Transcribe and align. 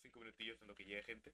cinco 0.00 0.20
minutillos 0.20 0.60
en 0.60 0.68
lo 0.68 0.74
que 0.74 0.84
llega 0.84 1.02
gente. 1.02 1.32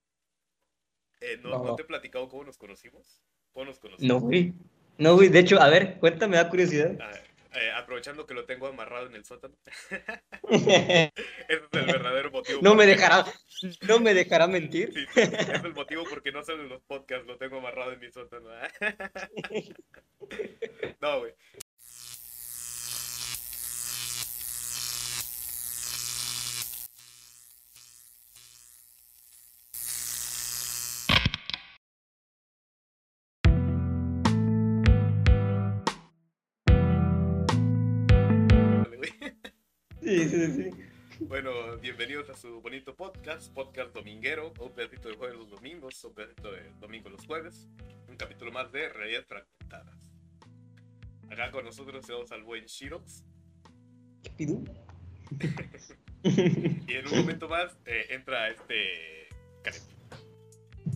Eh, 1.21 1.39
¿no, 1.43 1.63
¿no, 1.63 1.77
te 1.77 1.83
he 1.83 1.87
platicado 1.87 2.29
cómo 2.29 2.45
nos 2.45 2.59
conocimos? 2.59 3.23
¿Cómo 3.53 3.67
nos 3.67 3.79
conocimos? 3.79 4.09
No, 4.09 4.21
güey. 4.21 4.53
No, 4.99 5.15
güey. 5.15 5.29
De 5.29 5.39
hecho, 5.39 5.61
a 5.61 5.69
ver, 5.69 5.99
cuéntame, 5.99 6.37
da 6.37 6.49
curiosidad. 6.49 6.97
Ah, 7.01 7.13
eh, 7.57 7.71
aprovechando 7.75 8.27
que 8.27 8.35
lo 8.35 8.45
tengo 8.45 8.67
amarrado 8.67 9.07
en 9.07 9.15
el 9.15 9.25
sótano. 9.25 9.57
Ese 10.51 11.13
es 11.49 11.63
el 11.73 11.87
verdadero 11.87 12.31
motivo. 12.31 12.61
No 12.61 12.75
me 12.75 12.85
dejará, 12.85 13.25
no 13.89 13.99
me 13.99 14.13
dejará 14.13 14.47
mentir. 14.47 14.93
Sí, 14.93 15.07
sí, 15.15 15.21
es 15.21 15.65
el 15.65 15.73
motivo 15.73 16.05
porque 16.09 16.33
no 16.33 16.43
salen 16.43 16.69
los 16.69 16.83
podcasts, 16.83 17.27
lo 17.27 17.39
tengo 17.39 17.59
amarrado 17.59 17.93
en 17.93 18.01
mi 18.01 18.11
sótano. 18.11 18.51
no, 21.01 21.21
güey. 21.21 21.35
Bueno, 41.77 41.95
bienvenidos 41.95 42.31
a 42.31 42.35
su 42.35 42.63
bonito 42.63 42.97
podcast, 42.97 43.53
podcast 43.53 43.93
dominguero, 43.93 44.55
un 44.61 44.73
pedacito 44.73 45.11
de 45.11 45.15
jueves 45.15 45.37
los 45.37 45.51
domingos, 45.51 46.03
un 46.05 46.15
pedacito 46.15 46.51
de 46.51 46.71
domingo 46.81 47.11
los 47.11 47.27
jueves, 47.27 47.69
un 48.09 48.17
capítulo 48.17 48.51
más 48.51 48.73
de 48.73 48.89
Realidades 48.89 49.27
Fragmentadas. 49.27 50.11
Acá 51.31 51.51
con 51.51 51.67
nosotros 51.67 52.07
tenemos 52.07 52.33
al 52.33 52.45
buen 52.45 52.65
Shirox. 52.65 53.25
Y 54.39 54.45
en 56.95 57.09
un 57.09 57.19
momento 57.19 57.47
más 57.47 57.77
eh, 57.85 58.07
entra 58.09 58.49
este. 58.49 59.29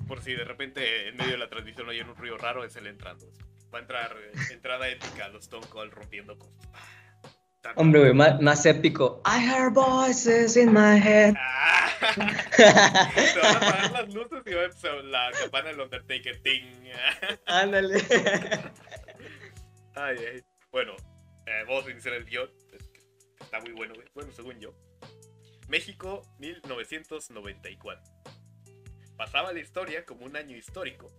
Por 0.09 0.23
si 0.23 0.33
de 0.33 0.45
repente 0.45 1.09
en 1.09 1.17
medio 1.19 1.33
de 1.33 1.39
la 1.39 1.51
transmisión 1.51 1.91
hay 1.91 2.01
un 2.01 2.17
ruido 2.17 2.39
raro, 2.39 2.65
es 2.65 2.75
él 2.77 2.87
entrando. 2.87 3.31
Va 3.75 3.81
a 3.81 3.83
entrar 3.83 4.17
eh, 4.17 4.33
entrada 4.51 4.89
épica, 4.89 5.29
los 5.29 5.43
Stone 5.43 5.67
Cold 5.67 5.93
rompiendo 5.93 6.39
cosas. 6.39 6.71
Hombre, 7.77 8.01
güey, 8.01 8.15
más, 8.15 8.41
más, 8.41 8.65
épico. 8.65 9.21
I 9.27 9.39
hear 9.39 9.71
voices 9.71 10.57
in 10.57 10.73
my 10.73 10.99
head. 10.99 11.35
Ah, 11.37 11.91
se 12.57 12.65
van 13.41 13.57
a 13.57 13.59
apagar 13.59 13.93
las 13.93 14.15
luces 14.15 14.43
y 14.47 14.55
va 14.55 14.63
a 14.63 14.65
empezar 14.65 15.05
la 15.05 15.31
campana 15.33 15.69
del 15.69 15.81
Undertaker. 15.81 16.43
Ting. 16.43 16.65
Ándale. 17.47 18.03
Ay, 19.95 20.17
ay. 20.33 20.43
Bueno, 20.73 20.97
eh, 21.47 21.65
vamos 21.69 21.87
a 21.87 21.91
iniciar 21.91 22.15
el 22.15 22.25
guion. 22.25 22.49
Está 23.41 23.61
muy 23.61 23.73
bueno, 23.73 23.95
güey. 23.95 24.07
Bueno, 24.15 24.33
según 24.33 24.59
yo. 24.59 24.75
México, 25.69 26.23
1994. 26.39 28.13
Pasaba 29.17 29.53
la 29.53 29.61
historia 29.61 30.05
como 30.07 30.25
un 30.25 30.37
año 30.37 30.57
histórico. 30.57 31.13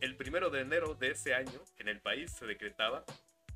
El 0.00 0.16
primero 0.16 0.50
de 0.50 0.60
enero 0.60 0.94
de 0.94 1.12
ese 1.12 1.34
año, 1.34 1.62
en 1.78 1.88
el 1.88 2.00
país 2.00 2.32
se 2.32 2.44
decretaba 2.44 3.04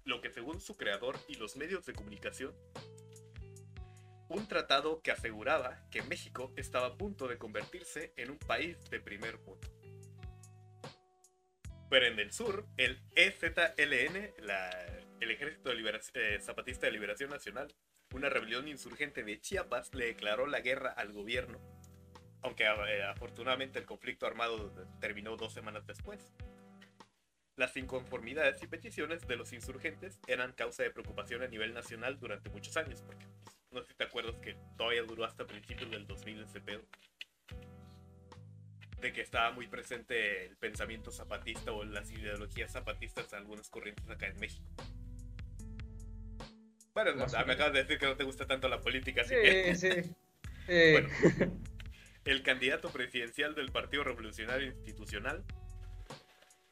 lo 0.04 0.20
que 0.20 0.30
según 0.30 0.60
su 0.60 0.76
creador 0.76 1.16
y 1.28 1.34
los 1.34 1.56
medios 1.56 1.86
de 1.86 1.92
comunicación, 1.92 2.54
un 4.28 4.46
tratado 4.46 5.02
que 5.02 5.10
aseguraba 5.10 5.82
que 5.90 6.02
México 6.02 6.52
estaba 6.56 6.86
a 6.86 6.96
punto 6.96 7.26
de 7.26 7.36
convertirse 7.36 8.12
en 8.16 8.30
un 8.30 8.38
país 8.38 8.78
de 8.88 9.00
primer 9.00 9.38
mundo. 9.40 9.68
Pero 11.90 12.06
en 12.06 12.18
el 12.20 12.32
sur, 12.32 12.66
el 12.76 13.02
EZLN, 13.16 14.34
la, 14.46 14.70
el 15.20 15.30
Ejército 15.32 15.70
de 15.70 16.00
eh, 16.14 16.40
Zapatista 16.40 16.86
de 16.86 16.92
Liberación 16.92 17.30
Nacional, 17.30 17.74
una 18.14 18.28
rebelión 18.28 18.68
insurgente 18.68 19.24
de 19.24 19.40
Chiapas, 19.40 19.92
le 19.94 20.06
declaró 20.06 20.46
la 20.46 20.60
guerra 20.60 20.90
al 20.90 21.12
gobierno, 21.12 21.60
aunque 22.42 22.64
eh, 22.64 23.02
afortunadamente 23.02 23.80
el 23.80 23.86
conflicto 23.86 24.26
armado 24.26 24.72
terminó 25.00 25.36
dos 25.36 25.52
semanas 25.52 25.84
después. 25.86 26.32
Las 27.60 27.76
inconformidades 27.76 28.62
y 28.62 28.66
peticiones 28.66 29.28
de 29.28 29.36
los 29.36 29.52
insurgentes 29.52 30.18
eran 30.26 30.54
causa 30.54 30.82
de 30.82 30.90
preocupación 30.90 31.42
a 31.42 31.46
nivel 31.46 31.74
nacional 31.74 32.18
durante 32.18 32.48
muchos 32.48 32.74
años, 32.78 33.02
porque 33.02 33.26
pues, 33.44 33.54
no 33.70 33.82
sé 33.82 33.88
si 33.88 33.94
te 33.96 34.04
acuerdas 34.04 34.34
que 34.38 34.56
todavía 34.78 35.02
duró 35.02 35.26
hasta 35.26 35.46
principios 35.46 35.90
del 35.90 36.06
2000 36.06 36.40
ese 36.40 36.62
pedo. 36.62 36.80
De 38.98 39.12
que 39.12 39.20
estaba 39.20 39.52
muy 39.52 39.66
presente 39.66 40.46
el 40.46 40.56
pensamiento 40.56 41.10
zapatista 41.10 41.70
o 41.72 41.84
las 41.84 42.10
ideologías 42.10 42.72
zapatistas 42.72 43.30
en 43.34 43.40
algunas 43.40 43.68
corrientes 43.68 44.08
acá 44.08 44.28
en 44.28 44.40
México. 44.40 44.64
Bueno, 46.94 47.14
no, 47.14 47.26
me 47.26 47.52
acabas 47.52 47.74
de 47.74 47.82
decir 47.82 47.98
que 47.98 48.06
no 48.06 48.16
te 48.16 48.24
gusta 48.24 48.46
tanto 48.46 48.70
la 48.70 48.80
política, 48.80 49.20
así 49.20 49.34
sí, 49.34 49.42
que... 49.42 49.74
Sí, 49.74 50.14
Bueno, 50.92 51.08
el 52.24 52.42
candidato 52.42 52.90
presidencial 52.90 53.54
del 53.54 53.70
Partido 53.70 54.04
Revolucionario 54.04 54.68
Institucional 54.68 55.44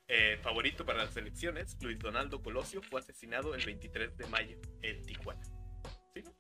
eh, 0.08 0.38
favorito 0.42 0.86
para 0.86 1.04
las 1.04 1.16
elecciones, 1.16 1.76
Luis 1.82 1.98
Donaldo 1.98 2.42
Colosio, 2.42 2.82
fue 2.82 3.00
asesinado 3.00 3.54
el 3.54 3.64
23 3.64 4.16
de 4.16 4.26
mayo 4.26 4.58
en 4.82 5.04
Tijuana. 5.04 5.42
¿Sí? 6.14 6.22
No? 6.22 6.34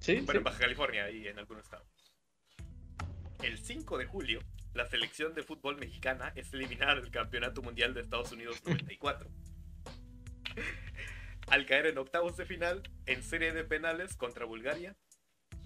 Sí. 0.00 0.14
Bueno, 0.20 0.30
sí. 0.30 0.36
en 0.38 0.44
Baja 0.44 0.58
California 0.58 1.10
y 1.10 1.26
en 1.26 1.38
algún 1.38 1.58
estado. 1.58 1.84
El 3.42 3.58
5 3.58 3.98
de 3.98 4.06
julio, 4.06 4.40
la 4.74 4.86
selección 4.86 5.34
de 5.34 5.42
fútbol 5.42 5.76
mexicana 5.76 6.32
es 6.36 6.52
eliminada 6.52 6.94
del 6.96 7.10
Campeonato 7.10 7.62
Mundial 7.62 7.94
de 7.94 8.00
Estados 8.00 8.30
Unidos 8.32 8.62
94. 8.64 9.28
Al 11.48 11.66
caer 11.66 11.86
en 11.86 11.98
octavos 11.98 12.36
de 12.36 12.46
final 12.46 12.82
en 13.06 13.22
serie 13.22 13.52
de 13.52 13.64
penales 13.64 14.16
contra 14.16 14.44
Bulgaria. 14.44 14.96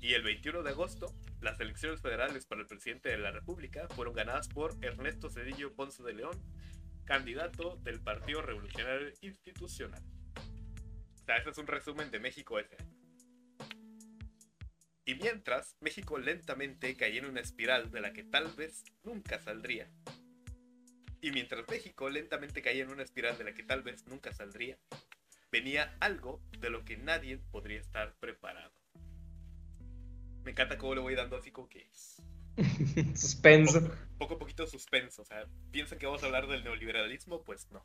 Y 0.01 0.15
el 0.15 0.23
21 0.23 0.63
de 0.63 0.71
agosto, 0.71 1.15
las 1.41 1.61
elecciones 1.61 2.01
federales 2.01 2.47
para 2.47 2.61
el 2.61 2.67
presidente 2.67 3.09
de 3.11 3.19
la 3.19 3.31
República 3.31 3.87
fueron 3.89 4.15
ganadas 4.15 4.49
por 4.49 4.77
Ernesto 4.83 5.31
Cedillo 5.31 5.75
Ponce 5.75 6.03
de 6.03 6.15
León, 6.15 6.41
candidato 7.05 7.77
del 7.83 8.01
Partido 8.01 8.43
Revolucionario 8.43 9.13
Institucional. 9.21 10.03
O 11.15 11.25
sea, 11.25 11.37
ese 11.37 11.51
es 11.51 11.59
un 11.59 11.67
resumen 11.67 12.11
de 12.11 12.21
México 12.21 12.59
ese. 12.59 12.77
Y 15.05 15.15
mientras, 15.17 15.77
México 15.81 16.19
lentamente 16.19 16.97
caía 16.97 17.21
en 17.21 17.27
una 17.27 17.41
espiral 17.41 17.91
de 17.91 18.01
la 18.01 18.13
que 18.13 18.25
tal 18.25 18.53
vez 18.55 18.85
nunca 19.03 19.41
saldría. 19.41 19.91
Y 21.21 21.31
mientras 21.33 21.69
México 21.69 22.09
lentamente 22.09 22.63
caía 22.63 22.85
en 22.85 22.91
una 22.91 23.03
espiral 23.03 23.37
de 23.39 23.45
la 23.45 23.55
que 23.55 23.63
tal 23.63 23.83
vez 23.83 24.07
nunca 24.07 24.33
saldría, 24.33 24.79
venía 25.51 25.97
algo 26.01 26.43
de 26.59 26.71
lo 26.71 26.85
que 26.85 26.97
nadie 26.97 27.39
podría 27.39 27.81
estar 27.81 28.15
preparado. 28.19 28.73
Me 30.45 30.53
encanta 30.53 30.79
cómo 30.79 30.95
le 30.95 31.01
voy 31.01 31.15
dando 31.15 31.37
así 31.37 31.53
como 31.53 31.69
Suspenso. 33.15 33.81
poco, 33.81 33.97
poco 34.19 34.35
a 34.35 34.39
poquito 34.39 34.67
suspenso. 34.67 35.23
O 35.23 35.25
sea, 35.25 35.47
piensan 35.71 35.99
que 35.99 36.07
vamos 36.07 36.23
a 36.23 36.27
hablar 36.27 36.47
del 36.47 36.65
neoliberalismo, 36.65 37.43
pues 37.45 37.71
no. 37.71 37.85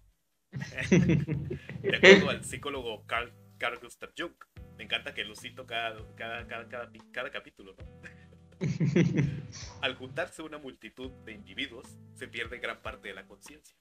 de 0.51 1.95
acuerdo 1.95 2.29
al 2.29 2.43
psicólogo 2.43 3.05
Carl, 3.05 3.33
Carl 3.57 3.79
Gustav 3.79 4.11
Jung, 4.17 4.33
me 4.77 4.85
encanta 4.85 5.13
que 5.13 5.25
lo 5.25 5.35
cito 5.35 5.65
cada, 5.65 5.99
cada, 6.15 6.47
cada, 6.47 6.69
cada, 6.69 6.91
cada 7.11 7.31
capítulo, 7.31 7.75
¿no? 7.77 8.27
al 9.81 9.95
juntarse 9.95 10.41
una 10.41 10.57
multitud 10.57 11.11
de 11.25 11.33
individuos, 11.33 11.97
se 12.15 12.27
pierde 12.27 12.59
gran 12.59 12.81
parte 12.81 13.09
de 13.09 13.13
la 13.13 13.25
conciencia. 13.25 13.77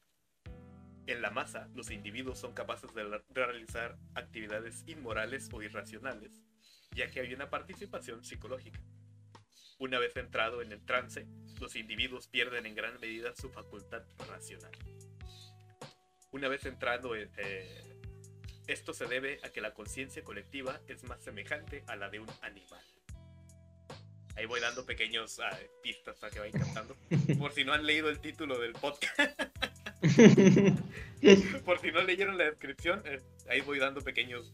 En 1.07 1.23
la 1.23 1.31
masa, 1.31 1.69
los 1.75 1.91
individuos 1.91 2.39
son 2.39 2.53
capaces 2.53 2.93
de 2.93 3.05
realizar 3.31 3.97
actividades 4.15 4.83
inmorales 4.87 5.49
o 5.53 5.63
irracionales, 5.63 6.43
ya 6.93 7.11
que 7.11 7.21
hay 7.21 7.33
una 7.33 7.49
participación 7.49 8.25
psicológica. 8.25 8.81
Una 9.79 9.99
vez 9.99 10.17
entrado 10.17 10.63
en 10.63 10.73
el 10.73 10.85
trance, 10.85 11.27
los 11.61 11.77
individuos 11.77 12.29
pierden 12.29 12.65
en 12.67 12.75
gran 12.75 12.99
medida 13.01 13.35
su 13.35 13.51
facultad 13.51 14.03
racional. 14.27 14.73
Una 16.31 16.49
vez 16.49 16.65
entrando, 16.65 17.15
en, 17.15 17.31
eh, 17.37 18.01
esto 18.67 18.95
se 18.95 19.07
debe 19.07 19.39
a 19.43 19.51
que 19.51 19.61
la 19.61 19.75
conciencia 19.75 20.25
colectiva 20.25 20.81
es 20.89 21.05
más 21.05 21.23
semejante 21.23 21.85
a 21.87 21.97
la 21.97 22.09
de 22.09 22.21
un 22.21 22.29
animal. 22.43 22.83
Ahí 24.35 24.47
voy 24.47 24.61
dando 24.61 24.85
pequeños 24.85 25.39
uh, 25.39 25.83
pistas 25.83 26.19
para 26.19 26.33
que 26.33 26.41
vayan 26.41 26.61
cantando. 26.61 26.97
Por 27.39 27.53
si 27.53 27.65
no 27.65 27.73
han 27.73 27.87
leído 27.87 28.11
el 28.11 28.21
título 28.21 28.59
del 28.59 28.73
podcast. 28.73 29.19
Por 31.65 31.81
si 31.81 31.91
no 31.91 32.03
leyeron 32.03 32.37
la 32.37 32.45
descripción, 32.45 33.03
eh, 33.07 33.21
ahí 33.49 33.61
voy 33.61 33.79
dando 33.79 34.03
pequeños. 34.03 34.53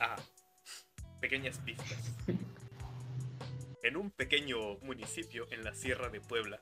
Uh, 0.00 1.20
pequeñas 1.20 1.58
pistas. 1.58 2.12
En 3.82 3.96
un 3.96 4.12
pequeño 4.12 4.78
municipio 4.82 5.48
en 5.50 5.64
la 5.64 5.74
Sierra 5.74 6.08
de 6.08 6.20
Puebla, 6.20 6.60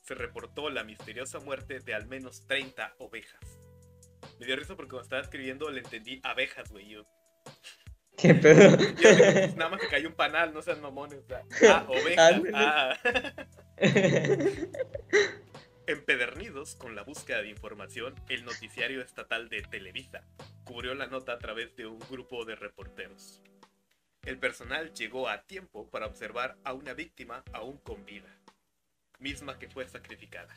se 0.00 0.14
reportó 0.14 0.70
la 0.70 0.84
misteriosa 0.84 1.38
muerte 1.38 1.80
de 1.80 1.94
al 1.94 2.06
menos 2.06 2.46
30 2.46 2.94
ovejas. 2.98 3.40
Me 4.40 4.46
dio 4.46 4.56
risa 4.56 4.74
porque 4.74 4.90
cuando 4.90 5.02
estaba 5.02 5.20
escribiendo 5.20 5.70
le 5.70 5.80
entendí 5.80 6.18
abejas, 6.22 6.70
güey. 6.70 6.88
Yo... 6.88 7.06
¿Qué 8.16 8.34
pedo? 8.34 8.78
Yo 8.78 8.96
pues 8.96 9.54
nada 9.56 9.70
más 9.70 9.80
que 9.80 9.88
cayó 9.88 10.08
un 10.08 10.14
panal, 10.14 10.54
no 10.54 10.62
sean 10.62 10.80
mamones. 10.80 11.24
Ah, 11.68 11.86
ovejas. 11.90 12.40
Ah. 12.54 12.96
Empedernidos 15.86 16.74
con 16.74 16.96
la 16.96 17.02
búsqueda 17.02 17.42
de 17.42 17.50
información, 17.50 18.14
el 18.30 18.46
noticiario 18.46 19.02
estatal 19.02 19.50
de 19.50 19.60
Televisa 19.60 20.22
cubrió 20.64 20.94
la 20.94 21.06
nota 21.06 21.32
a 21.32 21.38
través 21.38 21.76
de 21.76 21.86
un 21.86 21.98
grupo 22.10 22.46
de 22.46 22.56
reporteros. 22.56 23.42
El 24.26 24.38
personal 24.38 24.92
llegó 24.92 25.28
a 25.28 25.42
tiempo 25.42 25.88
para 25.88 26.06
observar 26.06 26.56
a 26.64 26.72
una 26.74 26.92
víctima 26.94 27.42
aún 27.52 27.78
con 27.78 28.04
vida. 28.04 28.28
misma 29.18 29.58
que 29.58 29.68
fue 29.70 29.88
sacrificada. 29.88 30.54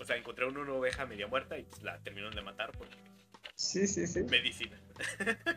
O 0.00 0.04
sea, 0.04 0.16
encontraron 0.16 0.58
una 0.58 0.74
oveja 0.74 1.06
media 1.06 1.26
muerta 1.26 1.56
y 1.58 1.62
pues, 1.62 1.82
la 1.82 1.98
terminaron 2.00 2.34
de 2.34 2.42
matar 2.42 2.70
porque 2.76 2.96
Sí, 3.54 3.86
sí, 3.86 4.06
sí. 4.06 4.22
medicina. 4.24 4.78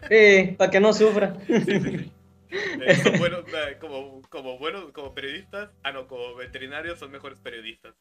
Sí, 0.08 0.56
para 0.58 0.72
que 0.72 0.80
no 0.80 0.94
sufra. 0.94 1.36
Sí, 1.48 1.60
sí, 1.62 1.80
sí. 1.82 2.12
Eh, 2.52 2.96
son 3.04 3.20
buenos, 3.20 3.44
eh, 3.54 3.78
como, 3.80 4.22
como 4.30 4.58
buenos, 4.58 4.92
como 4.92 5.14
periodistas, 5.14 5.70
ah 5.84 5.92
no, 5.92 6.08
como 6.08 6.34
veterinarios 6.36 6.98
son 6.98 7.12
mejores 7.12 7.38
periodistas. 7.40 7.94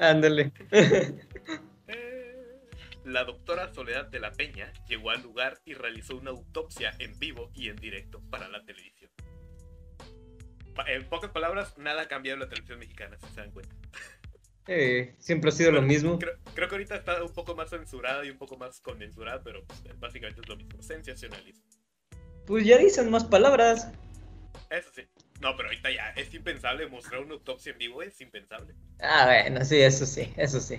Ándale. 0.00 0.52
Eh, 1.92 2.19
La 3.04 3.24
doctora 3.24 3.72
Soledad 3.72 4.06
de 4.06 4.20
la 4.20 4.32
Peña 4.32 4.72
llegó 4.86 5.10
al 5.10 5.22
lugar 5.22 5.60
y 5.64 5.74
realizó 5.74 6.16
una 6.16 6.30
autopsia 6.30 6.94
en 6.98 7.18
vivo 7.18 7.50
y 7.54 7.68
en 7.68 7.76
directo 7.76 8.20
para 8.30 8.48
la 8.48 8.62
televisión. 8.64 9.10
En 10.86 11.08
pocas 11.08 11.30
palabras, 11.30 11.76
nada 11.78 12.02
ha 12.02 12.08
cambiado 12.08 12.34
en 12.34 12.40
la 12.40 12.48
televisión 12.48 12.78
mexicana, 12.78 13.18
si 13.18 13.34
se 13.34 13.40
dan 13.40 13.50
cuenta. 13.50 13.74
Eh, 14.66 15.14
siempre 15.18 15.48
ha 15.48 15.52
sido 15.52 15.72
lo 15.72 15.82
mismo. 15.82 16.18
Creo, 16.18 16.36
creo 16.54 16.68
que 16.68 16.74
ahorita 16.74 16.94
está 16.94 17.22
un 17.24 17.32
poco 17.32 17.56
más 17.56 17.70
censurada 17.70 18.24
y 18.24 18.30
un 18.30 18.38
poco 18.38 18.56
más 18.56 18.80
conmensurada, 18.80 19.42
pero 19.42 19.64
pues, 19.64 19.82
básicamente 19.98 20.40
es 20.42 20.48
lo 20.48 20.56
mismo. 20.56 20.80
Sensacionalismo. 20.82 21.64
Pues 22.46 22.64
ya 22.64 22.78
dicen 22.78 23.10
más 23.10 23.24
palabras. 23.24 23.90
Eso 24.70 24.90
sí. 24.94 25.02
No, 25.40 25.56
pero 25.56 25.70
ahorita 25.70 25.90
ya 25.90 26.10
es 26.10 26.32
impensable 26.34 26.86
mostrar 26.86 27.22
una 27.22 27.34
autopsia 27.34 27.72
en 27.72 27.78
vivo, 27.78 28.02
es 28.02 28.20
impensable. 28.20 28.74
Ah, 29.00 29.24
bueno, 29.26 29.64
sí, 29.64 29.80
eso 29.80 30.06
sí, 30.06 30.32
eso 30.36 30.60
sí. 30.60 30.78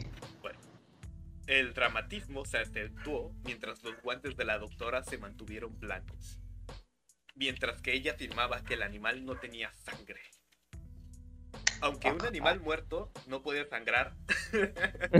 El 1.51 1.73
dramatismo 1.73 2.45
se 2.45 2.59
acentuó 2.59 3.33
mientras 3.43 3.83
los 3.83 4.01
guantes 4.01 4.37
de 4.37 4.45
la 4.45 4.57
doctora 4.57 5.03
se 5.03 5.17
mantuvieron 5.17 5.77
blancos, 5.81 6.39
mientras 7.35 7.81
que 7.81 7.91
ella 7.93 8.13
afirmaba 8.13 8.63
que 8.63 8.75
el 8.75 8.83
animal 8.83 9.25
no 9.25 9.35
tenía 9.35 9.69
sangre. 9.73 10.21
Aunque 11.81 12.09
un 12.09 12.23
animal 12.25 12.61
muerto 12.61 13.11
no 13.27 13.41
puede 13.41 13.67
sangrar, 13.67 14.13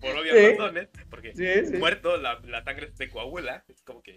por 0.00 0.16
obvias 0.16 0.36
Sí. 0.36 0.48
razones, 0.50 0.88
porque 1.10 1.34
Sí, 1.34 1.72
sí. 1.72 1.78
muerto 1.78 2.16
la, 2.18 2.38
la 2.44 2.62
sangre 2.62 2.92
se 2.94 3.08
coagula, 3.08 3.64
es 3.66 3.82
como 3.82 4.02
que 4.02 4.14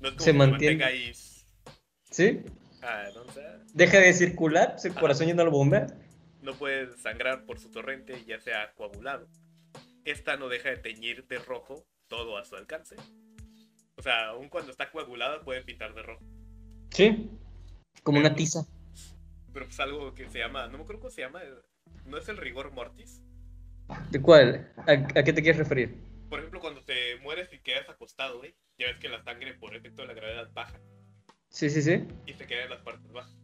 no 0.00 0.08
es 0.08 0.14
como 0.14 0.24
Se 0.24 0.32
que 0.32 0.38
mantiene. 0.38 0.76
mantenga 0.76 0.86
ahí. 0.86 1.12
Sí, 2.10 2.40
ah, 2.80 3.04
¿no? 3.14 3.20
O 3.22 3.32
sea, 3.32 3.58
deja 3.74 3.98
de 3.98 4.14
circular, 4.14 4.78
su 4.78 4.94
corazón 4.94 5.26
ya 5.26 5.34
no 5.34 5.44
lo 5.44 5.50
bombea. 5.50 5.88
no 6.40 6.54
puede 6.54 6.96
sangrar 6.96 7.44
por 7.44 7.58
su 7.60 7.70
torrente, 7.70 8.24
ya 8.24 8.40
sea 8.40 8.72
coagulado. 8.74 9.28
Esta 10.04 10.36
no 10.36 10.48
deja 10.48 10.70
de 10.70 10.78
teñir 10.78 11.26
de 11.28 11.38
rojo 11.38 11.86
todo 12.08 12.36
a 12.36 12.44
su 12.44 12.56
alcance. 12.56 12.96
O 13.96 14.02
sea, 14.02 14.28
aun 14.28 14.48
cuando 14.48 14.70
está 14.70 14.90
coagulada 14.90 15.42
puede 15.42 15.62
pintar 15.62 15.94
de 15.94 16.02
rojo. 16.02 16.24
Sí, 16.90 17.30
como 18.02 18.18
una 18.18 18.34
tiza. 18.34 18.66
Pero 19.52 19.66
pues 19.66 19.78
algo 19.80 20.14
que 20.14 20.28
se 20.28 20.38
llama, 20.38 20.66
no 20.66 20.78
me 20.78 20.84
acuerdo 20.84 21.00
cómo 21.02 21.10
se 21.10 21.20
llama, 21.22 21.40
no 22.06 22.16
es 22.18 22.28
el 22.28 22.36
rigor 22.36 22.72
mortis. 22.72 23.22
¿De 24.10 24.20
cuál? 24.20 24.72
¿A, 24.78 24.92
a 24.92 25.22
qué 25.24 25.32
te 25.32 25.42
quieres 25.42 25.58
referir? 25.58 25.94
Por 26.28 26.38
ejemplo, 26.38 26.60
cuando 26.60 26.82
te 26.82 27.16
mueres 27.20 27.52
y 27.52 27.58
quedas 27.58 27.88
acostado, 27.88 28.38
güey, 28.38 28.54
ya 28.78 28.86
ves 28.86 28.96
que 28.98 29.08
la 29.08 29.22
sangre 29.22 29.54
por 29.54 29.76
efecto 29.76 30.02
de 30.02 30.08
la 30.08 30.14
gravedad 30.14 30.50
baja 30.54 30.80
Sí, 31.50 31.68
sí, 31.68 31.82
sí. 31.82 32.02
y 32.26 32.32
se 32.32 32.46
queda 32.46 32.64
en 32.64 32.70
las 32.70 32.80
partes 32.80 33.12
bajas. 33.12 33.36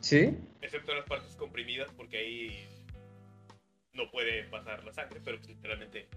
Sí. 0.00 0.36
Excepto 0.60 0.92
en 0.92 0.98
las 0.98 1.06
partes 1.08 1.34
comprimidas 1.34 1.90
porque 1.96 2.18
ahí 2.18 2.68
no 3.96 4.10
puede 4.10 4.44
pasar 4.44 4.84
la 4.84 4.92
sangre, 4.92 5.20
pero 5.24 5.38
pues, 5.38 5.50
literalmente... 5.50 6.08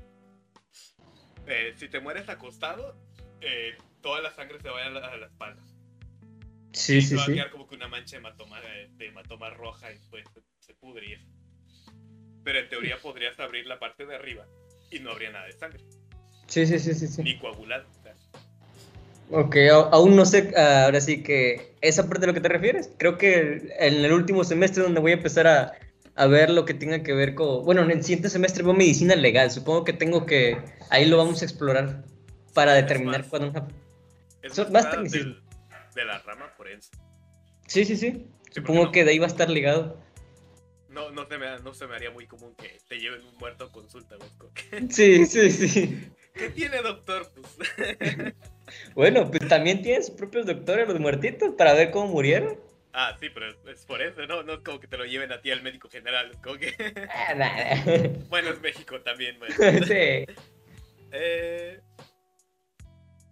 eh, 1.48 1.74
si 1.78 1.88
te 1.90 2.00
mueres 2.00 2.30
acostado, 2.30 2.96
eh, 3.42 3.78
toda 4.02 4.22
la 4.22 4.31
sangre 4.31 4.60
se 4.60 4.70
va 4.70 4.86
a 4.86 4.90
la, 4.90 5.08
a 5.08 5.18
la 5.18 5.26
espalda. 5.28 5.64
Sí, 6.74 6.98
y 6.98 7.02
sí, 7.02 7.16
va 7.16 7.24
a 7.24 7.26
sí. 7.26 7.34
quedar 7.34 7.50
como 7.50 7.68
que 7.68 7.76
una 7.76 7.88
mancha 7.88 8.12
de 8.12 8.18
hematoma, 8.20 8.60
eh, 8.64 8.90
de 8.98 9.08
hematoma 9.08 9.50
roja 9.50 9.92
y 9.92 9.98
pues 10.10 10.26
se, 10.60 10.74
pudre 10.76 11.08
y 11.08 11.14
eso. 11.14 11.26
Pero 12.44 12.60
en 12.60 12.70
teoría 12.70 12.98
podrías 12.98 13.40
abrir 13.40 13.66
la 13.66 13.80
parte 13.80 14.06
de 14.06 14.16
arriba 14.16 14.46
y 14.92 15.00
no 15.00 15.12
habría 15.12 15.31
nada 15.31 15.46
de 15.46 15.54
sangre, 15.54 15.84
Sí, 16.48 16.66
sí, 16.66 16.80
sí, 16.80 16.94
sí, 16.94 17.08
sí. 17.08 17.24
ni 17.24 17.38
coagulado. 17.38 17.86
Ok, 19.31 19.58
aún 19.92 20.16
no 20.16 20.26
sé, 20.26 20.52
ah, 20.58 20.86
ahora 20.86 21.00
sí 21.02 21.22
que 21.22 21.76
esa 21.81 22.08
parte 22.08 22.22
de 22.22 22.28
lo 22.28 22.34
que 22.34 22.42
te 22.42 22.48
refieres. 22.50 22.90
Creo 22.98 23.18
que 23.18 23.76
en 23.80 24.04
el 24.04 24.12
último 24.12 24.44
semestre 24.44 24.81
donde 24.81 25.00
voy 25.00 25.12
a 25.12 25.16
empezar 25.16 25.46
a, 25.46 25.74
a 26.19 26.27
ver 26.27 26.50
lo 26.50 26.66
que 26.66 26.74
tenga 26.74 27.01
que 27.01 27.13
ver 27.13 27.33
con, 27.33 27.63
bueno, 27.63 27.81
en 27.81 27.92
el 27.92 28.04
siguiente 28.04 28.30
semestre 28.30 28.62
veo 28.62 28.74
medicina 28.74 29.16
legal. 29.16 29.50
Supongo 29.51 29.86
que 29.86 29.94
tengo 29.94 30.25
que, 30.25 30.57
ahí 30.89 31.06
lo 31.06 31.16
vamos 31.16 31.42
a 31.42 31.45
explorar 31.45 32.04
para 32.54 32.77
Es 32.77 32.83
determinar 32.83 33.25
cuándo 33.30 33.48
es 34.63 34.69
más 34.69 34.92
tecnicismo. 34.92 35.33
del- 35.36 35.44
de 35.95 36.06
la 36.06 36.19
rama 36.19 36.50
forense. 36.57 36.92
Sí, 37.68 37.86
sí, 37.86 37.95
sí. 37.95 38.27
Supongo 38.51 38.86
no- 38.86 38.92
que 38.92 39.06
de 39.06 39.12
ahí 39.12 39.19
va 39.19 39.27
a 39.27 39.30
estar 39.30 39.50
ligado. 39.50 39.98
No, 40.89 41.10
no, 41.12 41.25
se 41.25 41.38
me, 41.38 41.57
no 41.60 41.74
se 41.74 41.88
me 41.88 41.95
haría 41.95 42.12
muy 42.12 42.27
común 42.27 42.54
que 42.56 42.80
te 42.89 43.00
lleven 43.00 43.21
un 43.25 43.38
muerto 43.38 43.63
a 43.63 43.71
consulta, 43.71 44.18
que, 44.54 44.88
Sí, 44.92 45.25
sí, 45.25 45.50
sí. 45.51 46.12
¿Qué 46.33 46.50
tiene, 46.50 46.81
doctor? 46.81 47.31
Pues, 47.33 48.33
Bueno, 48.94 49.31
pues 49.31 49.48
también 49.48 49.81
tienen 49.81 50.04
sus 50.04 50.16
propios 50.16 50.45
doctores 50.45 50.86
los 50.88 51.00
muertitos 51.00 51.54
para 51.57 51.74
ver 51.74 51.92
cómo 51.92 52.07
murieron. 52.12 52.60
Ah, 52.94 53.16
sí, 53.20 53.30
pero 53.30 53.50
es, 53.70 53.86
por 53.86 54.02
eso, 54.02 54.26
¿no? 54.26 54.44
No 54.44 54.54
es 54.54 54.60
como 54.60 54.80
que 54.80 54.88
te 54.88 54.98
lo 54.98 55.06
lleven 55.06 55.32
a 55.32 55.42
ti 55.42 55.52
al 55.52 55.62
médico 55.62 55.90
general. 55.90 56.32
Es 56.32 56.38
como 56.38 56.58
que. 56.58 56.76
Ah, 57.10 57.34
nada. 57.36 57.84
bueno, 58.30 58.50
es 58.50 58.62
México 58.62 59.02
también, 59.02 59.38
güey. 59.40 59.52
Sí. 59.86 60.26
Eh, 61.12 61.82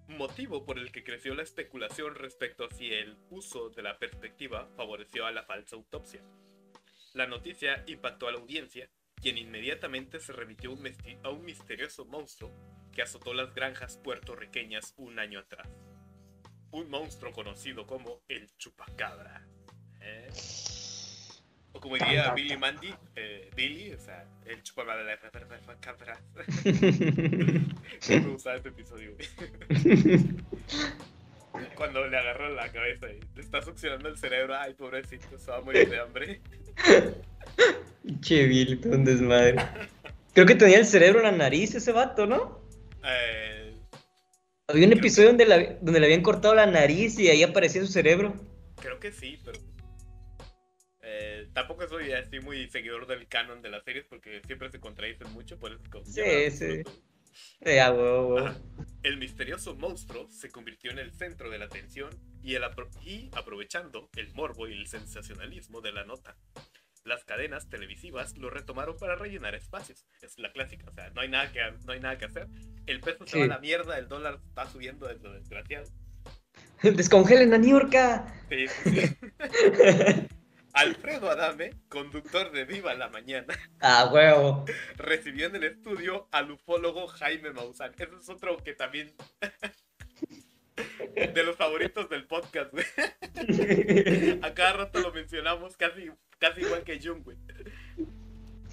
motivo 0.07 0.65
por 0.65 0.79
el 0.79 0.91
que 0.91 1.03
creció 1.03 1.35
la 1.35 1.43
especulación 1.43 2.15
respecto 2.15 2.65
a 2.65 2.73
si 2.73 2.91
el 2.91 3.17
uso 3.29 3.69
de 3.69 3.83
la 3.83 3.99
perspectiva 3.99 4.67
favoreció 4.75 5.25
a 5.25 5.31
la 5.31 5.43
falsa 5.43 5.75
autopsia. 5.75 6.21
La 7.13 7.27
noticia 7.27 7.83
impactó 7.87 8.27
a 8.27 8.31
la 8.31 8.39
audiencia, 8.39 8.89
quien 9.21 9.37
inmediatamente 9.37 10.19
se 10.19 10.33
remitió 10.33 10.75
a 11.23 11.29
un 11.29 11.45
misterioso 11.45 12.05
monstruo 12.05 12.53
que 12.91 13.01
azotó 13.01 13.33
las 13.33 13.53
granjas 13.53 13.97
puertorriqueñas 13.97 14.93
un 14.97 15.19
año 15.19 15.39
atrás. 15.39 15.67
Un 16.71 16.89
monstruo 16.89 17.31
conocido 17.31 17.87
como 17.87 18.19
el 18.27 18.49
chupacabra. 18.57 19.47
¿eh? 20.01 20.27
O 21.73 21.79
como 21.79 21.95
diría 21.95 22.33
Billy 22.33 22.57
Mandy, 22.57 22.93
eh, 23.15 23.49
Billy, 23.55 23.93
o 23.93 23.99
sea, 23.99 24.25
el 24.45 24.63
chupacabra. 24.63 25.05
Me 28.09 28.19
gustaba 28.19 28.55
este 28.55 28.69
episodio. 28.69 29.15
Cuando 31.75 32.07
le 32.07 32.17
agarra 32.17 32.49
la 32.49 32.71
cabeza 32.71 33.09
y 33.09 33.19
le 33.35 33.41
está 33.41 33.61
succionando 33.61 34.09
el 34.09 34.17
cerebro, 34.17 34.55
ay, 34.55 34.73
pobrecito, 34.73 35.37
se 35.37 35.51
va 35.51 35.57
a 35.57 35.61
morir 35.61 35.87
de 35.89 35.99
hambre. 35.99 36.41
Che, 38.21 38.45
Billy, 38.45 38.79
un 38.85 39.05
desmadre. 39.05 39.57
Creo 40.33 40.45
que 40.45 40.55
tenía 40.55 40.77
el 40.77 40.85
cerebro 40.85 41.19
en 41.19 41.25
la 41.25 41.31
nariz 41.31 41.75
ese 41.75 41.91
vato, 41.91 42.27
¿no? 42.27 42.61
Eh, 43.03 43.56
Había 44.69 44.83
un 44.85 44.91
Creo 44.91 44.99
episodio 44.99 45.27
donde, 45.29 45.45
la- 45.45 45.77
donde 45.81 45.99
le 46.01 46.05
habían 46.07 46.21
cortado 46.21 46.53
la 46.53 46.65
nariz 46.65 47.17
y 47.19 47.29
ahí 47.29 47.41
aparecía 47.41 47.81
su 47.81 47.87
cerebro. 47.87 48.33
creo 48.75 48.99
que 48.99 49.11
sí, 49.13 49.39
pero. 49.45 49.59
eh, 51.01 51.47
tampoco 51.53 51.87
soy 51.87 52.11
así 52.11 52.41
muy 52.41 52.69
seguidor 52.69 53.07
del 53.07 53.27
canon 53.29 53.61
de 53.61 53.69
las 53.69 53.83
series 53.85 54.05
porque 54.09 54.41
siempre 54.45 54.69
se 54.69 54.79
contradicen 54.81 55.31
mucho, 55.31 55.57
por 55.57 55.71
eso 55.71 55.81
Sí, 56.03 56.51
sí. 56.51 56.83
no, 56.83 56.91
Eh, 57.61 57.79
ah. 57.79 58.55
El 59.03 59.17
misterioso 59.17 59.73
monstruo 59.75 60.27
se 60.29 60.49
convirtió 60.51 60.91
en 60.91 60.99
el 60.99 61.13
centro 61.13 61.49
de 61.49 61.59
la 61.59 61.65
atención 61.65 62.09
y, 62.43 62.55
el 62.55 62.63
apro- 62.63 62.89
y 63.05 63.29
aprovechando 63.33 64.09
el 64.17 64.33
morbo 64.33 64.67
y 64.67 64.73
el 64.73 64.87
sensacionalismo 64.87 65.79
de 65.79 65.93
la 65.93 66.03
nota. 66.03 66.35
Las 67.07 67.23
cadenas 67.23 67.69
televisivas 67.69 68.35
lo 68.37 68.49
retomaron 68.49 68.97
para 68.97 69.15
rellenar 69.15 69.55
espacios. 69.55 70.05
Es 70.21 70.37
la 70.39 70.51
clásica, 70.51 70.89
o 70.89 70.91
sea, 70.93 71.09
no 71.11 71.21
hay 71.21 71.29
nada 71.29 71.49
que, 71.53 71.61
no 71.85 71.93
hay 71.93 72.01
nada 72.01 72.17
que 72.17 72.25
hacer. 72.25 72.47
El 72.85 72.99
peso 72.99 73.25
se 73.25 73.39
va 73.39 73.45
a 73.45 73.47
la 73.47 73.59
mierda, 73.59 73.97
el 73.97 74.09
dólar 74.09 74.39
está 74.45 74.65
subiendo 74.69 75.07
desde 75.07 75.23
lo 75.23 75.31
desgraciado. 75.33 75.89
Descongelen 76.83 77.53
a 77.53 77.57
Niurka. 77.57 78.27
Sí, 78.49 78.67
sí, 78.67 78.91
sí. 78.91 79.15
Alfredo 80.73 81.29
Adame, 81.29 81.71
conductor 81.87 82.51
de 82.51 82.65
Viva 82.65 82.93
la 82.93 83.07
Mañana, 83.07 83.57
Ah, 83.79 84.09
huevo. 84.13 84.65
recibió 84.97 85.47
en 85.47 85.55
el 85.55 85.63
estudio 85.63 86.27
al 86.33 86.51
ufólogo 86.51 87.07
Jaime 87.07 87.51
Maussan. 87.51 87.93
Ese 87.97 88.09
es 88.19 88.29
otro 88.29 88.57
que 88.57 88.73
también. 88.73 89.15
de 91.15 91.43
los 91.43 91.55
favoritos 91.55 92.09
del 92.09 92.27
podcast, 92.27 92.71
güey. 92.73 92.85
A 94.43 94.53
cada 94.53 94.73
rato 94.73 94.99
lo 94.99 95.11
mencionamos 95.13 95.77
casi, 95.77 96.11
casi 96.39 96.61
igual 96.61 96.83
que 96.83 96.99
Jung, 96.99 97.23
güey. 97.23 97.37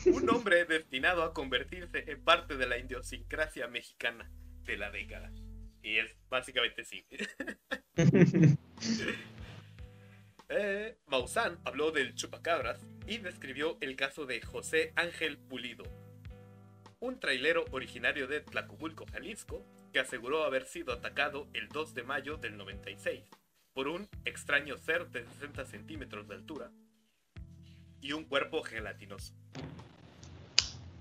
Un 0.06 0.28
hombre 0.30 0.64
destinado 0.64 1.22
a 1.22 1.32
convertirse 1.32 2.04
en 2.10 2.22
parte 2.22 2.56
de 2.56 2.66
la 2.66 2.78
idiosincrasia 2.78 3.68
mexicana 3.68 4.30
de 4.64 4.76
la 4.76 4.90
década. 4.90 5.32
Y 5.82 5.98
es 5.98 6.16
básicamente 6.28 6.84
sí. 6.84 7.06
Eh, 10.50 10.98
Maussan 11.06 11.58
habló 11.64 11.90
del 11.90 12.14
chupacabras 12.14 12.78
y 13.06 13.16
describió 13.16 13.78
el 13.80 13.96
caso 13.96 14.26
de 14.26 14.42
José 14.42 14.92
Ángel 14.94 15.38
Pulido, 15.38 15.84
un 17.00 17.18
trailero 17.18 17.64
originario 17.70 18.28
de 18.28 18.40
Tlacomulco, 18.40 19.06
Jalisco, 19.10 19.64
que 19.92 20.00
aseguró 20.00 20.44
haber 20.44 20.66
sido 20.66 20.92
atacado 20.92 21.48
el 21.54 21.68
2 21.70 21.94
de 21.94 22.02
mayo 22.02 22.36
del 22.36 22.58
96 22.58 23.24
por 23.72 23.88
un 23.88 24.08
extraño 24.24 24.76
ser 24.76 25.08
de 25.08 25.24
60 25.24 25.64
centímetros 25.64 26.28
de 26.28 26.34
altura 26.34 26.70
y 28.04 28.12
un 28.12 28.24
cuerpo 28.24 28.62
gelatinoso. 28.62 29.32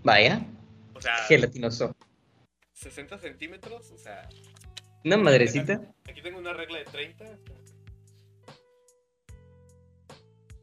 Vaya. 0.04 0.42
O 0.94 1.02
sea, 1.02 1.18
gelatinoso. 1.28 1.94
60 2.72 3.18
centímetros, 3.18 3.92
o 3.92 3.98
sea. 3.98 4.30
Una 5.04 5.18
madrecita. 5.18 5.82
Aquí 6.10 6.22
tengo 6.22 6.40
una 6.40 6.54
regla 6.54 6.80
de 6.80 6.86
30. 6.86 7.26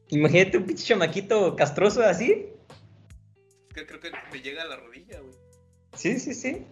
Imagínate 0.09 0.57
un 0.57 0.65
pinche 0.65 0.85
chamaquito 0.85 1.55
castroso 1.55 2.03
así. 2.03 2.47
Es 3.69 3.75
que 3.75 3.87
creo 3.87 4.01
que 4.01 4.11
me 4.33 4.41
llega 4.41 4.63
a 4.63 4.67
la 4.67 4.77
rodilla, 4.77 5.21
güey. 5.21 5.35
Sí, 5.95 6.19
sí, 6.19 6.33
sí. 6.33 6.67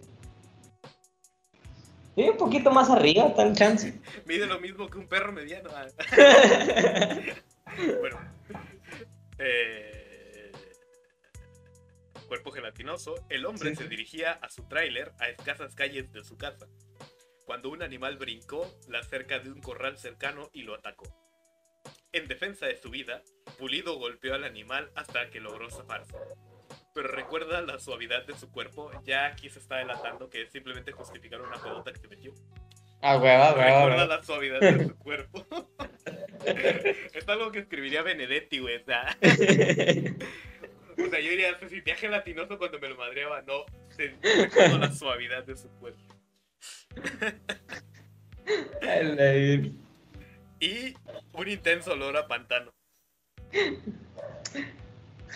Y 2.15 2.23
un 2.23 2.37
poquito 2.37 2.71
más 2.71 2.89
arriba, 2.89 3.35
tal 3.35 3.55
chance. 3.55 4.01
Mide 4.25 4.47
lo 4.47 4.59
mismo 4.59 4.89
que 4.89 4.97
un 4.97 5.07
perro 5.07 5.31
mediano. 5.31 5.69
ah. 5.75 5.85
bueno. 8.01 8.38
Eh, 9.39 10.51
cuerpo 12.27 12.51
gelatinoso. 12.51 13.15
El 13.29 13.45
hombre 13.45 13.71
Sí, 13.71 13.77
se 13.77 13.87
dirigía 13.87 14.33
a 14.33 14.49
su 14.49 14.67
tráiler 14.67 15.11
a 15.19 15.29
escasas 15.29 15.73
calles 15.75 16.11
de 16.11 16.23
su 16.23 16.37
casa. 16.37 16.67
Cuando 17.45 17.69
un 17.69 17.81
animal 17.81 18.17
brincó 18.17 18.69
la 18.87 19.01
cerca 19.03 19.39
de 19.39 19.49
un 19.51 19.61
corral 19.61 19.97
cercano 19.97 20.49
y 20.53 20.61
lo 20.63 20.75
atacó. 20.75 21.05
En 22.11 22.27
defensa 22.27 22.67
de 22.67 22.77
su 22.77 22.89
vida, 22.89 23.21
Pulido 23.57 23.97
golpeó 23.97 24.35
al 24.35 24.43
animal 24.43 24.91
hasta 24.95 25.29
que 25.29 25.39
logró 25.39 25.69
zafarse. 25.71 26.15
Pero 26.93 27.07
recuerda 27.07 27.61
la 27.61 27.79
suavidad 27.79 28.25
de 28.25 28.37
su 28.37 28.51
cuerpo, 28.51 28.91
ya 29.03 29.27
aquí 29.27 29.49
se 29.49 29.59
está 29.59 29.77
delatando 29.77 30.29
que 30.29 30.43
es 30.43 30.51
simplemente 30.51 30.91
justificar 30.91 31.41
una 31.41 31.57
pelota 31.61 31.91
que 31.93 31.99
se 31.99 32.07
metió. 32.07 32.33
Ah, 33.01 33.17
hueva, 33.17 33.53
hueva, 33.53 33.63
Recuerda 33.63 34.03
hueva. 34.03 34.05
la 34.17 34.23
suavidad 34.23 34.59
de 34.59 34.85
su 34.87 34.97
cuerpo. 34.97 35.45
es 36.45 37.27
algo 37.27 37.51
que 37.51 37.59
escribiría 37.59 38.01
Benedetti, 38.01 38.59
güey. 38.59 38.77
O 38.77 38.85
sea, 38.85 39.17
o 39.21 41.09
sea, 41.09 41.19
yo 41.19 41.29
diría, 41.29 41.57
se 41.59 41.69
sentía 41.69 41.95
gelatinoso 41.95 42.57
cuando 42.57 42.79
me 42.79 42.89
lo 42.89 42.95
madreaba. 42.95 43.41
No, 43.43 43.65
se 43.89 44.13
recuerdo 44.21 44.77
la 44.79 44.91
suavidad 44.91 45.43
de 45.43 45.55
su 45.55 45.69
cuerpo. 45.79 46.15
Y 50.59 50.93
un 51.33 51.47
intenso 51.47 51.93
olor 51.93 52.17
a 52.17 52.27
pantano. 52.27 52.73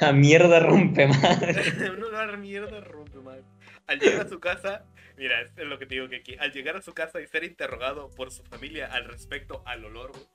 A 0.02 0.12
mierda 0.12 0.60
rompe 0.60 1.08
madre. 1.08 1.64
un 1.92 2.04
olor 2.04 2.30
a 2.32 2.38
mierda 2.38 2.82
rompe, 2.82 3.20
madre. 3.20 3.44
Al 3.88 4.00
llegar 4.00 4.26
a 4.26 4.30
su 4.30 4.40
casa, 4.40 4.86
mira, 5.18 5.42
es 5.42 5.56
lo 5.58 5.80
que 5.80 5.86
te 5.86 5.96
digo 5.96 6.10
que 6.10 6.18
aquí. 6.18 6.36
Al 6.40 6.52
llegar 6.52 6.76
a 6.76 6.82
su 6.82 6.94
casa 6.94 7.22
y 7.22 7.28
ser 7.28 7.44
interrogado 7.44 8.10
por 8.12 8.32
su 8.32 8.44
familia 8.44 8.88
al 8.88 9.06
respecto 9.06 9.64
al 9.66 9.86
olor, 9.86 10.12
güey, 10.12 10.26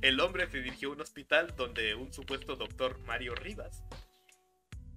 El 0.00 0.20
hombre 0.20 0.48
se 0.50 0.58
dirigió 0.58 0.90
a 0.90 0.92
un 0.92 1.00
hospital 1.00 1.54
donde 1.56 1.94
un 1.94 2.12
supuesto 2.12 2.56
doctor 2.56 2.98
Mario 3.00 3.34
Rivas 3.34 3.84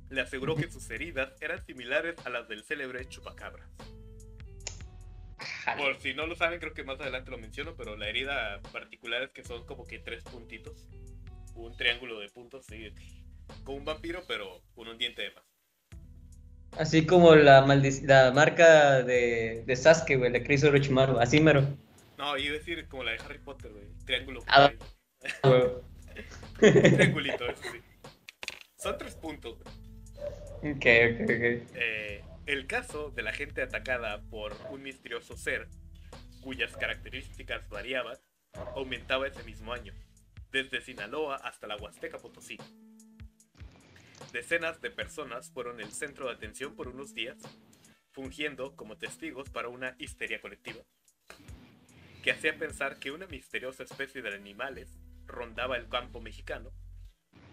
le 0.09 0.21
aseguró 0.21 0.55
que 0.55 0.71
sus 0.71 0.89
heridas 0.89 1.33
eran 1.41 1.65
similares 1.65 2.15
a 2.25 2.29
las 2.29 2.47
del 2.47 2.63
célebre 2.63 3.07
chupacabras. 3.09 3.69
Por 5.77 5.99
si 5.99 6.13
no 6.13 6.25
lo 6.25 6.35
saben, 6.35 6.59
creo 6.59 6.73
que 6.73 6.83
más 6.83 6.99
adelante 6.99 7.29
lo 7.29 7.37
menciono, 7.37 7.75
pero 7.75 7.97
la 7.97 8.07
herida 8.07 8.61
particular 8.71 9.23
es 9.23 9.31
que 9.31 9.43
son 9.43 9.65
como 9.65 9.85
que 9.85 9.99
tres 9.99 10.23
puntitos. 10.23 10.87
Un 11.55 11.75
triángulo 11.75 12.19
de 12.19 12.29
puntos, 12.29 12.65
sí, 12.65 12.89
como 13.63 13.77
un 13.77 13.85
vampiro, 13.85 14.23
pero 14.27 14.61
con 14.75 14.87
un 14.87 14.97
diente 14.97 15.23
de 15.23 15.31
más. 15.31 15.43
Así 16.77 17.05
como 17.05 17.35
la, 17.35 17.65
la 18.03 18.31
marca 18.31 19.01
de, 19.03 19.63
de 19.65 19.75
Sasuke, 19.75 20.15
güey, 20.15 20.31
de 20.31 20.43
Chris 20.43 20.63
Orochimaru. 20.63 21.19
Así 21.19 21.39
mero. 21.39 21.67
No, 22.17 22.37
iba 22.37 22.55
a 22.55 22.57
decir 22.57 22.87
como 22.87 23.03
la 23.03 23.11
de 23.11 23.19
Harry 23.19 23.39
Potter, 23.39 23.71
güey. 23.71 23.85
Triángulo. 24.05 24.43
Ah. 24.47 24.71
Huevo. 25.43 25.83
Triangulito, 26.59 27.47
eso 27.47 27.61
sí. 27.71 27.79
Son 28.77 28.97
tres 28.97 29.15
puntos, 29.15 29.59
güey. 29.59 30.73
Ok, 30.73 30.85
ok, 31.13 31.21
ok. 31.21 31.71
Eh, 31.75 32.23
el 32.47 32.65
caso 32.65 33.11
de 33.11 33.21
la 33.21 33.33
gente 33.33 33.61
atacada 33.61 34.21
por 34.29 34.55
un 34.71 34.81
misterioso 34.81 35.37
ser, 35.37 35.67
cuyas 36.41 36.75
características 36.75 37.69
variaban, 37.69 38.17
aumentaba 38.75 39.27
ese 39.27 39.43
mismo 39.43 39.73
año, 39.73 39.93
desde 40.51 40.81
Sinaloa 40.81 41.35
hasta 41.35 41.67
la 41.67 41.75
Huasteca 41.77 42.17
Potosí. 42.17 42.57
Decenas 44.31 44.81
de 44.81 44.89
personas 44.89 45.51
fueron 45.51 45.79
el 45.79 45.91
centro 45.91 46.27
de 46.27 46.33
atención 46.33 46.75
por 46.75 46.87
unos 46.87 47.13
días, 47.13 47.37
fungiendo 48.11 48.75
como 48.75 48.97
testigos 48.97 49.49
para 49.49 49.69
una 49.69 49.95
histeria 49.99 50.41
colectiva, 50.41 50.83
que 52.27 52.33
hacía 52.33 52.57
pensar 52.57 52.99
que 52.99 53.11
una 53.11 53.25
misteriosa 53.25 53.83
especie 53.83 54.21
de 54.21 54.35
animales 54.35 54.99
rondaba 55.27 55.77
el 55.77 55.87
campo 55.87 56.19
mexicano 56.19 56.73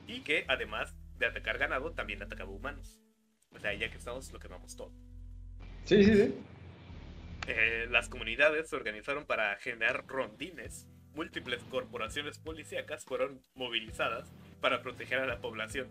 y 0.08 0.22
que, 0.22 0.44
además 0.48 0.96
de 1.16 1.26
atacar 1.26 1.58
ganado, 1.58 1.92
también 1.92 2.20
atacaba 2.20 2.50
humanos. 2.50 3.00
O 3.52 3.60
sea, 3.60 3.72
ya 3.72 3.88
que 3.88 3.98
estamos, 3.98 4.32
lo 4.32 4.40
quemamos 4.40 4.74
todo. 4.74 4.90
Sí, 5.84 6.02
sí, 6.02 6.12
sí. 6.16 6.34
Eh, 7.46 7.86
las 7.88 8.08
comunidades 8.08 8.68
se 8.68 8.74
organizaron 8.74 9.26
para 9.26 9.54
generar 9.58 10.08
rondines. 10.08 10.88
Múltiples 11.14 11.62
corporaciones 11.70 12.40
policíacas 12.40 13.04
fueron 13.04 13.40
movilizadas 13.54 14.32
para 14.60 14.82
proteger 14.82 15.20
a 15.20 15.26
la 15.26 15.40
población. 15.40 15.86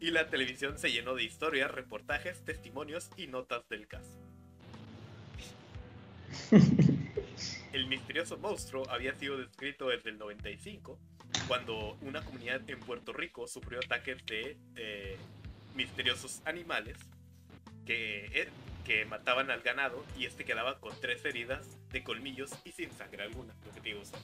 Y 0.00 0.10
la 0.10 0.30
televisión 0.30 0.78
se 0.78 0.90
llenó 0.90 1.14
de 1.14 1.24
historias, 1.24 1.70
reportajes, 1.70 2.42
testimonios 2.46 3.10
y 3.18 3.26
notas 3.26 3.68
del 3.68 3.86
caso. 3.88 4.18
El 7.72 7.86
misterioso 7.86 8.36
monstruo 8.36 8.88
había 8.90 9.14
sido 9.14 9.38
descrito 9.38 9.88
desde 9.88 10.10
el 10.10 10.18
95, 10.18 10.98
cuando 11.48 11.96
una 12.02 12.22
comunidad 12.22 12.60
en 12.68 12.78
Puerto 12.80 13.14
Rico 13.14 13.46
sufrió 13.48 13.80
ataques 13.80 14.24
de 14.26 14.58
eh, 14.76 15.16
misteriosos 15.74 16.42
animales 16.44 16.98
que, 17.86 18.26
eh, 18.26 18.48
que 18.84 19.06
mataban 19.06 19.50
al 19.50 19.62
ganado 19.62 20.04
y 20.18 20.26
este 20.26 20.44
quedaba 20.44 20.80
con 20.80 20.92
tres 21.00 21.24
heridas 21.24 21.66
de 21.90 22.04
colmillos 22.04 22.50
y 22.64 22.72
sin 22.72 22.92
sangre 22.92 23.22
alguna. 23.22 23.54
Lo 23.64 23.72
que 23.72 23.80
te 23.80 23.88
digo, 23.88 24.04
son 24.04 24.20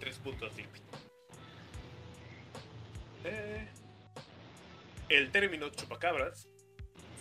tres 0.00 0.18
puntos 0.18 0.54
limpios. 0.56 0.82
Eh, 3.24 3.68
el 5.10 5.30
término 5.30 5.68
chupacabras 5.70 6.48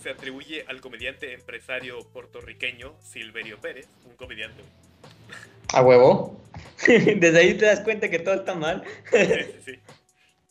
se 0.01 0.09
atribuye 0.09 0.65
al 0.67 0.81
comediante 0.81 1.33
empresario 1.33 1.99
puertorriqueño 2.11 2.95
Silverio 3.01 3.59
Pérez, 3.59 3.87
un 4.05 4.15
comediante. 4.15 4.63
A 5.73 5.81
huevo. 5.81 6.41
Desde 6.87 7.39
ahí 7.39 7.57
te 7.57 7.65
das 7.65 7.81
cuenta 7.81 8.09
que 8.09 8.19
todo 8.19 8.35
está 8.35 8.55
mal. 8.55 8.83
Sí, 9.11 9.17
sí, 9.25 9.61
sí. 9.65 9.79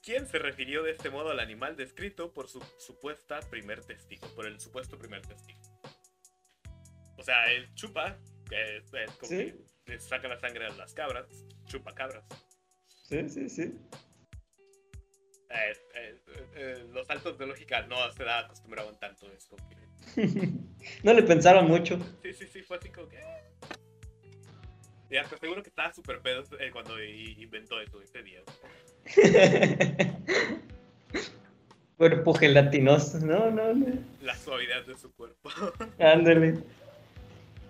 Quien 0.03 0.27
se 0.27 0.39
refirió 0.39 0.83
de 0.83 0.93
este 0.93 1.11
modo 1.11 1.31
al 1.31 1.41
animal 1.41 1.77
descrito 1.77 2.33
por 2.33 2.49
su 2.49 2.63
supuesta 2.79 3.41
primer 3.51 3.85
testigo, 3.85 4.27
por 4.35 4.47
el 4.47 4.59
supuesto 4.61 4.97
primer 4.99 5.21
testigo. 5.23 5.59
O 7.19 7.23
sea, 7.23 7.45
el 7.53 7.75
chupa, 7.75 8.17
que 8.49 8.77
es, 8.79 8.85
es 8.95 9.11
como 9.19 9.29
Sí. 9.31 9.37
que 9.85 9.93
le 9.93 10.01
saca 10.01 10.29
la 10.29 10.39
sangre 10.39 10.67
a 10.67 10.71
las 10.71 10.95
cabras, 10.95 11.27
chupa 11.67 11.95
cabras. 11.95 12.25
Sí, 13.09 13.29
sí, 13.29 13.49
sí. 13.49 13.75
Eh, 15.51 15.73
eh, 15.95 16.19
eh, 16.55 16.87
los 16.93 17.07
saltos 17.07 17.39
de 17.39 17.47
lógica 17.47 17.83
no 17.87 18.11
se 18.13 18.23
da 18.25 18.41
acostumbraban 18.41 18.99
tanto 19.01 19.27
a 19.27 19.33
esto. 19.33 19.57
que- 20.15 20.23
No 21.03 21.13
le 21.13 21.23
pensaron 21.23 21.67
mucho. 21.67 21.99
Sí, 22.23 22.33
sí, 22.33 22.47
sí, 22.47 22.63
fue 22.63 22.77
así 22.79 22.89
como 22.91 23.09
que. 23.09 23.19
Ya, 25.11 25.25
te 25.25 25.37
aseguro 25.37 25.63
que 25.63 25.71
estaba 25.71 25.93
súper 25.93 26.21
pedo 26.21 26.45
eh, 26.61 26.71
cuando 26.71 27.03
inventó 27.03 27.81
eso 27.81 28.01
ese 28.03 28.23
día. 28.23 28.43
Cuerpo 31.97 32.35
gelatinoso. 32.35 33.19
No, 33.19 33.51
no, 33.51 33.75
no. 33.75 33.87
La 34.21 34.37
suavidad 34.37 34.85
de 34.85 34.97
su 34.97 35.11
cuerpo. 35.13 35.51
Ándale. 35.99 36.63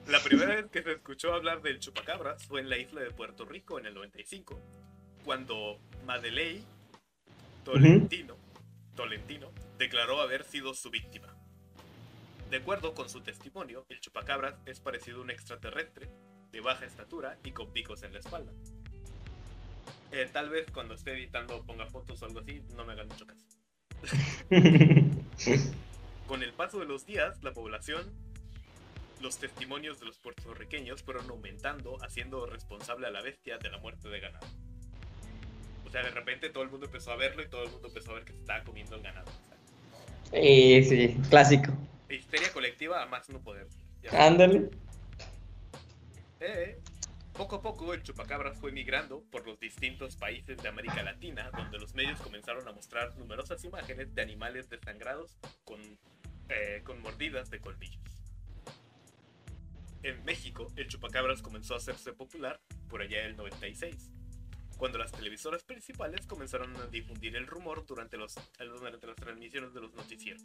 La 0.08 0.20
primera 0.20 0.56
vez 0.56 0.66
que 0.70 0.82
se 0.82 0.92
escuchó 0.92 1.32
hablar 1.32 1.62
del 1.62 1.80
chupacabras 1.80 2.44
fue 2.46 2.60
en 2.60 2.68
la 2.68 2.78
isla 2.78 3.02
de 3.02 3.10
Puerto 3.10 3.44
Rico 3.44 3.78
en 3.78 3.86
el 3.86 3.94
95, 3.94 4.60
cuando 5.24 5.78
Madeley 6.06 6.64
Tolentino, 7.64 8.36
Tolentino 8.96 9.52
declaró 9.78 10.20
haber 10.20 10.44
sido 10.44 10.74
su 10.74 10.90
víctima. 10.90 11.34
De 12.50 12.56
acuerdo 12.56 12.94
con 12.94 13.10
su 13.10 13.20
testimonio, 13.20 13.84
el 13.90 14.00
chupacabras 14.00 14.54
es 14.64 14.80
parecido 14.80 15.18
a 15.18 15.22
un 15.22 15.30
extraterrestre 15.30 16.08
de 16.58 16.62
baja 16.62 16.84
estatura 16.86 17.38
y 17.44 17.52
con 17.52 17.72
picos 17.72 18.02
en 18.02 18.12
la 18.12 18.18
espalda. 18.18 18.50
Eh, 20.10 20.28
tal 20.32 20.50
vez 20.50 20.68
cuando 20.72 20.94
esté 20.94 21.12
editando 21.12 21.62
ponga 21.64 21.86
fotos 21.86 22.20
o 22.20 22.26
algo 22.26 22.40
así, 22.40 22.64
no 22.74 22.84
me 22.84 22.94
hagan 22.94 23.06
mucho 23.06 23.24
caso. 23.24 23.44
Con 26.26 26.42
el 26.42 26.52
paso 26.52 26.80
de 26.80 26.86
los 26.86 27.06
días, 27.06 27.40
la 27.44 27.52
población, 27.52 28.12
los 29.20 29.38
testimonios 29.38 30.00
de 30.00 30.06
los 30.06 30.18
puertorriqueños 30.18 31.04
fueron 31.04 31.30
aumentando, 31.30 31.96
haciendo 32.02 32.44
responsable 32.46 33.06
a 33.06 33.10
la 33.10 33.22
bestia 33.22 33.58
de 33.58 33.70
la 33.70 33.78
muerte 33.78 34.08
de 34.08 34.18
ganado. 34.18 34.46
O 35.86 35.90
sea, 35.90 36.02
de 36.02 36.10
repente 36.10 36.50
todo 36.50 36.64
el 36.64 36.70
mundo 36.70 36.86
empezó 36.86 37.12
a 37.12 37.16
verlo 37.16 37.44
y 37.44 37.48
todo 37.48 37.62
el 37.62 37.70
mundo 37.70 37.86
empezó 37.86 38.10
a 38.10 38.14
ver 38.14 38.24
que 38.24 38.32
se 38.32 38.40
estaba 38.40 38.64
comiendo 38.64 38.96
el 38.96 39.02
ganado. 39.02 39.30
Sí, 40.32 40.82
sí, 40.82 41.16
clásico. 41.30 41.72
histeria 42.10 42.52
colectiva 42.52 43.00
a 43.00 43.06
más 43.06 43.28
no 43.28 43.40
poder. 43.40 43.68
Ándale. 44.10 44.70
Eh, 46.40 46.80
Poco 47.38 47.54
a 47.54 47.62
poco 47.62 47.94
el 47.94 48.02
chupacabras 48.02 48.58
fue 48.58 48.72
migrando 48.72 49.22
por 49.30 49.46
los 49.46 49.60
distintos 49.60 50.16
países 50.16 50.60
de 50.60 50.68
América 50.68 51.04
Latina, 51.04 51.52
donde 51.56 51.78
los 51.78 51.94
medios 51.94 52.20
comenzaron 52.20 52.66
a 52.66 52.72
mostrar 52.72 53.16
numerosas 53.16 53.62
imágenes 53.62 54.12
de 54.12 54.22
animales 54.22 54.68
desangrados 54.68 55.38
con, 55.62 55.80
eh, 56.48 56.82
con 56.82 57.00
mordidas 57.00 57.48
de 57.48 57.60
colmillos. 57.60 58.02
En 60.02 60.24
México, 60.24 60.72
el 60.74 60.88
chupacabras 60.88 61.40
comenzó 61.40 61.74
a 61.74 61.76
hacerse 61.76 62.12
popular 62.12 62.60
por 62.88 63.02
allá 63.02 63.22
del 63.22 63.36
96, 63.36 64.10
cuando 64.76 64.98
las 64.98 65.12
televisoras 65.12 65.62
principales 65.62 66.26
comenzaron 66.26 66.74
a 66.78 66.88
difundir 66.88 67.36
el 67.36 67.46
rumor 67.46 67.86
durante, 67.86 68.16
los, 68.16 68.34
durante 68.58 69.06
las 69.06 69.14
transmisiones 69.14 69.72
de 69.74 69.80
los 69.80 69.94
noticieros. 69.94 70.42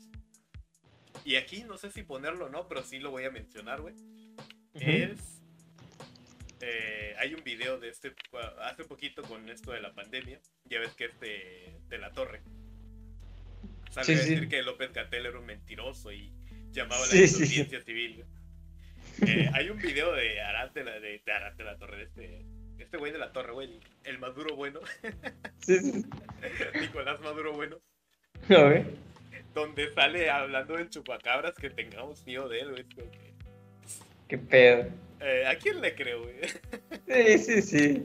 Y 1.25 1.37
aquí 1.37 1.63
no 1.63 1.75
sé 1.79 1.89
si 1.89 2.03
ponerlo 2.03 2.45
o 2.45 2.49
no, 2.49 2.67
pero 2.67 2.83
sí 2.83 2.99
lo 2.99 3.09
voy 3.09 3.25
a 3.25 3.31
mencionar, 3.31 3.81
güey. 3.81 3.95
Es 4.75 5.42
eh, 6.65 7.15
hay 7.19 7.33
un 7.33 7.43
video 7.43 7.77
de 7.77 7.89
este 7.89 8.13
hace 8.61 8.85
poquito 8.85 9.21
con 9.23 9.49
esto 9.49 9.71
de 9.71 9.81
la 9.81 9.93
pandemia. 9.93 10.39
Ya 10.65 10.79
ves 10.79 10.93
que 10.93 11.05
este 11.05 11.79
de 11.89 11.97
la 11.97 12.11
torre 12.11 12.41
sale 13.91 14.13
a 14.13 14.17
decir 14.17 14.47
que 14.47 14.63
López 14.63 14.93
Gatel 14.93 15.25
era 15.25 15.37
un 15.37 15.45
mentiroso 15.45 16.11
y 16.11 16.31
llamaba 16.71 17.03
a 17.03 17.07
la 17.07 17.13
desobediencia 17.13 17.81
civil. 17.81 18.25
Eh, 19.27 19.49
hay 19.53 19.69
un 19.69 19.77
video 19.77 20.13
de 20.13 20.41
Arad 20.41 20.71
de 20.71 20.83
la, 20.83 20.99
de, 20.99 21.21
de 21.57 21.63
la 21.63 21.77
torre, 21.77 21.97
de 21.97 22.03
este, 22.03 22.45
este 22.79 22.97
güey 22.97 23.11
de 23.11 23.19
la 23.19 23.31
torre, 23.31 23.51
güey, 23.51 23.79
el 24.05 24.17
Maduro 24.17 24.55
bueno. 24.55 24.79
Nicolás 26.79 27.19
Maduro 27.21 27.53
bueno. 27.53 27.77
Donde 29.53 29.93
sale 29.93 30.29
hablando 30.29 30.75
del 30.75 30.89
chupacabras 30.89 31.53
que 31.55 31.69
tengamos 31.69 32.25
miedo 32.25 32.49
de 32.49 32.61
él, 32.61 32.71
güey. 32.71 32.85
Qué 34.27 34.37
pedo. 34.37 34.89
Eh, 35.23 35.45
¿A 35.47 35.55
quién 35.57 35.79
le 35.79 35.95
creo, 35.95 36.23
güey? 36.23 36.35
Sí, 37.07 37.37
sí, 37.37 37.61
sí. 37.61 38.03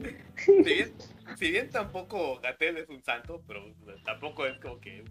Si 1.37 1.51
bien, 1.51 1.69
tampoco 1.69 2.39
Gatel 2.39 2.77
es 2.77 2.87
un 2.87 3.03
santo, 3.03 3.43
pero 3.45 3.73
tampoco 4.05 4.45
es 4.45 4.57
como 4.59 4.79
que. 4.79 5.03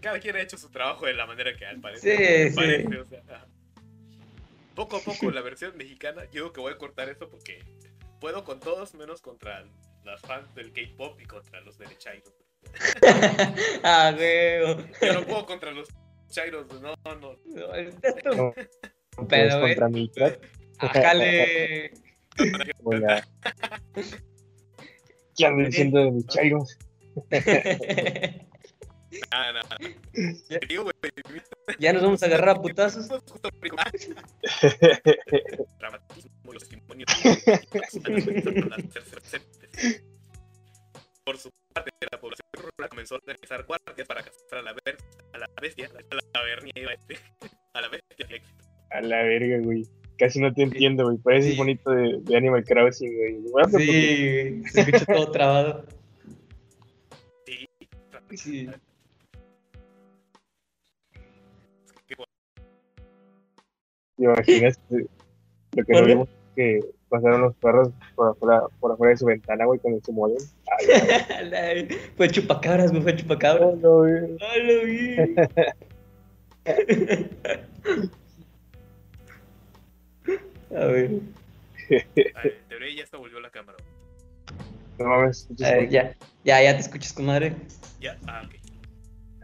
Cada 0.00 0.20
quien 0.20 0.36
ha 0.36 0.40
hecho 0.40 0.58
su 0.58 0.70
trabajo 0.70 1.06
de 1.06 1.14
la 1.14 1.26
manera 1.26 1.56
que 1.56 1.64
al 1.64 1.80
parecer. 1.80 2.52
Sí, 2.52 2.60
sí. 2.60 2.96
O 2.96 3.06
sea, 3.06 3.46
poco 4.74 4.98
a 4.98 5.00
poco 5.00 5.30
la 5.30 5.40
versión 5.40 5.76
mexicana, 5.76 6.24
yo 6.26 6.32
digo 6.32 6.52
que 6.52 6.60
voy 6.60 6.72
a 6.74 6.78
cortar 6.78 7.08
eso 7.08 7.28
porque 7.28 7.62
puedo 8.20 8.44
con 8.44 8.60
todos 8.60 8.94
menos 8.94 9.22
contra 9.22 9.64
las 10.04 10.20
fans 10.20 10.54
del 10.54 10.72
K-pop 10.72 11.20
y 11.20 11.24
contra 11.24 11.60
los 11.62 11.78
derechairos. 11.78 12.32
ah, 13.82 14.12
güey. 14.14 14.60
Yo 15.00 15.12
no 15.14 15.24
puedo 15.24 15.46
contra 15.46 15.72
los 15.72 15.88
chairos, 16.28 16.66
no, 16.80 16.94
no. 17.04 17.38
no 18.36 18.54
pero, 19.28 19.60
contra 19.60 19.88
mi 19.88 20.10
Ájale. 20.78 21.92
¿Qué 25.36 25.50
diciendo 25.66 26.00
de 26.00 26.10
mis 26.10 26.26
chairos? 26.26 26.78
Nada, 29.30 29.52
nada. 29.52 29.76
Ya 31.78 31.92
nos 31.92 32.02
vamos 32.02 32.22
a 32.22 32.26
agarrar 32.26 32.50
a 32.50 32.62
putazos. 32.62 33.08
Por 41.24 41.38
su 41.38 41.50
parte, 41.72 41.90
la 42.10 42.20
población 42.20 42.48
rural 42.54 42.88
comenzó 42.90 43.14
a 43.14 43.18
organizar 43.18 43.64
guardias 43.64 44.06
para 44.06 44.22
cazar 44.22 44.58
a 44.58 44.62
la, 44.62 44.70
a 44.70 45.38
la 45.38 45.48
bestia, 45.60 45.86
a 45.86 46.14
la, 46.14 46.42
vernia, 46.42 46.72
a 47.72 47.80
la 47.80 47.88
bestia 47.88 48.26
a 48.90 49.00
la 49.00 49.22
verga, 49.22 49.58
güey. 49.62 49.86
Casi 50.18 50.40
no 50.40 50.52
te 50.52 50.62
entiendo, 50.62 51.04
güey. 51.04 51.18
Parece 51.18 51.52
sí. 51.52 51.56
bonito 51.56 51.90
de, 51.90 52.20
de, 52.20 52.36
Animal 52.36 52.64
Crossing, 52.64 53.16
güey. 53.16 53.42
sí, 53.70 54.62
se 54.70 54.80
escucha 54.80 55.04
todo 55.06 55.30
trabado. 55.30 55.84
Sí. 57.44 57.68
Sí. 58.36 58.68
¿Te 64.16 64.24
imaginas 64.24 64.80
lo 64.90 65.84
que 65.84 65.92
no 65.92 66.04
vimos 66.04 66.28
que 66.54 66.80
pasaron 67.08 67.40
los 67.42 67.54
perros 67.56 67.90
por 68.14 68.28
afuera, 68.28 68.62
por 68.78 68.92
afuera 68.92 69.10
de 69.10 69.16
su 69.16 69.26
ventana, 69.26 69.64
güey, 69.64 69.80
cuando 69.80 70.00
se 70.04 70.12
mueven? 70.12 70.38
fue 72.16 72.28
chupacabras, 72.28 72.92
güey, 72.92 73.02
fue 73.02 73.16
chupacabras. 73.16 73.70
Oh, 73.72 73.76
no, 73.76 73.98
güey. 73.98 74.36
Oh, 74.40 74.58
lo 74.62 74.84
vi. 74.84 75.16
A 80.74 80.86
ver. 80.86 81.10
Teoría 82.68 82.96
ya 82.96 83.06
se 83.06 83.16
volvió 83.16 83.38
la 83.40 83.50
cámara. 83.50 83.78
No 84.98 85.06
mames. 85.06 85.48
ya, 85.56 85.88
ya, 85.88 86.14
ya 86.44 86.74
te 86.74 86.80
escuchas, 86.80 87.12
comadre. 87.12 87.54
Ya, 88.00 88.18
ah, 88.26 88.42
ok. 88.44 88.54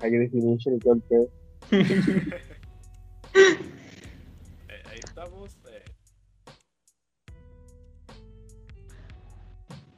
High 0.00 0.10
definition 0.10 0.76
y 0.76 0.78
todo 0.78 0.94
el 0.94 1.02
pedo. 1.02 1.30
eh, 4.68 4.82
ahí 4.86 4.98
estamos. 5.04 5.56
Eh. 5.70 5.84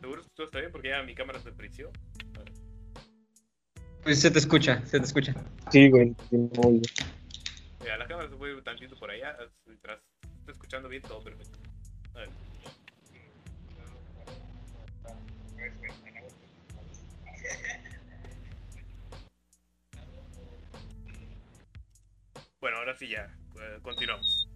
¿Seguro 0.01 0.23
que 0.23 0.29
todo 0.35 0.47
está 0.47 0.59
bien? 0.59 0.73
Porque 0.73 0.89
ya 0.89 1.03
mi 1.03 1.15
cámara 1.15 1.39
se 1.41 1.53
frició. 1.53 1.91
Pues 4.03 4.21
se 4.21 4.31
te 4.31 4.39
escucha, 4.39 4.85
se 4.85 4.99
te 4.99 5.07
escucha. 5.07 5.33
Sí, 5.71 5.89
güey, 5.89 6.15
muy 6.31 6.73
bien. 6.73 6.83
Mira, 7.81 7.97
la 7.99 8.07
cámara 8.07 8.29
se 8.29 8.37
fue 8.37 8.61
tantito 8.63 8.97
por 8.97 9.11
allá, 9.11 9.37
detrás 9.67 9.99
estoy 10.01 10.12
escuchando 10.73 10.89
bien 10.89 11.03
todo 11.03 11.23
perfecto. 11.23 11.59
A 12.15 12.21
ver. 12.21 12.31
Bueno, 22.59 22.79
ahora 22.79 22.97
sí 22.97 23.07
ya, 23.09 23.27
eh, 23.57 23.79
continuamos. 23.83 24.49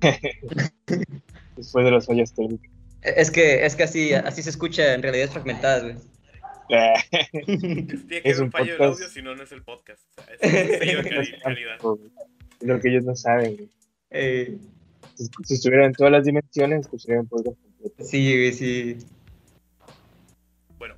Después 1.56 1.84
de 1.84 1.90
las 1.90 2.06
fallas 2.06 2.32
técnicas. 2.34 2.70
Es 3.02 3.32
que, 3.32 3.66
es 3.66 3.74
que 3.74 3.82
así, 3.82 4.14
así 4.14 4.44
se 4.44 4.50
escucha 4.50 4.94
en 4.94 5.02
realidad 5.02 5.28
fragmentadas, 5.30 5.82
güey. 5.82 5.96
Tiene 7.46 8.22
que 8.22 8.30
haber 8.30 8.42
un, 8.42 8.50
fallo 8.50 8.76
de 8.76 8.84
audio, 8.84 9.08
si 9.08 9.22
no, 9.22 9.34
no 9.34 9.42
es 9.42 9.52
el 9.52 9.62
podcast. 9.62 10.02
O 10.18 10.22
sea, 10.22 10.34
es 10.34 11.42
calidad. 11.42 11.78
Lo 12.60 12.80
que 12.80 12.88
ellos 12.88 13.04
no 13.04 13.14
saben. 13.14 13.70
Eh... 14.10 14.58
Si, 15.44 15.54
estuvieran 15.54 15.86
en 15.86 15.92
todas 15.94 16.12
las 16.12 16.24
dimensiones, 16.24 16.80
escucharían 16.82 17.26
podcast 17.26 17.60
completo. 17.60 18.04
Sí, 18.04 18.52
sí. 18.52 18.98
Bueno, 20.78 20.94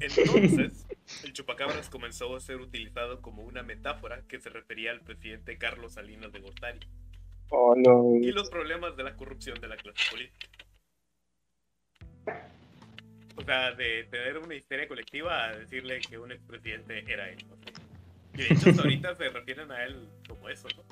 entonces, 0.00 0.86
el 1.22 1.32
chupacabras 1.34 1.90
comenzó 1.90 2.34
a 2.34 2.40
ser 2.40 2.56
utilizado 2.56 3.20
como 3.20 3.42
una 3.42 3.62
metáfora 3.62 4.22
que 4.26 4.40
se 4.40 4.48
refería 4.48 4.90
al 4.90 5.00
presidente 5.02 5.58
Carlos 5.58 5.94
Salinas 5.94 6.32
de 6.32 6.40
Gortari. 6.40 6.80
Oh, 7.50 7.74
no. 7.76 8.16
Y 8.16 8.32
los 8.32 8.48
problemas 8.48 8.96
de 8.96 9.04
la 9.04 9.16
corrupción 9.16 9.60
de 9.60 9.68
la 9.68 9.76
clase 9.76 10.02
política. 10.10 10.48
O 13.36 13.42
sea, 13.42 13.72
de 13.72 14.04
tener 14.04 14.38
una 14.38 14.54
histeria 14.54 14.86
colectiva 14.86 15.44
a 15.44 15.56
decirle 15.56 16.00
que 16.00 16.18
un 16.18 16.32
expresidente 16.32 17.04
era 17.12 17.28
él. 17.28 17.44
Y 18.34 18.38
de 18.38 18.46
hecho, 18.54 18.70
ahorita 18.80 19.14
se 19.16 19.28
refieren 19.28 19.70
a 19.70 19.84
él 19.84 20.08
como 20.28 20.48
eso, 20.48 20.68
¿no? 20.76 20.84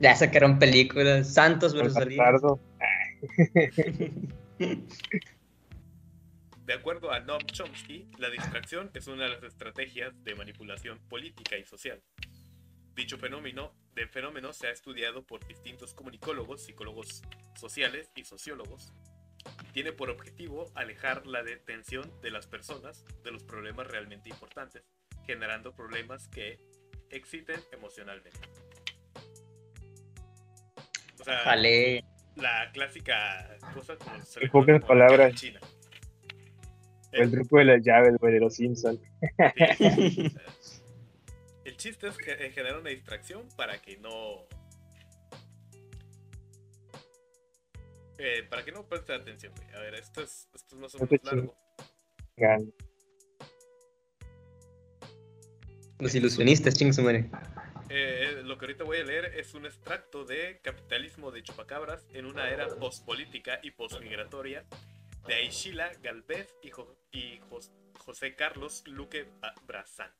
Ya 0.00 0.14
sacaron 0.14 0.58
películas, 0.58 1.32
Santos 1.34 1.74
versus. 1.74 2.04
De 6.66 6.74
acuerdo 6.74 7.10
a 7.10 7.20
Noam 7.20 7.44
Chomsky, 7.46 8.06
la 8.18 8.30
distracción 8.30 8.90
es 8.94 9.06
una 9.06 9.24
de 9.24 9.30
las 9.30 9.42
estrategias 9.42 10.12
de 10.22 10.34
manipulación 10.34 10.98
política 11.08 11.56
y 11.56 11.64
social. 11.64 12.02
Dicho 12.94 13.16
fenómeno, 13.16 13.72
de 13.94 14.06
fenómeno 14.06 14.52
se 14.52 14.66
ha 14.66 14.70
estudiado 14.70 15.24
por 15.24 15.46
distintos 15.46 15.94
comunicólogos, 15.94 16.64
psicólogos 16.64 17.22
sociales 17.58 18.10
y 18.14 18.24
sociólogos, 18.24 18.92
tiene 19.72 19.92
por 19.92 20.10
objetivo 20.10 20.70
alejar 20.74 21.26
la 21.26 21.42
detención 21.42 22.10
de 22.20 22.30
las 22.30 22.46
personas 22.46 23.04
de 23.22 23.30
los 23.30 23.44
problemas 23.44 23.86
realmente 23.86 24.28
importantes, 24.28 24.82
generando 25.26 25.74
problemas 25.74 26.28
que 26.28 26.58
exciten 27.10 27.60
emocionalmente. 27.72 28.38
O 31.20 31.24
sea, 31.24 31.56
la 31.56 32.70
clásica 32.72 33.58
cosa 33.74 33.96
como 33.96 34.24
se 34.24 34.44
en 34.44 34.50
pocas 34.50 34.84
palabras, 34.84 35.34
China. 35.34 35.60
El, 37.12 37.30
truco 37.30 37.58
de 37.58 37.64
las 37.64 37.82
llaves, 37.82 38.16
güey, 38.18 38.34
de 38.34 38.40
los 38.40 38.54
Simpsons. 38.54 39.00
el 41.64 41.76
chiste 41.76 42.08
es 42.08 42.16
que 42.18 42.36
generar 42.50 42.78
una 42.78 42.90
distracción 42.90 43.48
para 43.56 43.78
que 43.80 43.96
no 43.96 44.46
Eh, 48.18 48.42
para 48.48 48.64
que 48.64 48.72
no 48.72 48.86
preste 48.88 49.12
atención, 49.14 49.52
güey. 49.56 49.68
A 49.74 49.78
ver, 49.78 49.94
esto 49.94 50.20
es, 50.22 50.48
esto 50.54 50.74
es 50.74 50.80
más 50.80 50.94
o 50.94 50.98
menos 50.98 51.24
largo. 51.24 51.56
Los 55.98 56.14
ilusionistas, 56.14 56.74
ching 56.74 56.92
su 56.92 57.02
madre. 57.02 57.30
Eh, 57.90 58.42
lo 58.44 58.58
que 58.58 58.66
ahorita 58.66 58.84
voy 58.84 58.98
a 58.98 59.04
leer 59.04 59.26
es 59.36 59.54
un 59.54 59.66
extracto 59.66 60.24
de 60.24 60.60
Capitalismo 60.62 61.30
de 61.30 61.42
Chupacabras 61.42 62.06
en 62.12 62.26
una 62.26 62.50
era 62.50 62.68
postpolítica 62.68 63.58
y 63.62 63.70
postmigratoria 63.70 64.64
de 65.26 65.34
Aishila 65.34 65.90
Galvez 66.02 66.54
y, 66.62 66.70
Jo- 66.70 66.96
y 67.10 67.38
Jos- 67.50 67.72
José 67.98 68.34
Carlos 68.36 68.82
Luque 68.86 69.26
Ba- 69.40 69.54
Brazán. 69.66 70.12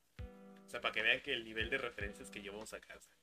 O 0.65 0.69
sea, 0.69 0.81
para 0.81 0.93
que 0.93 1.01
vean 1.01 1.21
que 1.21 1.33
el 1.33 1.43
nivel 1.45 1.69
de 1.69 1.77
referencias 1.77 2.29
que 2.29 2.41
llevamos 2.41 2.73
acá. 2.73 2.95
o 2.97 3.01
sea, 3.01 3.13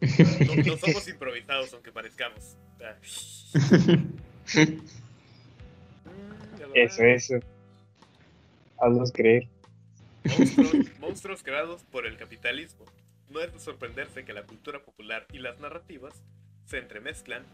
no, 0.00 0.56
no 0.56 0.76
somos 0.78 1.08
improvisados, 1.08 1.72
aunque 1.74 1.92
parezcamos. 1.92 2.56
Eso, 6.74 7.02
eso. 7.04 7.34
Haznos 8.78 9.12
creer. 9.12 9.48
Monstruos, 10.24 10.72
monstruos 11.00 11.42
creados 11.42 11.82
por 11.84 12.06
el 12.06 12.16
capitalismo. 12.16 12.86
No 13.28 13.40
es 13.40 13.52
de 13.52 13.60
sorprenderse 13.60 14.24
que 14.24 14.32
la 14.32 14.44
cultura 14.44 14.82
popular 14.82 15.26
y 15.32 15.38
las 15.38 15.60
narrativas 15.60 16.14
se 16.64 16.78
entremezclan 16.78 17.44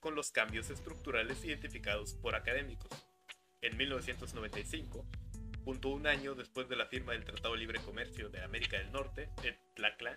con 0.00 0.14
los 0.14 0.30
cambios 0.30 0.70
estructurales 0.70 1.44
identificados 1.44 2.14
por 2.14 2.34
académicos. 2.34 2.90
En 3.62 3.76
1995, 3.76 5.04
punto 5.64 5.88
un 5.88 6.06
año 6.06 6.34
después 6.34 6.68
de 6.68 6.76
la 6.76 6.86
firma 6.86 7.12
del 7.12 7.24
Tratado 7.24 7.54
de 7.54 7.60
Libre 7.60 7.80
Comercio 7.80 8.28
de 8.28 8.42
América 8.42 8.78
del 8.78 8.92
Norte, 8.92 9.30
el 9.42 9.56
TLACLA, 9.74 10.14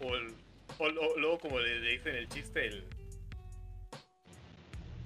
o, 0.00 0.14
el- 0.16 0.34
o 0.78 1.18
luego 1.18 1.38
como 1.38 1.58
le, 1.60 1.80
le 1.80 1.90
dicen 1.92 2.14
el 2.16 2.28
chiste, 2.28 2.66
el, 2.66 2.84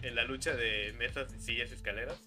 en 0.03 0.14
la 0.14 0.24
lucha 0.24 0.55
de 0.55 0.92
mesas 0.98 1.31
sillas 1.40 1.70
y 1.70 1.74
escaleras, 1.74 2.18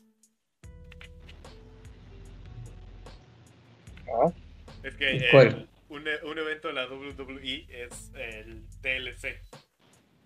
Ah, 4.13 4.31
Es 4.83 4.95
que 4.95 5.29
un, 5.89 6.05
un 6.23 6.37
evento 6.37 6.67
de 6.69 6.73
la 6.73 6.85
WWE 6.87 7.65
es 7.69 8.11
el 8.15 8.65
TLC. 8.81 9.39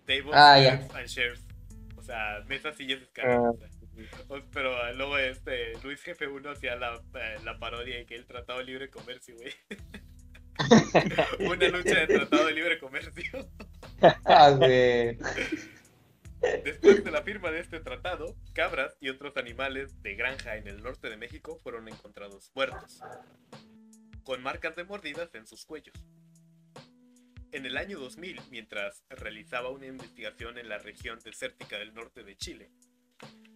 Tables, 0.06 0.32
Ah, 0.34 0.54
and 0.94 1.06
Shares. 1.06 1.44
O 1.96 2.02
sea, 2.02 2.42
mesas, 2.48 2.76
sillas, 2.76 3.00
escaleras. 3.02 3.54
Ah. 4.28 4.40
Pero 4.52 4.92
luego 4.94 5.18
este 5.18 5.74
Luis 5.82 6.02
Jefe 6.02 6.26
1 6.26 6.50
hacía 6.50 6.76
la, 6.76 7.00
eh, 7.14 7.36
la 7.44 7.58
parodia 7.58 7.96
de 7.96 8.06
que 8.06 8.14
el 8.16 8.26
Tratado 8.26 8.58
de 8.58 8.64
Libre 8.66 8.90
Comercio, 8.90 9.34
güey. 9.36 9.52
Una 11.40 11.68
lucha 11.68 12.00
de 12.00 12.06
Tratado 12.06 12.46
de 12.46 12.52
Libre 12.52 12.78
Comercio. 12.78 13.48
Ah. 14.24 14.58
Después 16.64 17.02
de 17.02 17.10
la 17.10 17.22
firma 17.22 17.50
de 17.50 17.60
este 17.60 17.80
tratado, 17.80 18.36
cabras 18.52 18.96
y 19.00 19.08
otros 19.08 19.36
animales 19.36 20.02
de 20.02 20.14
granja 20.14 20.56
en 20.56 20.68
el 20.68 20.82
norte 20.82 21.08
de 21.08 21.16
México 21.16 21.58
fueron 21.62 21.88
encontrados 21.88 22.52
muertos, 22.54 23.00
con 24.22 24.42
marcas 24.42 24.76
de 24.76 24.84
mordidas 24.84 25.34
en 25.34 25.46
sus 25.46 25.64
cuellos. 25.64 25.94
En 27.52 27.64
el 27.64 27.76
año 27.76 27.98
2000, 27.98 28.40
mientras 28.50 29.04
realizaba 29.08 29.70
una 29.70 29.86
investigación 29.86 30.58
en 30.58 30.68
la 30.68 30.78
región 30.78 31.18
desértica 31.24 31.78
del 31.78 31.94
norte 31.94 32.22
de 32.22 32.36
Chile, 32.36 32.70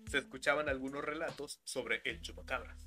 se 0.08 0.18
escuchaban 0.18 0.68
algunos 0.68 1.04
relatos 1.04 1.60
sobre 1.64 2.00
el 2.04 2.20
chupacabras. 2.22 2.86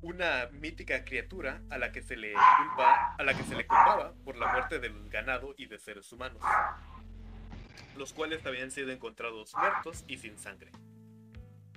Una 0.00 0.48
mítica 0.52 1.04
criatura 1.04 1.60
a 1.70 1.78
la 1.78 1.90
que 1.90 2.02
se 2.02 2.16
le 2.16 2.32
culpa, 2.32 3.14
a 3.18 3.22
la 3.24 3.34
que 3.36 3.42
se 3.42 3.56
le 3.56 3.66
culpaba 3.66 4.12
por 4.24 4.36
la 4.36 4.52
muerte 4.52 4.78
del 4.78 5.08
ganado 5.10 5.54
y 5.58 5.66
de 5.66 5.78
seres 5.78 6.12
humanos 6.12 6.42
los 7.96 8.12
cuales 8.12 8.46
habían 8.46 8.70
sido 8.70 8.92
encontrados 8.92 9.52
muertos 9.56 10.04
y 10.06 10.18
sin 10.18 10.38
sangre. 10.38 10.70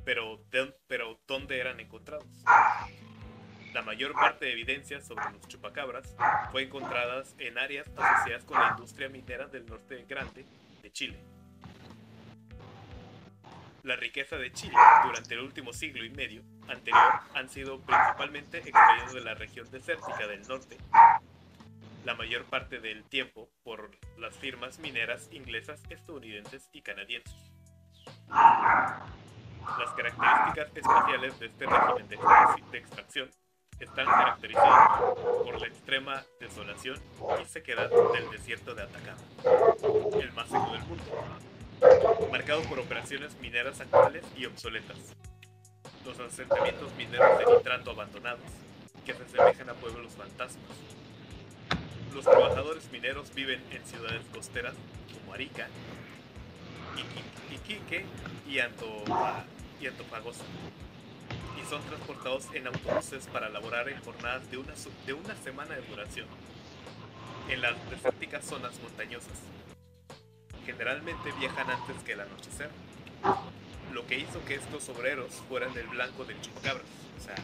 Pero, 0.06 0.38
de- 0.52 0.72
pero 0.86 1.20
¿dónde 1.28 1.60
eran 1.60 1.80
encontrados? 1.80 2.28
La 3.74 3.82
mayor 3.82 4.14
parte 4.14 4.46
de 4.46 4.52
evidencias 4.52 5.04
sobre 5.08 5.32
los 5.32 5.48
chupacabras 5.48 6.16
fue 6.52 6.62
encontradas 6.62 7.34
en 7.40 7.58
áreas 7.58 7.88
asociadas 7.98 8.44
con 8.44 8.60
la 8.62 8.70
industria 8.70 9.10
minera 9.10 9.48
del 9.48 9.66
norte 9.66 10.06
grande 10.08 10.46
de 10.84 10.92
Chile. 10.92 11.18
La 13.82 13.96
riqueza 13.96 14.38
de 14.38 14.52
Chile 14.52 14.78
durante 15.04 15.34
el 15.34 15.40
último 15.40 15.74
siglo 15.74 16.06
y 16.06 16.12
medio 16.12 16.44
anterior 16.72 17.14
han 17.36 17.50
sido 17.50 17.80
principalmente 17.80 18.60
extraídos 18.60 19.14
de 19.14 19.22
la 19.22 19.34
región 19.36 19.70
desértica 19.72 20.28
del 20.28 20.48
norte 20.48 20.78
la 22.04 22.16
mayor 22.16 22.46
parte 22.46 22.80
del 22.80 23.04
tiempo 23.04 23.48
por 23.64 23.92
las 24.18 24.36
firmas 24.36 24.80
mineras 24.80 25.30
inglesas, 25.32 25.84
estadounidenses 25.90 26.68
y 26.74 26.82
canadienses. 26.82 27.36
Las 28.28 29.92
características 29.96 30.76
espaciales 30.76 31.40
de 31.40 31.46
este 31.46 31.66
régimen 31.68 32.08
de, 32.10 32.18
extrac- 32.18 32.70
de 32.72 32.78
extracción 32.80 33.30
están 33.80 34.06
caracterizadas 34.06 35.00
por 35.44 35.62
la 35.62 35.68
extrema 35.68 36.24
desolación 36.40 37.00
y 37.42 37.46
sequedad 37.46 37.90
del 38.14 38.32
desierto 38.32 38.74
de 38.74 38.82
Atacama, 38.84 39.22
el 40.20 40.32
más 40.34 40.48
seco 40.50 40.72
del 40.72 40.84
mundo, 40.84 41.04
marcado 42.32 42.62
por 42.64 42.80
operaciones 42.80 43.36
mineras 43.40 43.80
actuales 43.80 44.26
y 44.36 44.46
obsoletas. 44.46 45.16
Los 46.06 46.20
asentamientos 46.20 46.94
mineros 46.96 47.38
de 47.40 47.46
nitrato 47.58 47.92
abandonados, 47.92 48.40
que 49.06 49.14
se 49.14 49.24
asemejan 49.24 49.70
a 49.70 49.74
pueblos 49.76 50.14
fantasmas, 50.14 50.78
los 52.14 52.26
trabajadores 52.26 52.92
mineros 52.92 53.34
viven 53.34 53.64
en 53.72 53.86
ciudades 53.86 54.22
costeras 54.34 54.74
como 55.14 55.34
Arica, 55.34 55.68
Iqui- 56.98 57.56
Iquique 57.56 58.06
y, 58.48 58.58
Antofa- 58.60 59.44
y. 59.80 59.86
Y 59.88 61.66
son 61.70 61.82
transportados 61.84 62.48
en 62.54 62.68
autobuses 62.68 63.28
para 63.28 63.48
laborar 63.50 63.88
en 63.88 64.02
jornadas 64.04 64.50
de 64.52 64.58
una, 64.58 64.74
de 65.06 65.14
una 65.14 65.36
semana 65.36 65.76
de 65.76 65.82
duración 65.84 66.28
en 67.48 67.62
las 67.62 67.90
desérticas 67.90 68.44
zonas 68.46 68.78
montañosas. 68.82 69.38
Generalmente 70.66 71.32
viajan 71.40 71.70
antes 71.70 71.96
que 72.04 72.14
el 72.14 72.22
anochecer, 72.22 72.70
lo 73.94 74.06
que 74.08 74.20
hizo 74.20 74.44
que 74.46 74.56
estos 74.56 74.90
obreros 74.90 75.32
fueran 75.48 75.78
el 75.78 75.88
blanco 75.88 76.26
del 76.26 76.40
chupacabras. 76.42 76.86
O 77.18 77.24
sea, 77.24 77.36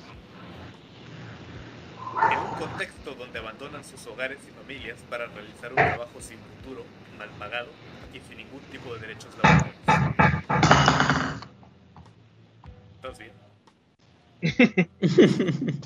en 2.32 2.40
un 2.40 2.54
contexto 2.56 3.14
donde 3.16 3.40
abandonan 3.40 3.84
sus 3.84 4.06
hogares 4.08 4.40
y 4.48 4.52
familias 4.52 4.98
para 5.10 5.28
realizar 5.28 5.70
un 5.72 5.76
trabajo 5.76 6.20
sin 6.20 6.38
futuro, 6.40 6.84
mal 7.18 7.30
pagado 7.38 7.68
y 8.14 8.20
sin 8.28 8.38
ningún 8.38 8.62
tipo 8.72 8.94
de 8.94 9.02
derechos 9.02 9.30
laborales. 9.42 9.76
¿Estás 12.96 13.20
bien? 13.20 13.32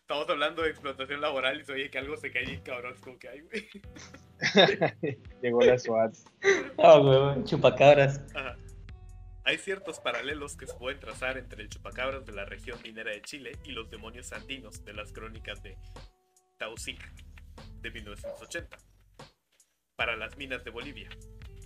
Estamos 0.00 0.30
hablando 0.30 0.62
de 0.62 0.70
explotación 0.70 1.20
laboral 1.20 1.60
y 1.60 1.64
se 1.64 1.72
oye 1.72 1.90
que 1.90 1.98
algo 1.98 2.16
se 2.16 2.30
cae 2.30 2.46
bien 2.46 2.60
cabrón, 2.60 2.94
es 2.94 3.00
como 3.00 3.18
que 3.18 3.28
hay, 3.28 3.40
güey. 3.40 3.68
Llegó 5.42 5.60
la 5.62 5.78
SWAT. 5.78 6.14
Ah, 6.78 6.98
güey. 6.98 7.44
Chupacabras. 7.44 8.20
Ajá. 8.34 8.56
Hay 9.48 9.58
ciertos 9.58 10.00
paralelos 10.00 10.56
que 10.56 10.66
se 10.66 10.74
pueden 10.74 10.98
trazar 10.98 11.38
entre 11.38 11.62
el 11.62 11.68
chupacabras 11.68 12.26
de 12.26 12.32
la 12.32 12.44
región 12.44 12.82
minera 12.82 13.12
de 13.12 13.22
Chile 13.22 13.56
y 13.62 13.70
los 13.70 13.88
demonios 13.88 14.32
andinos 14.32 14.84
de 14.84 14.92
las 14.92 15.12
crónicas 15.12 15.62
de 15.62 15.78
Tauzic 16.58 17.00
de 17.80 17.90
1980. 17.92 18.76
Para 19.94 20.16
las 20.16 20.36
minas 20.36 20.64
de 20.64 20.70
Bolivia. 20.70 21.08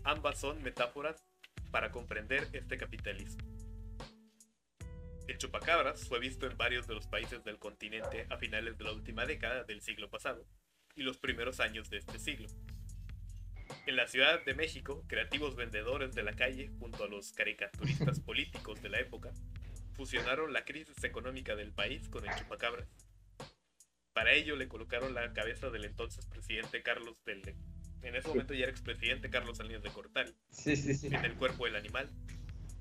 Ambas 0.05 0.39
son 0.39 0.63
metáforas 0.63 1.25
para 1.71 1.91
comprender 1.91 2.49
este 2.53 2.77
capitalismo. 2.77 3.43
El 5.27 5.39
chupacabras 5.39 6.07
fue 6.07 6.21
visto 6.21 6.47
en 6.47 6.59
varios 6.59 6.87
de 6.87 6.95
los 6.95 7.07
países 7.07 7.43
del 7.45 7.59
continente 7.59 8.27
a 8.29 8.37
finales 8.37 8.77
de 8.77 8.85
la 8.85 8.93
última 8.93 9.25
década 9.25 9.65
del 9.65 9.81
siglo 9.81 10.11
pasado 10.11 10.45
y 10.97 11.03
los 11.03 11.17
primeros 11.17 11.61
años 11.61 11.89
de 11.89 11.97
este 11.97 12.19
siglo. 12.19 12.49
En 13.87 13.97
la 13.97 14.07
Ciudad 14.07 14.45
de 14.45 14.55
México, 14.55 15.05
creativos 15.07 15.57
vendedores 15.57 16.15
de 16.15 16.23
la 16.23 16.33
calle, 16.35 16.71
junto 16.79 17.05
a 17.05 17.09
los 17.09 17.33
caricaturistas 17.33 18.21
políticos 18.27 18.83
de 18.83 18.89
la 18.89 19.01
época, 19.01 19.33
fusionaron 19.95 20.53
la 20.53 20.65
crisis 20.65 21.03
económica 21.05 21.57
del 21.57 21.73
país 21.73 22.09
con 22.09 22.27
el 22.29 22.35
chupacabras. 22.37 22.89
Para 24.13 24.33
ello 24.33 24.57
le 24.57 24.69
colocaron 24.69 25.15
la 25.15 25.33
cabeza 25.33 25.71
del 25.71 25.85
entonces 25.85 26.27
presidente 26.27 26.83
Carlos 26.83 27.23
del... 27.25 27.43
En 28.03 28.17
ese 28.17 28.29
momento 28.29 28.55
ya 28.55 28.63
era 28.63 28.71
expresidente 28.73 29.29
Carlos 29.29 29.59
Salinas 29.59 29.83
de 29.83 29.91
Cortari, 29.91 30.35
Sí, 30.51 30.75
sí, 30.75 30.95
sí. 30.95 31.09
en 31.09 31.23
el 31.25 31.35
cuerpo 31.35 31.67
del 31.67 31.77
animal, 31.77 32.11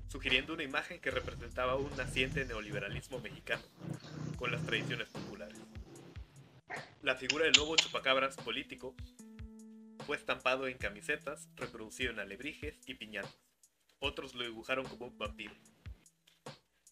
sugiriendo 0.08 0.54
una 0.54 0.62
imagen 0.62 0.98
que 0.98 1.10
representaba 1.10 1.76
un 1.76 1.94
naciente 1.96 2.44
neoliberalismo 2.46 3.20
mexicano, 3.20 3.62
con 4.36 4.50
las 4.50 4.64
tradiciones 4.64 5.08
populares. 5.08 5.58
La 7.02 7.16
figura 7.16 7.44
del 7.44 7.54
lobo 7.54 7.76
chupacabras 7.76 8.36
político 8.36 8.94
fue 10.10 10.16
estampado 10.16 10.66
en 10.66 10.76
camisetas, 10.76 11.48
reproducido 11.54 12.10
en 12.10 12.18
alebrijes 12.18 12.80
y 12.84 12.94
piñatas. 12.94 13.38
Otros 14.00 14.34
lo 14.34 14.42
dibujaron 14.42 14.84
como 14.84 15.06
un 15.06 15.16
vampiro. 15.16 15.54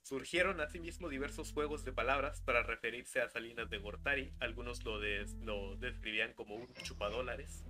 Surgieron 0.04 0.60
asimismo 0.60 1.08
diversos 1.08 1.50
juegos 1.50 1.84
de 1.84 1.90
palabras 1.90 2.40
para 2.42 2.62
referirse 2.62 3.20
a 3.20 3.28
Salinas 3.28 3.68
de 3.70 3.78
Gortari. 3.78 4.32
Algunos 4.38 4.84
lo, 4.84 5.00
des- 5.00 5.34
lo 5.40 5.74
describían 5.78 6.32
como 6.34 6.54
un 6.54 6.72
chupadólares 6.84 7.64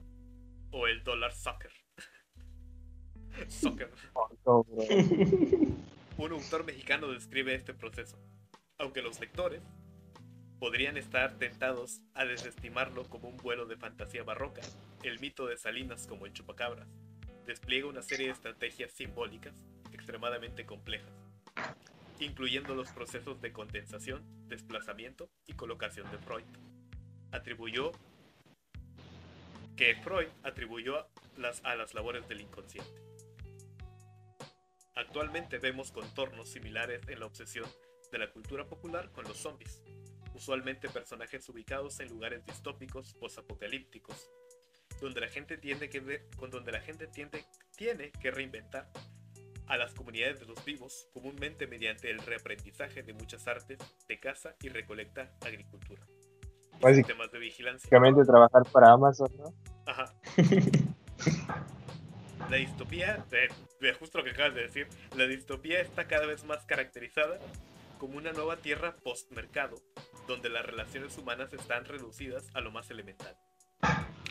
o 0.71 0.87
el 0.87 1.03
dólar 1.03 1.33
soccer. 1.33 1.73
soccer. 3.49 3.91
Un 6.19 6.33
autor 6.33 6.67
mexicano 6.67 7.09
describe 7.11 7.55
este 7.55 7.73
proceso, 7.73 8.19
aunque 8.77 9.01
los 9.01 9.19
lectores 9.19 9.63
podrían 10.59 10.97
estar 10.97 11.39
tentados 11.39 12.01
a 12.15 12.25
desestimarlo 12.25 13.05
como 13.05 13.29
un 13.29 13.37
vuelo 13.37 13.67
de 13.67 13.77
fantasía 13.77 14.25
barroca. 14.25 14.63
El 15.03 15.21
mito 15.21 15.47
de 15.47 15.57
Salinas 15.57 16.07
como 16.07 16.27
el 16.27 16.33
chupacabras 16.33 16.89
despliega 17.47 17.87
una 17.87 18.03
serie 18.03 18.27
de 18.27 18.33
estrategias 18.33 18.93
simbólicas 18.93 19.55
extremadamente 19.93 20.67
complejas, 20.67 21.13
incluyendo 22.19 22.75
los 22.75 22.91
procesos 22.91 23.41
de 23.41 23.53
condensación, 23.53 24.23
desplazamiento 24.49 25.31
y 25.47 25.55
colocación 25.55 26.11
de 26.11 26.19
Freud. 26.19 26.45
Atribuyó 27.31 27.93
que 29.77 29.95
Freud 29.97 30.29
atribuyó 30.43 31.07
a 31.63 31.77
las 31.77 31.95
labores 31.95 32.29
del 32.29 32.41
inconsciente. 32.41 33.01
Actualmente 34.97 35.59
vemos 35.59 35.93
contornos 35.93 36.49
similares 36.49 37.07
en 37.07 37.21
la 37.21 37.27
obsesión 37.27 37.67
de 38.11 38.19
la 38.19 38.33
cultura 38.33 38.67
popular 38.67 39.13
con 39.13 39.25
los 39.25 39.37
zombies, 39.37 39.81
usualmente 40.39 40.89
personajes 40.89 41.49
ubicados 41.49 41.99
en 42.01 42.09
lugares 42.09 42.45
distópicos 42.47 43.15
posapocalípticos, 43.15 44.31
donde 45.01 45.21
la 45.21 45.29
gente 45.29 45.59
tiene 45.59 45.89
que 45.89 46.01
ver, 46.01 46.29
con 46.37 46.51
donde 46.51 46.73
la 46.73 46.81
gente 46.81 47.07
tiene, 47.09 47.45
tiene 47.77 48.11
que 48.13 48.31
reinventar 48.31 48.89
a 49.67 49.77
las 49.77 49.93
comunidades 49.95 50.41
de 50.41 50.47
los 50.47 50.65
vivos, 50.65 51.09
comúnmente 51.13 51.67
mediante 51.67 52.11
el 52.11 52.21
reaprendizaje 52.21 53.03
de 53.03 53.13
muchas 53.13 53.47
artes 53.47 53.79
de 54.09 54.21
caza 54.21 54.55
y 54.63 54.69
recolecta 54.69 55.35
agricultura. 55.45 56.07
Y 56.81 56.95
sistemas 56.95 57.31
de 57.33 57.39
vigilancia. 57.41 57.89
Básicamente 57.91 58.25
trabajar 58.25 58.63
para 58.73 58.93
Amazon, 58.93 59.29
¿no? 59.37 59.53
Ajá. 59.87 60.15
La 62.49 62.57
distopía, 62.57 63.27
de, 63.31 63.93
justo 63.95 64.19
lo 64.19 64.25
que 64.25 64.31
acabas 64.31 64.55
de 64.55 64.63
decir, 64.63 64.89
la 65.15 65.27
distopía 65.27 65.83
está 65.83 66.07
cada 66.07 66.25
vez 66.25 66.45
más 66.45 66.65
caracterizada 66.65 67.39
como 67.99 68.17
una 68.17 68.33
nueva 68.33 68.57
tierra 68.57 68.97
post-mercado, 68.97 69.77
donde 70.29 70.49
las 70.49 70.65
relaciones 70.65 71.19
humanas 71.19 71.53
están 71.53 71.85
reducidas 71.85 72.49
a 72.55 72.61
lo 72.61 72.71
más 72.71 72.89
elemental. 72.91 73.37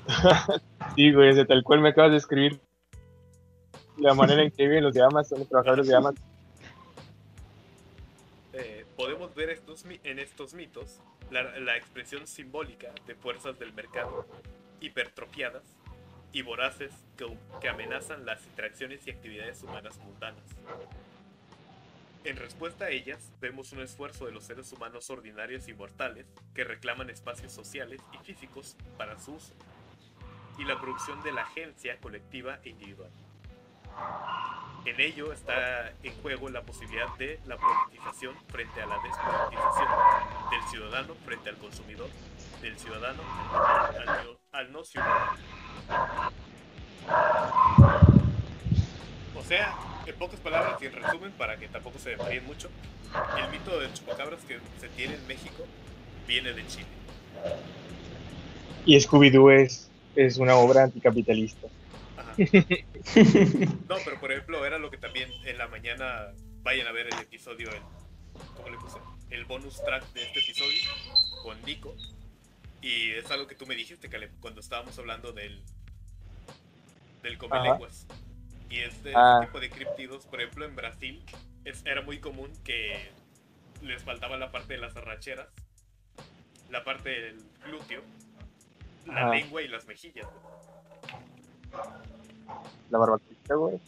sí, 0.96 1.12
güey, 1.12 1.46
tal 1.46 1.64
cual 1.64 1.82
me 1.82 1.90
acabas 1.90 2.12
de 2.12 2.18
escribir 2.18 2.62
la 3.98 4.14
manera 4.14 4.44
en 4.44 4.52
que 4.52 4.64
viven 4.64 4.84
los 4.84 4.94
de 4.94 5.04
Amazon, 5.04 5.40
los 5.40 5.50
trabajadores 5.50 5.88
de 5.88 5.96
Amazon. 5.96 6.24
Eh, 8.54 8.86
podemos 8.96 9.36
ver 9.36 9.50
estos, 9.50 9.84
en 9.86 10.20
estos 10.20 10.54
mitos 10.54 11.02
la, 11.32 11.60
la 11.60 11.76
expresión 11.76 12.26
simbólica 12.26 12.94
de 13.06 13.16
fuerzas 13.16 13.60
del 13.60 13.74
mercado 13.74 14.26
hipertrofiadas 14.80 15.64
y 16.32 16.42
voraces 16.42 16.92
que, 17.18 17.68
amenazan 17.68 18.26
las 18.26 18.46
interacciones 18.46 19.06
y 19.08 19.12
actividades 19.12 19.64
humanas 19.64 19.98
mundanas. 19.98 20.44
En 22.28 22.36
respuesta 22.36 22.84
a 22.84 22.90
ellas, 22.90 23.32
vemos 23.40 23.72
un 23.72 23.80
esfuerzo 23.80 24.26
de 24.26 24.34
los 24.34 24.44
seres 24.44 24.70
humanos 24.74 25.10
ordinarios 25.10 25.70
y 25.70 25.74
mortales 25.74 26.26
que 26.54 26.66
reclaman 26.66 27.10
espacios 27.10 27.54
sociales 27.54 28.02
y 28.12 28.18
físicos 28.18 28.76
para 28.98 29.18
su 29.18 29.36
uso, 29.36 29.54
y 30.58 30.66
la 30.66 30.78
producción 30.78 31.24
de 31.24 31.32
la 31.32 31.44
agencia 31.44 31.98
colectiva 32.02 32.60
e 32.66 32.72
individual. 32.72 33.10
En 34.84 35.00
ello 35.00 35.32
está 35.32 35.94
en 36.04 36.22
juego 36.22 36.50
la 36.50 36.64
posibilidad 36.64 37.08
de 37.18 37.40
la 37.46 37.56
politización 37.56 38.36
frente 38.50 38.82
a 38.82 38.88
la 38.88 39.00
despolitización, 39.00 39.88
del 40.52 40.64
ciudadano 40.70 41.16
frente 41.24 41.50
al 41.50 41.58
consumidor, 41.60 42.10
del 42.62 42.78
ciudadano 42.78 43.24
al 44.52 44.72
no 44.74 44.84
ciudadano. 44.84 45.32
O 49.34 49.44
sea, 49.44 49.97
en 50.08 50.16
pocas 50.16 50.40
palabras 50.40 50.82
y 50.82 50.86
en 50.86 50.94
resumen, 50.94 51.32
para 51.34 51.58
que 51.58 51.68
tampoco 51.68 52.00
se 52.00 52.16
varíen 52.16 52.46
mucho, 52.46 52.70
el 53.38 53.50
mito 53.52 53.80
de 53.80 53.92
chupacabras 53.94 54.42
que 54.42 54.60
se 54.80 54.88
tiene 54.90 55.16
en 55.16 55.28
México 55.28 55.66
viene 56.28 56.54
de 56.54 56.66
Chile. 56.68 56.88
Y 58.86 58.98
Scooby-Doo 58.98 59.52
es, 59.52 59.90
es 60.16 60.38
una 60.38 60.56
obra 60.56 60.84
anticapitalista. 60.84 61.68
No, 63.88 63.96
pero 64.04 64.20
por 64.20 64.34
ejemplo, 64.34 64.66
era 64.66 64.78
lo 64.78 64.92
que 64.92 64.98
también 64.98 65.30
en 65.46 65.58
la 65.58 65.70
mañana 65.70 66.34
vayan 66.62 66.88
a 66.88 66.92
ver 66.92 67.08
el 67.08 67.20
episodio, 67.20 67.70
el, 67.70 67.80
¿cómo 68.56 68.70
le 68.70 68.78
puse? 68.78 68.98
El 69.30 69.46
bonus 69.46 69.82
track 69.82 70.12
de 70.12 70.24
este 70.24 70.40
episodio 70.42 70.78
con 71.42 71.62
Nico. 71.64 71.96
Y 72.82 73.12
es 73.12 73.32
algo 73.32 73.48
que 73.48 73.56
tú 73.56 73.66
me 73.66 73.76
dijiste, 73.76 74.10
cuando 74.42 74.60
estábamos 74.60 75.00
hablando 75.00 75.32
del, 75.32 75.62
del 77.24 77.38
come 77.38 77.62
lenguas. 77.62 78.06
Y 78.70 78.80
este, 78.80 79.14
ah. 79.16 79.40
tipo 79.46 79.60
de 79.60 79.70
criptidos, 79.70 80.26
por 80.26 80.42
ejemplo, 80.42 80.66
en 80.66 80.76
Brasil 80.76 81.24
era 81.86 82.02
muy 82.02 82.20
común 82.20 82.52
que 82.64 83.12
les 83.82 84.04
faltaba 84.04 84.38
la 84.38 84.52
parte 84.52 84.74
de 84.74 84.80
las 84.80 84.96
arracheras, 84.96 85.48
la 86.70 86.84
parte 86.84 87.10
del 87.10 87.44
glúteo, 87.66 88.02
la 89.06 89.30
lengua 89.30 89.62
y 89.62 89.68
las 89.68 89.86
mejillas. 89.88 90.28
La 92.90 92.98
barbatita, 92.98 93.56
güey. 93.56 93.80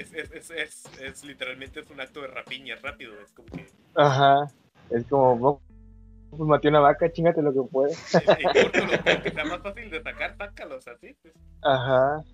es, 0.00 0.50
es, 0.50 0.84
es, 1.00 1.24
literalmente 1.24 1.80
es 1.80 1.90
un 1.90 2.00
acto 2.00 2.22
de 2.22 2.28
rapiña 2.28 2.76
rápido, 2.76 3.12
es 3.20 3.30
como 3.32 3.48
que... 3.48 3.68
Ajá, 3.94 4.50
es 4.90 5.04
como, 5.06 5.60
pues 6.30 6.42
maté 6.42 6.68
una 6.68 6.80
vaca, 6.80 7.12
chingate 7.12 7.42
lo 7.42 7.52
que 7.52 7.62
puedes. 7.70 8.14
Y, 8.14 9.22
que 9.22 9.30
sea 9.30 9.44
más 9.44 9.60
fácil 9.62 9.90
de 9.90 10.02
sacar, 10.02 10.36
sácalos 10.36 10.88
así. 10.88 11.16
Ajá. 11.62 12.24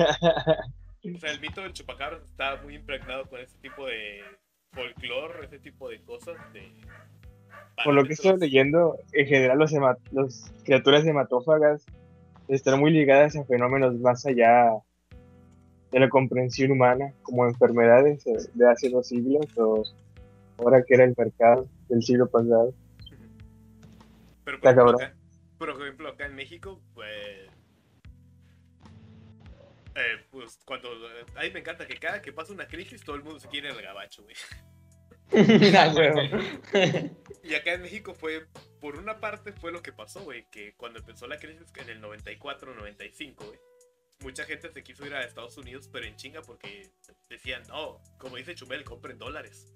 O 0.00 1.18
sea, 1.18 1.30
el 1.30 1.40
mito 1.40 1.62
del 1.62 1.72
chupacabras 1.72 2.22
está 2.22 2.60
muy 2.62 2.74
impregnado 2.74 3.24
con 3.26 3.40
ese 3.40 3.56
tipo 3.58 3.86
de 3.86 4.20
folclore, 4.72 5.46
ese 5.46 5.58
tipo 5.58 5.88
de 5.88 6.00
cosas. 6.02 6.36
De... 6.52 6.72
Por 7.84 7.94
lo 7.94 8.04
que 8.04 8.12
estoy 8.12 8.38
leyendo, 8.38 8.98
en 9.12 9.26
general 9.26 9.58
los, 9.58 9.72
los 10.12 10.52
criaturas 10.64 11.06
hematófagas 11.06 11.86
están 12.48 12.80
muy 12.80 12.90
ligadas 12.90 13.36
a 13.36 13.44
fenómenos 13.44 13.98
más 13.98 14.26
allá 14.26 14.72
de 15.90 16.00
la 16.00 16.08
comprensión 16.08 16.72
humana, 16.72 17.12
como 17.22 17.46
enfermedades 17.46 18.24
de 18.54 18.68
hace 18.68 18.90
dos 18.90 19.08
siglos 19.08 19.46
o 19.56 19.84
ahora 20.58 20.82
que 20.82 20.94
era 20.94 21.04
el 21.04 21.14
mercado 21.16 21.68
del 21.88 22.02
siglo 22.02 22.28
pasado. 22.28 22.74
Pero 24.44 24.60
por, 24.60 24.70
ejemplo, 24.70 24.90
acá, 24.96 25.14
por 25.58 25.70
ejemplo, 25.70 26.08
acá 26.08 26.26
en 26.26 26.34
México, 26.34 26.80
pues. 26.94 27.39
Eh, 29.94 30.24
pues 30.30 30.58
cuando. 30.64 30.90
A 31.36 31.42
mí 31.42 31.50
me 31.50 31.60
encanta 31.60 31.86
que 31.86 31.96
cada 31.96 32.22
que 32.22 32.32
pasa 32.32 32.52
una 32.52 32.66
crisis, 32.66 33.02
todo 33.02 33.16
el 33.16 33.22
mundo 33.22 33.40
se 33.40 33.48
quiere 33.48 33.70
el 33.70 33.82
gabacho, 33.82 34.22
güey. 34.22 34.36
y 37.44 37.54
acá 37.54 37.74
en 37.74 37.82
México 37.82 38.14
fue, 38.14 38.48
por 38.80 38.96
una 38.96 39.20
parte 39.20 39.52
fue 39.52 39.70
lo 39.70 39.80
que 39.80 39.92
pasó, 39.92 40.22
güey, 40.22 40.44
que 40.50 40.74
cuando 40.74 40.98
empezó 40.98 41.28
la 41.28 41.38
crisis 41.38 41.68
en 41.76 41.88
el 41.88 42.00
94, 42.00 42.74
95, 42.74 43.44
güey, 43.44 43.60
mucha 44.20 44.44
gente 44.44 44.72
se 44.72 44.82
quiso 44.82 45.06
ir 45.06 45.14
a 45.14 45.22
Estados 45.22 45.56
Unidos, 45.56 45.88
pero 45.92 46.06
en 46.06 46.16
chinga 46.16 46.42
porque 46.42 46.90
decían, 47.28 47.62
no, 47.68 48.02
como 48.18 48.36
dice 48.36 48.56
Chumel, 48.56 48.82
compren 48.84 49.18
dólares. 49.18 49.72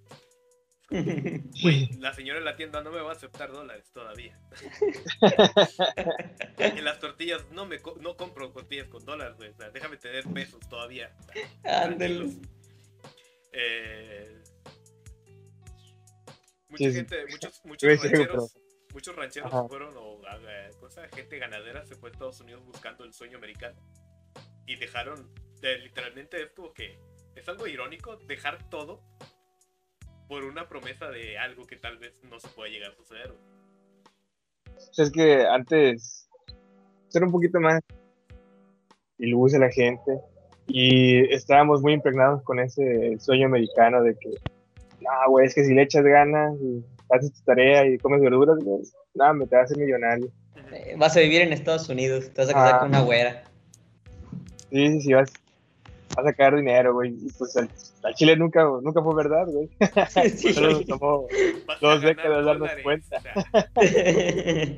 La 0.90 2.12
señora 2.12 2.38
en 2.38 2.44
la 2.44 2.56
tienda 2.56 2.82
no 2.82 2.90
me 2.90 3.00
va 3.00 3.10
a 3.10 3.14
aceptar 3.14 3.50
dólares 3.50 3.90
todavía. 3.92 4.38
en 6.58 6.84
las 6.84 6.98
tortillas 7.00 7.44
no 7.52 7.66
me 7.66 7.80
no 8.00 8.16
compro 8.16 8.50
tortillas 8.50 8.88
con 8.88 9.04
dólares, 9.04 9.36
déjame 9.72 9.96
tener 9.96 10.24
pesos 10.24 10.60
todavía. 10.68 11.14
Eh, 13.56 14.42
mucha 16.68 16.90
gente, 16.90 17.24
muchos, 17.30 17.64
muchos 17.64 18.02
rancheros, 18.02 18.58
muchos 18.92 19.16
rancheros 19.16 19.68
fueron, 19.68 19.94
o 19.96 20.20
cosa, 20.80 21.08
gente 21.08 21.38
ganadera 21.38 21.86
se 21.86 21.94
fue 21.94 22.10
a 22.10 22.12
Estados 22.12 22.40
Unidos 22.40 22.64
buscando 22.64 23.04
el 23.04 23.12
sueño 23.12 23.38
americano. 23.38 23.80
Y 24.66 24.76
dejaron, 24.76 25.32
literalmente 25.62 26.42
es 26.42 26.50
como 26.50 26.72
que 26.72 26.98
es 27.36 27.48
algo 27.48 27.66
irónico 27.66 28.16
dejar 28.16 28.68
todo 28.70 29.02
por 30.34 30.44
una 30.44 30.68
promesa 30.68 31.08
de 31.10 31.38
algo 31.38 31.64
que 31.64 31.76
tal 31.76 31.96
vez 31.96 32.12
no 32.28 32.40
se 32.40 32.48
pueda 32.48 32.68
llegar 32.68 32.90
a 32.90 32.96
suceder. 32.96 33.32
es 34.98 35.12
que 35.12 35.46
antes 35.46 36.28
era 37.14 37.24
un 37.24 37.30
poquito 37.30 37.60
más 37.60 37.80
ilusa 39.18 39.60
la 39.60 39.70
gente 39.70 40.18
y 40.66 41.32
estábamos 41.32 41.82
muy 41.82 41.92
impregnados 41.92 42.42
con 42.42 42.58
ese 42.58 43.16
sueño 43.20 43.46
americano 43.46 44.02
de 44.02 44.16
que, 44.16 44.30
no, 45.00 45.30
güey, 45.30 45.46
es 45.46 45.54
que 45.54 45.64
si 45.64 45.72
le 45.72 45.82
echas 45.82 46.02
ganas 46.02 46.52
y 46.60 46.84
haces 47.10 47.32
tu 47.32 47.42
tarea 47.44 47.86
y 47.86 47.96
comes 47.98 48.20
verduras, 48.20 48.58
pues, 48.64 48.92
nada, 49.14 49.34
me 49.34 49.46
te 49.46 49.54
vas 49.54 49.62
a 49.62 49.64
hacer 49.66 49.78
millonario. 49.78 50.32
Eh, 50.72 50.96
vas 50.98 51.16
a 51.16 51.20
vivir 51.20 51.42
en 51.42 51.52
Estados 51.52 51.88
Unidos, 51.88 52.32
te 52.34 52.40
vas 52.42 52.50
a 52.50 52.54
casar 52.54 52.80
con 52.80 52.88
una 52.88 53.02
güera. 53.02 53.44
Sí, 54.72 54.88
sí, 54.88 55.00
sí, 55.00 55.12
vas, 55.12 55.32
a 56.16 56.22
sacar 56.24 56.54
dinero, 56.56 56.92
güey. 56.94 57.10
Y 57.10 57.28
pues 57.38 57.56
al, 57.56 57.68
Chile 58.14 58.36
nunca, 58.36 58.64
nunca 58.82 59.02
fue 59.02 59.14
verdad, 59.14 59.46
güey. 59.46 59.68
Sí. 60.36 60.48
Nosotros 60.48 60.86
tomó 60.86 61.26
dos 61.80 62.02
décadas 62.02 62.38
de 62.38 62.44
darnos 62.44 62.70
cuenta. 62.82 63.22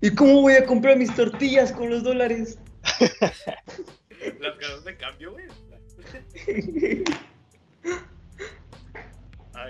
¿Y 0.00 0.14
cómo 0.14 0.42
voy 0.42 0.54
a 0.54 0.64
comprar 0.66 0.96
mis 0.96 1.14
tortillas 1.14 1.72
con 1.72 1.90
los 1.90 2.02
dólares? 2.02 2.58
Las 4.40 4.58
ganas 4.58 4.84
de 4.84 4.96
cambio, 4.96 5.32
güey. 5.32 5.44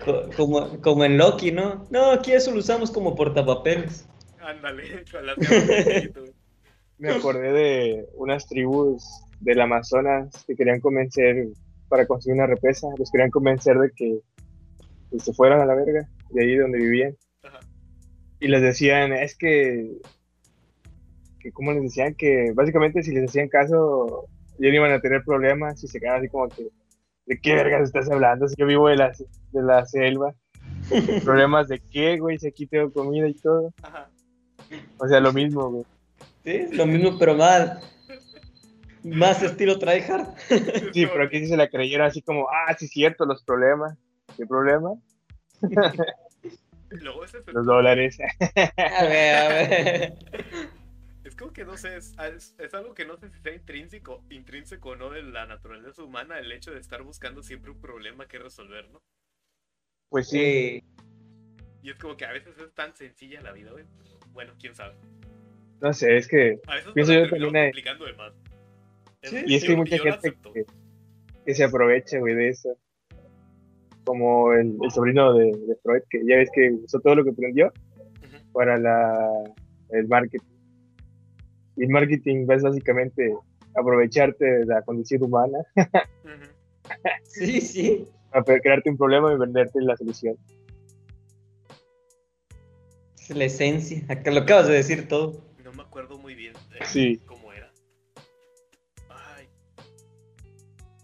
Co- 0.05 0.31
Como, 0.37 0.81
como 0.81 1.05
en 1.05 1.19
Loki, 1.19 1.53
¿no? 1.53 1.87
No, 1.91 2.13
aquí 2.13 2.33
eso 2.33 2.51
lo 2.53 2.59
usamos 2.59 2.91
como 2.91 3.15
portapapeles. 3.15 4.07
Ándale, 4.41 5.05
con 5.11 5.27
las 5.27 5.37
gafas 5.37 5.67
de. 5.67 6.33
Me 6.99 7.11
acordé 7.11 7.53
de 7.53 8.07
unas 8.15 8.47
tribus 8.49 9.05
del 9.41 9.61
Amazonas 9.61 10.45
que 10.47 10.57
querían 10.57 10.81
convencer 10.81 11.49
para 11.89 12.07
construir 12.07 12.35
una 12.35 12.47
represa, 12.47 12.89
los 12.99 13.11
querían 13.11 13.31
convencer 13.31 13.79
de 13.79 13.91
que 13.95 14.21
pues, 15.11 15.23
se 15.23 15.33
fueran 15.33 15.61
a 15.61 15.67
la 15.67 15.75
verga 15.75 16.09
de 16.31 16.43
ahí 16.43 16.57
donde 16.57 16.79
vivían. 16.79 17.17
Ajá. 17.43 17.61
Y 18.41 18.49
les 18.49 18.63
decían, 18.63 19.13
es 19.13 19.37
que, 19.37 19.99
que 21.41 21.53
¿cómo 21.53 21.73
les 21.73 21.83
decían? 21.83 22.15
Que 22.15 22.53
básicamente 22.55 23.03
si 23.03 23.13
les 23.13 23.29
hacían 23.29 23.49
caso, 23.49 24.27
ya 24.59 24.69
no 24.69 24.75
iban 24.75 24.93
a 24.93 25.01
tener 25.01 25.23
problemas 25.25 25.83
y 25.83 25.89
se 25.89 26.01
quedaban 26.01 26.21
así 26.21 26.29
como 26.29 26.49
que, 26.49 26.69
¿de 27.27 27.41
qué 27.41 27.55
vergas 27.55 27.83
estás 27.83 28.11
hablando? 28.11 28.49
Si 28.49 28.55
yo 28.59 28.67
vivo 28.67 28.89
de 28.89 28.97
la, 28.97 29.13
de 29.53 29.63
la 29.63 29.87
selva. 29.87 30.35
¿Problemas 31.25 31.69
de 31.69 31.81
qué, 31.91 32.19
güey? 32.19 32.39
Si 32.39 32.49
aquí 32.49 32.67
tengo 32.67 32.93
comida 32.93 33.29
y 33.29 33.35
todo. 33.35 33.73
Ajá. 33.83 34.11
O 34.99 35.09
sea, 35.09 35.21
lo 35.21 35.33
mismo, 35.33 35.71
güey. 35.71 35.85
Sí, 36.49 36.67
lo 36.77 36.87
mismo, 36.87 37.19
pero 37.19 37.35
más. 37.35 37.79
Más 39.05 39.43
estilo 39.43 39.79
tryhard. 39.79 40.35
Sí, 40.95 41.07
pero 41.07 41.25
aquí 41.25 41.41
sí 41.41 41.47
se 41.49 41.57
la 41.59 41.69
creyeron 41.69 42.07
así 42.07 42.23
como, 42.23 42.49
ah, 42.49 42.75
sí, 42.79 42.89
cierto, 42.89 43.27
los 43.27 43.45
problemas. 43.45 43.99
¿Qué 44.37 44.47
problema? 44.47 44.95
Los 47.53 47.67
dólares. 47.67 48.19
A 48.79 49.05
ver, 49.05 49.35
a 49.37 49.49
ver. 49.49 50.15
es 51.23 51.37
como 51.37 51.53
que 51.53 51.67
no 51.67 51.77
sé, 51.77 51.99
es, 51.99 52.17
es- 52.19 52.55
es 52.59 52.73
algo 52.73 52.95
que 52.95 53.05
no 53.05 53.19
sé 53.19 53.29
si 53.29 53.39
sea 53.41 53.55
intrínseco, 53.55 54.25
intrínseco 54.31 54.91
o 54.91 54.97
no 54.97 55.11
de 55.11 55.23
la 55.23 55.45
naturaleza 55.45 56.03
humana, 56.03 56.39
el 56.39 56.51
hecho 56.51 56.71
de 56.71 56.81
estar 56.81 57.03
buscando 57.03 57.43
siempre 57.43 57.71
un 57.71 57.81
problema 57.81 58.27
que 58.27 58.39
resolver, 58.39 58.89
¿no? 58.91 59.03
Pues 60.09 60.31
sí, 60.31 60.39
Sí. 60.39 60.85
Y 61.83 61.91
es 61.91 61.99
como 61.99 62.17
que 62.17 62.25
a 62.25 62.33
veces 62.33 62.57
es 62.59 62.73
tan 62.73 62.97
sencilla 62.97 63.43
la 63.43 63.53
vida, 63.53 63.71
güey. 63.71 63.85
Bueno, 64.33 64.55
quién 64.59 64.75
sabe. 64.75 64.97
No 65.81 65.93
sé, 65.93 66.17
es 66.17 66.29
que. 66.29 66.61
A 66.67 66.75
veces 66.77 66.93
Pienso 66.93 67.13
yo 67.13 67.29
también 67.29 67.57
hay- 67.57 67.73
de 67.73 68.13
más. 68.17 68.33
Es- 69.23 69.31
Sí, 69.31 69.37
Y 69.47 69.55
es 69.57 69.65
que 69.65 69.71
hay 69.73 69.77
mucha 69.77 69.99
gente 69.99 70.37
que, 70.55 70.65
que 71.45 71.55
se 71.55 71.65
aprovecha, 71.65 72.19
güey, 72.21 72.35
de 72.35 72.49
eso. 72.51 72.77
Como 74.05 74.53
el, 74.53 74.77
el 74.83 74.91
sobrino 74.91 75.35
de, 75.35 75.47
de 75.47 75.77
Freud, 75.83 76.03
que 76.09 76.21
ya 76.27 76.37
ves 76.37 76.49
que 76.55 76.71
usó 76.85 76.99
todo 77.01 77.17
lo 77.17 77.25
que 77.25 77.31
aprendió 77.31 77.73
para 78.53 78.79
la, 78.79 79.29
el 79.91 80.09
marketing. 80.09 80.47
Y 81.77 81.83
el 81.85 81.91
marketing 81.91 82.47
es 82.49 82.63
básicamente 82.63 83.33
aprovecharte 83.75 84.45
de 84.45 84.67
la 84.67 84.83
condición 84.83 85.23
humana. 85.25 85.59
Sí, 87.25 87.61
sí. 87.61 88.09
para 88.31 88.45
poder 88.45 88.61
crearte 88.63 88.89
un 88.91 88.97
problema 88.97 89.33
y 89.33 89.37
venderte 89.37 89.81
la 89.83 89.97
solución. 89.97 90.37
Es 93.19 93.31
la 93.37 93.45
esencia. 93.45 94.03
Acá 94.09 94.31
lo 94.31 94.41
acabas 94.41 94.69
de 94.69 94.75
decir 94.75 95.07
todo. 95.09 95.45
No 95.99 96.03
me 96.03 96.07
acuerdo 96.07 96.23
muy 96.23 96.35
bien 96.37 96.55
eh, 96.77 96.85
Sí. 96.85 97.21
cómo 97.27 97.53
era. 97.53 97.73
Ay. 99.09 99.49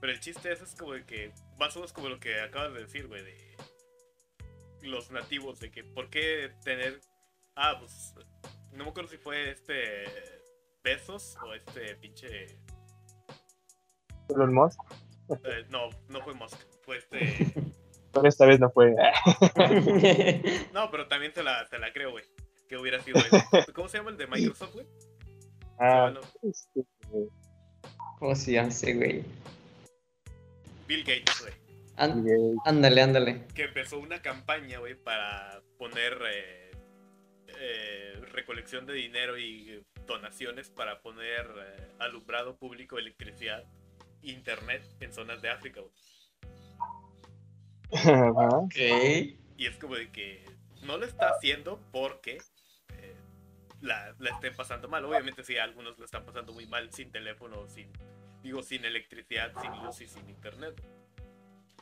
Pero 0.00 0.12
el 0.12 0.20
chiste 0.20 0.52
ese 0.52 0.62
es 0.62 0.76
como 0.76 0.92
de 0.92 1.04
que, 1.04 1.32
más 1.58 1.74
o 1.74 1.80
menos 1.80 1.92
como 1.92 2.08
lo 2.08 2.20
que 2.20 2.40
acabas 2.40 2.72
de 2.74 2.82
decir, 2.82 3.08
güey, 3.08 3.24
de 3.24 3.56
los 4.82 5.10
nativos, 5.10 5.58
de 5.58 5.72
que 5.72 5.82
por 5.82 6.10
qué 6.10 6.52
tener... 6.62 7.00
Ah, 7.56 7.76
pues, 7.80 8.14
no 8.70 8.84
me 8.84 8.90
acuerdo 8.90 9.10
si 9.10 9.16
fue 9.16 9.50
este 9.50 10.04
Besos 10.84 11.36
o 11.42 11.52
este 11.54 11.96
pinche... 11.96 12.56
Elon 14.28 14.54
Musk, 14.54 14.78
eh, 15.42 15.64
no, 15.70 15.90
no 16.08 16.22
fue 16.22 16.34
Musk, 16.34 16.60
fue 16.82 16.98
este... 16.98 17.52
pero 18.12 18.28
esta 18.28 18.46
vez 18.46 18.60
no 18.60 18.70
fue. 18.70 18.94
No, 20.72 20.88
pero 20.92 21.08
también 21.08 21.34
se 21.34 21.42
la, 21.42 21.66
se 21.66 21.80
la 21.80 21.92
creo, 21.92 22.12
güey. 22.12 22.24
Que 22.68 22.76
hubiera 22.76 23.00
sido. 23.02 23.20
¿Cómo 23.74 23.88
se 23.88 23.98
llama 23.98 24.10
el 24.10 24.16
de 24.16 24.26
Microsoft, 24.26 24.74
güey? 24.74 24.86
Ah, 25.78 26.12
este, 26.42 26.82
¿Cómo 28.18 28.34
se 28.34 28.52
llama 28.52 28.68
ese 28.68 28.94
güey? 28.94 29.24
Bill 30.86 31.00
Gates, 31.04 31.40
güey. 31.40 31.52
Án- 31.96 32.22
güey. 32.22 32.56
ándale, 32.64 33.02
ándale. 33.02 33.46
que 33.54 33.64
empezó 33.64 33.98
una 33.98 34.22
campaña, 34.22 34.78
güey, 34.78 34.94
para 34.94 35.62
poner 35.78 36.18
eh, 36.26 36.70
eh, 37.48 38.20
recolección 38.32 38.86
de 38.86 38.94
dinero 38.94 39.38
y 39.38 39.84
donaciones 40.06 40.70
para 40.70 41.00
poner 41.00 41.46
eh, 41.56 41.88
alumbrado 41.98 42.56
público, 42.56 42.98
electricidad, 42.98 43.64
internet 44.22 44.82
en 45.00 45.12
zonas 45.12 45.40
de 45.42 45.50
África, 45.50 45.80
güey. 45.80 45.92
Ok. 48.54 48.76
Y 49.56 49.66
es 49.66 49.76
como 49.78 49.94
de 49.94 50.10
que 50.10 50.44
no 50.82 50.96
lo 50.98 51.06
está 51.06 51.28
haciendo 51.28 51.80
porque 51.92 52.38
la, 53.84 54.14
la 54.18 54.30
estén 54.30 54.54
pasando 54.56 54.88
mal. 54.88 55.04
Obviamente 55.04 55.44
sí, 55.44 55.56
algunos 55.56 55.98
lo 55.98 56.04
están 56.04 56.24
pasando 56.24 56.52
muy 56.52 56.66
mal 56.66 56.92
sin 56.92 57.10
teléfono, 57.10 57.68
sin, 57.68 57.88
digo, 58.42 58.62
sin 58.62 58.84
electricidad, 58.84 59.52
sin 59.60 59.70
luz 59.84 60.00
y 60.00 60.08
sin 60.08 60.28
internet. 60.28 60.82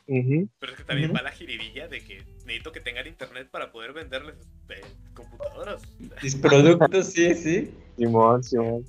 Pero 0.05 0.71
es 0.73 0.77
que 0.77 0.83
también 0.83 1.13
va 1.15 1.21
la 1.21 1.31
jiribilla 1.31 1.87
de 1.87 2.03
que 2.03 2.25
necesito 2.45 2.73
que 2.73 2.81
tengan 2.81 3.07
internet 3.07 3.47
para 3.49 3.71
poder 3.71 3.93
venderles 3.93 4.35
eh, 4.67 4.81
computadoras. 5.13 5.81
Mis 6.21 6.35
productos, 6.35 7.07
sí, 7.07 7.33
sí. 7.35 7.73
Simón, 7.97 8.43
Simón. 8.43 8.85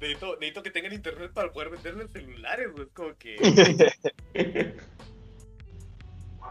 Necesito, 0.00 0.34
necesito 0.34 0.62
que 0.64 0.70
tengan 0.70 0.92
internet 0.92 1.30
para 1.32 1.52
poder 1.52 1.70
venderles 1.70 2.10
celulares, 2.10 2.72
güey. 2.72 2.84
Es 2.84 2.92
como 2.92 3.16
que. 3.16 3.36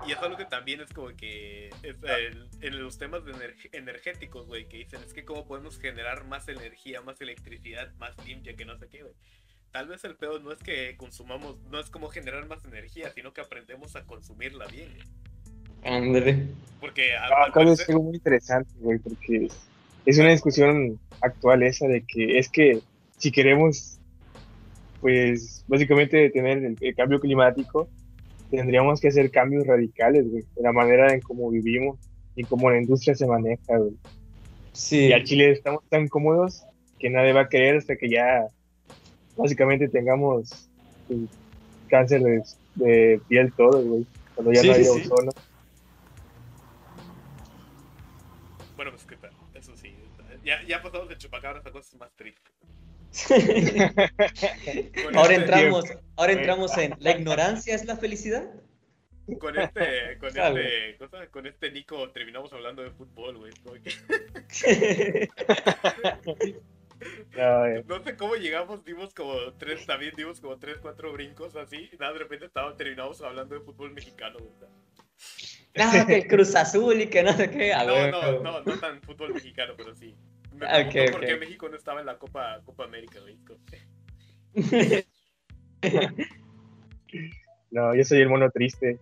Y 0.07 0.11
es 0.11 0.17
algo 0.19 0.37
que 0.37 0.45
también 0.45 0.81
es 0.81 0.91
como 0.93 1.09
que. 1.15 1.69
es 1.83 1.95
el- 2.03 2.47
en 2.61 2.81
los 2.81 2.97
temas 2.97 3.23
de 3.25 3.33
energéticos, 3.73 4.47
güey, 4.47 4.67
que 4.67 4.77
dicen 4.77 5.01
es 5.05 5.13
que 5.13 5.25
cómo 5.25 5.45
podemos 5.45 5.77
generar 5.79 6.25
más 6.25 6.47
energía, 6.47 7.01
más 7.01 7.19
electricidad, 7.21 7.93
más 7.95 8.13
limpia, 8.25 8.55
que 8.55 8.65
no 8.65 8.77
sé 8.77 8.87
qué, 8.89 9.01
güey. 9.03 9.13
Tal 9.71 9.87
vez 9.87 10.03
el 10.03 10.15
pedo 10.15 10.39
no 10.39 10.51
es 10.51 10.59
que 10.59 10.95
consumamos, 10.97 11.57
no 11.69 11.79
es 11.79 11.89
como 11.89 12.07
generar 12.09 12.47
más 12.47 12.63
energía, 12.65 13.11
sino 13.11 13.33
que 13.33 13.41
aprendemos 13.41 13.95
a 13.95 14.03
consumirla 14.05 14.65
bien. 14.67 14.89
Ándale. 15.83 16.47
Porque 16.79 17.15
a- 17.15 17.25
Ah, 17.27 17.51
al 17.53 17.67
es 17.67 17.87
algo 17.87 18.03
muy 18.03 18.15
interesante, 18.15 18.71
güey, 18.79 18.97
porque 18.99 19.47
es 20.05 20.17
una 20.17 20.29
discusión 20.29 20.99
actual 21.21 21.61
esa 21.63 21.87
de 21.87 22.01
que 22.01 22.39
es 22.39 22.49
que 22.49 22.81
si 23.17 23.31
queremos, 23.31 23.99
pues, 25.01 25.63
básicamente 25.67 26.17
detener 26.17 26.57
el, 26.59 26.77
el 26.81 26.95
cambio 26.95 27.19
climático, 27.19 27.89
tendríamos 28.49 28.99
que 28.99 29.09
hacer 29.09 29.31
cambios 29.31 29.65
radicales, 29.67 30.29
güey, 30.29 30.43
en 30.55 30.63
la 30.63 30.71
manera 30.71 31.13
en 31.13 31.21
cómo 31.21 31.49
vivimos 31.49 31.99
y 32.35 32.43
cómo 32.43 32.69
la 32.69 32.77
industria 32.77 33.15
se 33.15 33.27
maneja, 33.27 33.77
güey. 33.77 33.95
Sí. 34.73 35.07
Y 35.07 35.13
a 35.13 35.23
Chile 35.23 35.51
estamos 35.51 35.83
tan 35.89 36.07
cómodos 36.07 36.63
que 36.99 37.09
nadie 37.09 37.33
va 37.33 37.41
a 37.41 37.49
querer 37.49 37.77
hasta 37.77 37.95
que 37.95 38.09
ya 38.09 38.47
básicamente 39.35 39.87
tengamos 39.87 40.69
pues, 41.07 41.19
cáncer 41.89 42.21
de, 42.21 42.43
de 42.75 43.21
piel 43.27 43.51
todo, 43.53 43.81
güey, 43.81 44.05
cuando 44.35 44.53
ya 44.53 44.61
Sí, 44.61 44.67
no 44.67 44.73
haya 44.73 44.83
sí. 44.83 45.01
ozono. 45.05 45.31
Bueno, 48.75 48.91
pues 48.91 49.05
qué 49.05 49.15
tal, 49.17 49.31
eso 49.53 49.75
sí. 49.75 49.93
Ya, 50.43 50.63
ya 50.67 50.81
pasamos 50.81 51.09
de 51.09 51.17
chupacabras 51.17 51.65
a 51.65 51.71
cosas 51.71 51.99
más 51.99 52.11
tristes. 52.15 52.53
Ahora 55.15 55.33
este- 55.33 55.35
entramos, 55.35 55.85
ahora 56.15 56.31
entramos 56.33 56.77
en 56.77 56.93
¿la 56.99 57.11
ignorancia 57.11 57.75
es 57.75 57.85
la 57.85 57.97
felicidad? 57.97 58.49
Con 59.39 59.59
este, 59.59 60.17
con 60.19 60.29
este, 60.29 60.97
cosa, 60.97 61.27
con 61.27 61.45
este 61.45 61.71
Nico 61.71 62.09
terminamos 62.11 62.51
hablando 62.53 62.81
de 62.81 62.91
fútbol, 62.91 63.37
güey. 63.37 63.51
No, 67.37 67.65
No 67.87 68.03
sé 68.03 68.17
cómo 68.17 68.35
llegamos, 68.35 68.83
dimos 68.83 69.13
como 69.13 69.53
tres, 69.53 69.85
también 69.85 70.11
dimos 70.17 70.41
como 70.41 70.57
tres, 70.57 70.77
cuatro 70.81 71.13
brincos 71.13 71.55
así, 71.55 71.89
y 71.93 71.97
nada, 71.97 72.11
de 72.13 72.19
repente 72.19 72.45
estaba, 72.45 72.75
terminamos 72.75 73.21
hablando 73.21 73.55
de 73.55 73.61
fútbol 73.61 73.91
mexicano, 73.93 74.37
güey. 74.39 74.51
No, 75.75 76.07
que 76.07 76.15
el 76.15 76.27
Cruz 76.27 76.55
Azul 76.55 76.99
y 77.01 77.07
que 77.07 77.23
no 77.23 77.31
sé 77.33 77.49
qué. 77.49 77.73
A 77.73 77.85
No, 77.85 77.93
ver, 77.93 78.11
no, 78.11 78.39
no, 78.41 78.61
no 78.63 78.79
tan 78.79 79.01
fútbol 79.01 79.33
mexicano, 79.33 79.73
pero 79.77 79.95
sí. 79.95 80.15
Me 80.59 80.67
preguntó 80.67 80.99
ok, 80.99 81.11
por 81.11 81.21
ok. 81.21 81.27
qué 81.27 81.37
México 81.37 81.69
no 81.69 81.75
estaba 81.77 81.99
en 82.01 82.05
la 82.05 82.17
Copa, 82.17 82.61
Copa 82.65 82.83
América, 82.85 83.19
güey. 83.21 83.37
no, 87.71 87.95
yo 87.95 88.03
soy 88.03 88.19
el 88.21 88.29
mono 88.29 88.49
triste 88.51 88.99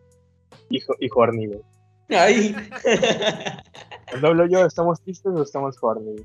y, 0.69 0.79
jo- 0.81 0.95
y 0.99 1.07
horny, 1.13 1.47
güey. 1.47 1.61
Ay. 2.09 2.55
Cuando 4.09 4.27
hablo 4.29 4.45
yo, 4.47 4.65
¿estamos 4.65 5.01
tristes 5.01 5.31
o 5.33 5.41
estamos 5.43 5.75
horny? 5.81 6.15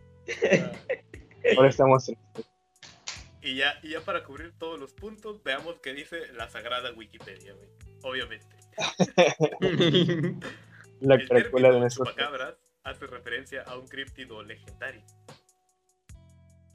Ah, 0.44 0.72
Ahora 1.56 1.68
estamos 1.68 2.04
tristes. 2.04 2.46
Y 3.42 3.56
ya, 3.56 3.74
y 3.82 3.90
ya 3.90 4.00
para 4.00 4.22
cubrir 4.22 4.52
todos 4.56 4.78
los 4.78 4.92
puntos, 4.92 5.42
veamos 5.42 5.80
qué 5.80 5.92
dice 5.94 6.32
la 6.34 6.48
sagrada 6.48 6.92
Wikipedia, 6.92 7.54
güey. 7.54 7.68
Obviamente. 8.04 8.46
La 11.00 11.16
El 11.16 11.28
de 11.28 11.80
nuestros 11.80 12.08
chupacabras 12.08 12.54
hace 12.84 13.06
referencia 13.08 13.62
a 13.62 13.76
un 13.76 13.88
críptido 13.88 14.40
legendario 14.44 15.02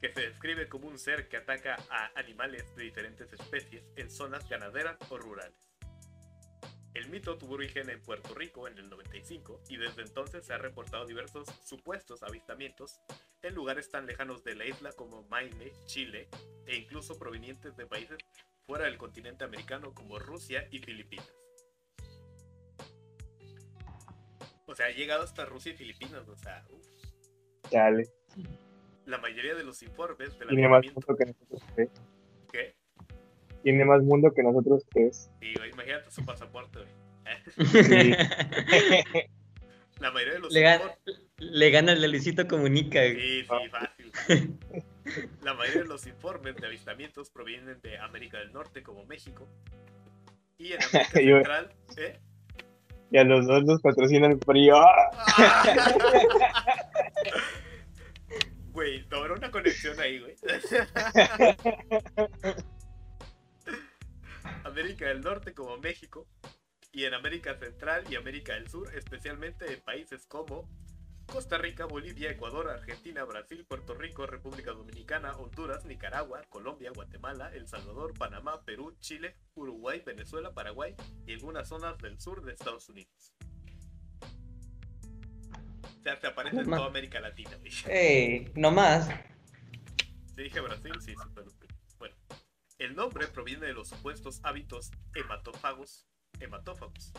que 0.00 0.12
se 0.12 0.20
describe 0.20 0.68
como 0.68 0.88
un 0.88 0.98
ser 0.98 1.28
que 1.28 1.36
ataca 1.36 1.76
a 1.90 2.12
animales 2.18 2.74
de 2.76 2.84
diferentes 2.84 3.32
especies 3.32 3.84
en 3.96 4.10
zonas 4.10 4.48
ganaderas 4.48 4.96
o 5.10 5.18
rurales. 5.18 5.68
El 6.94 7.08
mito 7.10 7.38
tuvo 7.38 7.54
origen 7.54 7.90
en 7.90 8.02
Puerto 8.02 8.34
Rico 8.34 8.66
en 8.66 8.76
el 8.78 8.88
95 8.88 9.62
y 9.68 9.76
desde 9.76 10.02
entonces 10.02 10.44
se 10.44 10.52
han 10.52 10.60
reportado 10.60 11.06
diversos 11.06 11.48
supuestos 11.64 12.22
avistamientos 12.22 13.00
en 13.42 13.54
lugares 13.54 13.90
tan 13.90 14.06
lejanos 14.06 14.42
de 14.42 14.56
la 14.56 14.64
isla 14.64 14.92
como 14.92 15.22
Maine, 15.28 15.72
Chile 15.86 16.28
e 16.66 16.76
incluso 16.76 17.18
provenientes 17.18 17.76
de 17.76 17.86
países 17.86 18.18
fuera 18.66 18.86
del 18.86 18.98
continente 18.98 19.44
americano 19.44 19.94
como 19.94 20.18
Rusia 20.18 20.66
y 20.70 20.78
Filipinas. 20.80 21.32
O 24.66 24.74
sea, 24.74 24.86
ha 24.86 24.90
llegado 24.90 25.22
hasta 25.22 25.46
Rusia 25.46 25.72
y 25.72 25.76
Filipinas, 25.76 26.28
o 26.28 26.36
sea, 26.36 26.66
uf. 26.68 26.86
Chale. 27.70 28.10
La 29.08 29.18
mayoría 29.18 29.54
de 29.54 29.64
los 29.64 29.82
informes 29.82 30.38
del 30.38 30.48
Tiene 30.48 30.68
más 30.68 30.84
mundo 30.84 31.16
que 31.16 31.24
nosotros 31.26 31.62
tres. 31.74 31.90
¿Qué? 32.52 32.74
Tiene 33.62 33.84
más 33.84 34.02
mundo 34.02 34.32
que 34.34 34.42
nosotros 34.42 34.84
tres. 34.90 35.30
Sí, 35.40 35.54
güey, 35.56 35.70
imagínate 35.70 36.10
su 36.10 36.24
pasaporte, 36.24 36.78
güey. 36.78 36.92
Sí. 37.84 38.12
La 40.00 40.12
mayoría 40.12 40.34
de 40.34 40.38
los 40.40 40.52
Le, 40.52 40.60
informes... 40.60 40.98
gana, 41.04 41.18
le 41.38 41.70
gana 41.70 41.92
el 41.92 42.00
de 42.02 42.08
Luisito 42.08 42.46
Comunica. 42.46 43.00
güey. 43.00 43.16
Sí, 43.20 43.40
sí, 43.40 43.46
fácil. 43.46 44.12
fácil. 44.12 44.58
La 45.42 45.54
mayoría 45.54 45.82
de 45.82 45.88
los 45.88 46.06
informes 46.06 46.54
de 46.56 46.66
avistamientos 46.66 47.30
provienen 47.30 47.80
de 47.80 47.98
América 47.98 48.38
del 48.38 48.52
Norte, 48.52 48.82
como 48.82 49.04
México. 49.06 49.48
Y 50.58 50.72
en 50.74 50.78
América 50.82 51.20
Yo- 51.22 51.36
Central, 51.36 51.72
¿eh? 51.96 52.18
Y 53.10 53.16
a 53.16 53.24
los 53.24 53.46
dos 53.46 53.64
nos 53.64 53.80
patrocinan 53.80 54.32
el 54.32 54.38
frío. 54.38 54.76
Güey, 58.78 59.04
no 59.10 59.16
habrá 59.16 59.34
una 59.34 59.50
conexión 59.50 59.98
ahí, 59.98 60.20
güey. 60.20 60.36
América 64.62 65.08
del 65.08 65.20
Norte, 65.20 65.52
como 65.52 65.76
México. 65.78 66.28
Y 66.92 67.04
en 67.04 67.14
América 67.14 67.58
Central 67.58 68.04
y 68.08 68.14
América 68.14 68.54
del 68.54 68.68
Sur, 68.68 68.94
especialmente 68.94 69.72
en 69.72 69.80
países 69.80 70.26
como 70.26 70.70
Costa 71.26 71.58
Rica, 71.58 71.86
Bolivia, 71.86 72.30
Ecuador, 72.30 72.70
Argentina, 72.70 73.24
Brasil, 73.24 73.66
Puerto 73.68 73.94
Rico, 73.94 74.28
República 74.28 74.70
Dominicana, 74.70 75.32
Honduras, 75.32 75.84
Nicaragua, 75.84 76.42
Colombia, 76.48 76.92
Guatemala, 76.94 77.52
El 77.52 77.66
Salvador, 77.66 78.14
Panamá, 78.16 78.64
Perú, 78.64 78.96
Chile, 79.00 79.34
Uruguay, 79.54 80.04
Venezuela, 80.06 80.54
Paraguay 80.54 80.94
y 81.26 81.32
algunas 81.32 81.66
zonas 81.66 81.98
del 81.98 82.20
sur 82.20 82.44
de 82.44 82.52
Estados 82.52 82.88
Unidos. 82.88 83.34
O 85.98 86.02
sea, 86.02 86.16
se 86.20 86.26
aparece 86.26 86.60
en 86.60 86.64
toda 86.70 86.86
América 86.86 87.20
Latina. 87.20 87.50
güey. 87.60 87.72
Ey, 87.86 88.52
no 88.54 88.70
más. 88.70 89.08
Si 90.34 90.42
dije 90.42 90.60
Brasil, 90.60 90.92
sí, 91.00 91.14
pero 91.34 91.50
bueno. 91.98 92.14
El 92.78 92.94
nombre 92.94 93.26
proviene 93.26 93.66
de 93.66 93.72
los 93.72 93.88
supuestos 93.88 94.40
hábitos 94.44 94.92
hematófagos, 95.14 96.06
hematófagos 96.38 97.12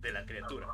de 0.00 0.12
la 0.12 0.26
criatura, 0.26 0.66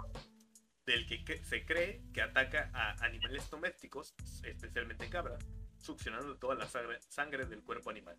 del 0.87 1.07
que 1.07 1.25
que 1.25 1.45
se 1.45 1.67
cree 1.67 2.03
que 2.15 2.23
ataca 2.23 2.71
a 2.73 2.93
animales 3.05 3.51
domésticos, 3.51 4.15
especialmente 4.43 5.09
cabras, 5.11 5.45
succionando 5.79 6.37
toda 6.39 6.55
la 6.55 6.67
sangre, 6.67 6.99
sangre 7.09 7.45
del 7.45 7.63
cuerpo 7.63 7.91
animal. 7.91 8.17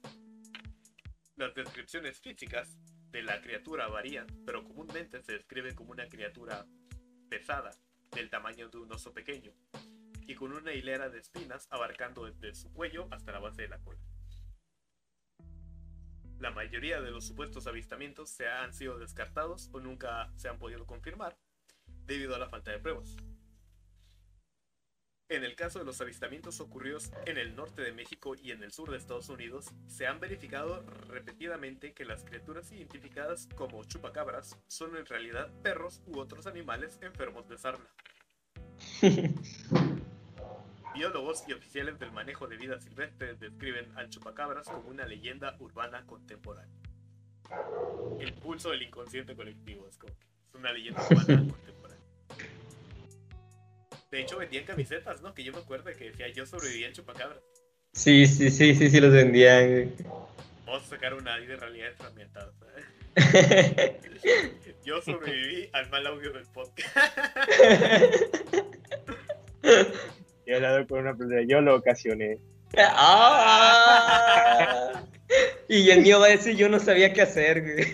Las 1.35 1.55
descripciones 1.55 2.19
físicas 2.19 2.77
de 3.09 3.23
la 3.23 3.41
criatura 3.41 3.87
varían, 3.87 4.27
pero 4.45 4.63
comúnmente 4.63 5.21
se 5.23 5.33
describe 5.33 5.73
como 5.73 5.91
una 5.91 6.07
criatura 6.07 6.65
pesada, 7.29 7.71
del 8.11 8.29
tamaño 8.29 8.69
de 8.69 8.77
un 8.77 8.91
oso 8.91 9.13
pequeño, 9.13 9.53
y 10.21 10.35
con 10.35 10.53
una 10.53 10.73
hilera 10.73 11.09
de 11.09 11.19
espinas 11.19 11.67
abarcando 11.71 12.25
desde 12.25 12.53
su 12.53 12.71
cuello 12.73 13.07
hasta 13.11 13.31
la 13.31 13.39
base 13.39 13.63
de 13.63 13.69
la 13.69 13.79
cola. 13.79 13.99
La 16.39 16.51
mayoría 16.51 17.01
de 17.01 17.09
los 17.09 17.25
supuestos 17.25 17.65
avistamientos 17.65 18.29
se 18.29 18.47
han 18.47 18.73
sido 18.73 18.99
descartados 18.99 19.69
o 19.73 19.79
nunca 19.79 20.31
se 20.35 20.49
han 20.49 20.59
podido 20.59 20.85
confirmar 20.85 21.37
debido 22.05 22.35
a 22.35 22.39
la 22.39 22.49
falta 22.49 22.71
de 22.71 22.79
pruebas. 22.79 23.15
En 25.29 25.43
el 25.43 25.55
caso 25.55 25.79
de 25.79 25.85
los 25.85 25.99
avistamientos 25.99 26.61
ocurridos 26.61 27.11
en 27.25 27.37
el 27.37 27.53
norte 27.53 27.81
de 27.81 27.91
México 27.91 28.33
y 28.41 28.51
en 28.51 28.63
el 28.63 28.71
sur 28.71 28.89
de 28.89 28.97
Estados 28.97 29.27
Unidos, 29.27 29.65
se 29.85 30.07
han 30.07 30.21
verificado 30.21 30.85
repetidamente 31.09 31.93
que 31.93 32.05
las 32.05 32.23
criaturas 32.23 32.71
identificadas 32.71 33.49
como 33.55 33.83
chupacabras 33.83 34.57
son 34.67 34.95
en 34.95 35.05
realidad 35.05 35.51
perros 35.63 36.01
u 36.07 36.19
otros 36.19 36.47
animales 36.47 36.97
enfermos 37.01 37.49
de 37.49 37.57
sarna. 37.57 37.89
Biólogos 40.95 41.43
y 41.49 41.53
oficiales 41.53 41.99
del 41.99 42.13
manejo 42.13 42.47
de 42.47 42.55
vida 42.55 42.79
silvestre 42.79 43.33
describen 43.35 43.91
al 43.97 44.09
chupacabras 44.09 44.69
como 44.69 44.87
una 44.87 45.05
leyenda 45.05 45.57
urbana 45.59 46.05
contemporánea. 46.05 46.79
El 48.21 48.33
pulso 48.33 48.71
del 48.71 48.83
inconsciente 48.83 49.35
colectivo 49.35 49.89
es 49.89 49.97
como 49.97 50.17
que 50.17 50.25
es 50.25 50.55
una 50.55 50.71
leyenda 50.71 51.05
urbana 51.05 51.25
contemporánea. 51.51 51.76
De 54.11 54.21
hecho, 54.21 54.37
vendían 54.37 54.65
camisetas, 54.65 55.21
¿no? 55.21 55.33
Que 55.33 55.43
yo 55.43 55.51
me 55.51 55.59
acuerdo 55.59 55.91
que 55.97 56.05
decía 56.05 56.29
yo 56.29 56.45
sobreviví 56.45 56.85
al 56.85 56.93
chupacabras. 56.93 57.39
Sí, 57.91 58.25
sí, 58.27 58.49
sí, 58.51 58.75
sí, 58.75 58.89
sí 58.89 58.99
los 59.01 59.11
vendían. 59.11 59.93
Vamos 60.65 60.83
a 60.83 60.87
sacar 60.87 61.13
una 61.13 61.33
ahí 61.33 61.45
de 61.45 61.55
realidad 61.55 61.91
fragmentada. 61.97 62.51
Yo 64.83 65.01
sobreviví 65.01 65.69
al 65.73 65.89
mal 65.89 66.07
audio 66.07 66.31
del 66.31 66.45
podcast. 66.45 66.95
Yo 69.63 69.73
he 70.45 70.55
hablado 70.55 70.87
con 70.87 70.99
una 70.99 71.13
persona, 71.15 71.41
yo 71.45 71.59
lo 71.59 71.75
ocasioné. 71.75 72.37
Ah. 72.77 73.83
Y 75.67 75.89
el 75.89 76.01
mío 76.03 76.21
va 76.21 76.27
a 76.27 76.29
decir, 76.29 76.55
yo 76.55 76.69
no 76.69 76.79
sabía 76.79 77.11
qué 77.11 77.21
hacer. 77.23 77.61
güey. 77.63 77.85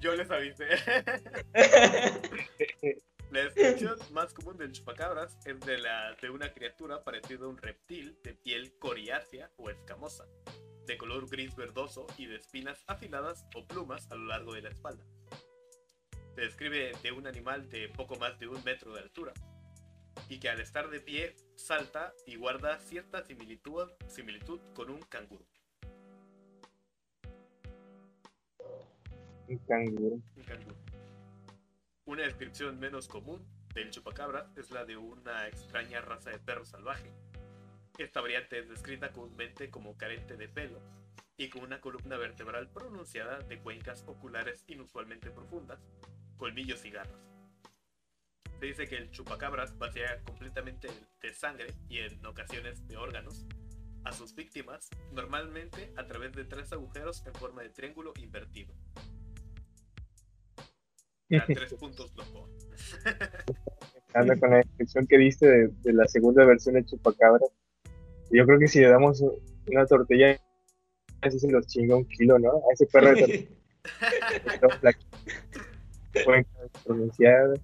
Yo 0.00 0.14
les 0.14 0.30
avisé. 0.30 0.64
La 3.34 3.42
descripción 3.42 3.98
más 4.12 4.32
común 4.32 4.56
del 4.56 4.70
chupacabras 4.70 5.36
es 5.44 5.58
de, 5.58 5.78
la, 5.78 6.14
de 6.22 6.30
una 6.30 6.52
criatura 6.52 7.02
parecida 7.02 7.46
a 7.46 7.48
un 7.48 7.56
reptil 7.56 8.16
de 8.22 8.32
piel 8.32 8.78
coriácea 8.78 9.50
o 9.56 9.70
escamosa, 9.70 10.24
de 10.86 10.96
color 10.96 11.28
gris 11.28 11.56
verdoso 11.56 12.06
y 12.16 12.26
de 12.26 12.36
espinas 12.36 12.84
afiladas 12.86 13.44
o 13.56 13.66
plumas 13.66 14.08
a 14.12 14.14
lo 14.14 14.26
largo 14.26 14.54
de 14.54 14.62
la 14.62 14.68
espalda. 14.68 15.04
Se 16.36 16.42
describe 16.42 16.92
de 17.02 17.10
un 17.10 17.26
animal 17.26 17.68
de 17.70 17.88
poco 17.88 18.14
más 18.20 18.38
de 18.38 18.46
un 18.46 18.62
metro 18.62 18.94
de 18.94 19.00
altura 19.00 19.32
y 20.28 20.38
que 20.38 20.48
al 20.48 20.60
estar 20.60 20.88
de 20.88 21.00
pie 21.00 21.34
salta 21.56 22.14
y 22.28 22.36
guarda 22.36 22.78
cierta 22.78 23.24
similitud, 23.24 23.90
similitud 24.06 24.60
con 24.76 24.90
un 24.90 25.00
canguro. 25.02 25.44
Un 29.48 29.58
canguro. 29.58 30.20
Un 30.36 30.42
canguro. 30.44 30.63
Una 32.06 32.24
descripción 32.24 32.78
menos 32.78 33.08
común 33.08 33.42
del 33.72 33.90
chupacabra 33.90 34.50
es 34.56 34.70
la 34.70 34.84
de 34.84 34.98
una 34.98 35.48
extraña 35.48 36.02
raza 36.02 36.28
de 36.28 36.38
perro 36.38 36.66
salvaje. 36.66 37.10
Esta 37.96 38.20
variante 38.20 38.58
es 38.58 38.68
descrita 38.68 39.10
comúnmente 39.10 39.70
como 39.70 39.96
carente 39.96 40.36
de 40.36 40.46
pelo 40.46 40.82
y 41.38 41.48
con 41.48 41.62
una 41.62 41.80
columna 41.80 42.18
vertebral 42.18 42.68
pronunciada 42.68 43.38
de 43.38 43.58
cuencas 43.58 44.04
oculares 44.06 44.64
inusualmente 44.66 45.30
profundas, 45.30 45.80
colmillos 46.36 46.84
y 46.84 46.90
garras. 46.90 47.18
Se 48.60 48.66
dice 48.66 48.86
que 48.86 48.96
el 48.96 49.10
chupacabras 49.10 49.78
vacía 49.78 50.22
completamente 50.24 50.88
de 51.22 51.32
sangre 51.32 51.72
y 51.88 52.00
en 52.00 52.24
ocasiones 52.26 52.86
de 52.86 52.98
órganos 52.98 53.46
a 54.04 54.12
sus 54.12 54.34
víctimas, 54.34 54.90
normalmente 55.12 55.90
a 55.96 56.06
través 56.06 56.32
de 56.32 56.44
tres 56.44 56.70
agujeros 56.74 57.24
en 57.26 57.32
forma 57.32 57.62
de 57.62 57.70
triángulo 57.70 58.12
invertido. 58.20 58.74
A 61.36 61.46
tres 61.46 61.74
puntos 61.74 62.12
loco. 62.16 62.48
Ando 64.14 64.38
con 64.38 64.50
la 64.50 64.56
descripción 64.58 65.06
que 65.06 65.18
diste 65.18 65.46
de, 65.46 65.68
de 65.82 65.92
la 65.92 66.06
segunda 66.06 66.44
versión 66.44 66.76
de 66.76 66.84
Chupacabra. 66.84 67.44
Yo 68.30 68.46
creo 68.46 68.58
que 68.58 68.68
si 68.68 68.80
le 68.80 68.88
damos 68.88 69.22
una 69.66 69.86
tortilla, 69.86 70.38
así 71.22 71.38
se 71.38 71.50
los 71.50 71.66
chinga 71.66 71.96
un 71.96 72.06
kilo, 72.06 72.38
¿no? 72.38 72.50
A 72.50 72.72
ese 72.72 72.86
perro 72.86 73.14
de 73.14 73.48
pronunciadas. 76.84 77.60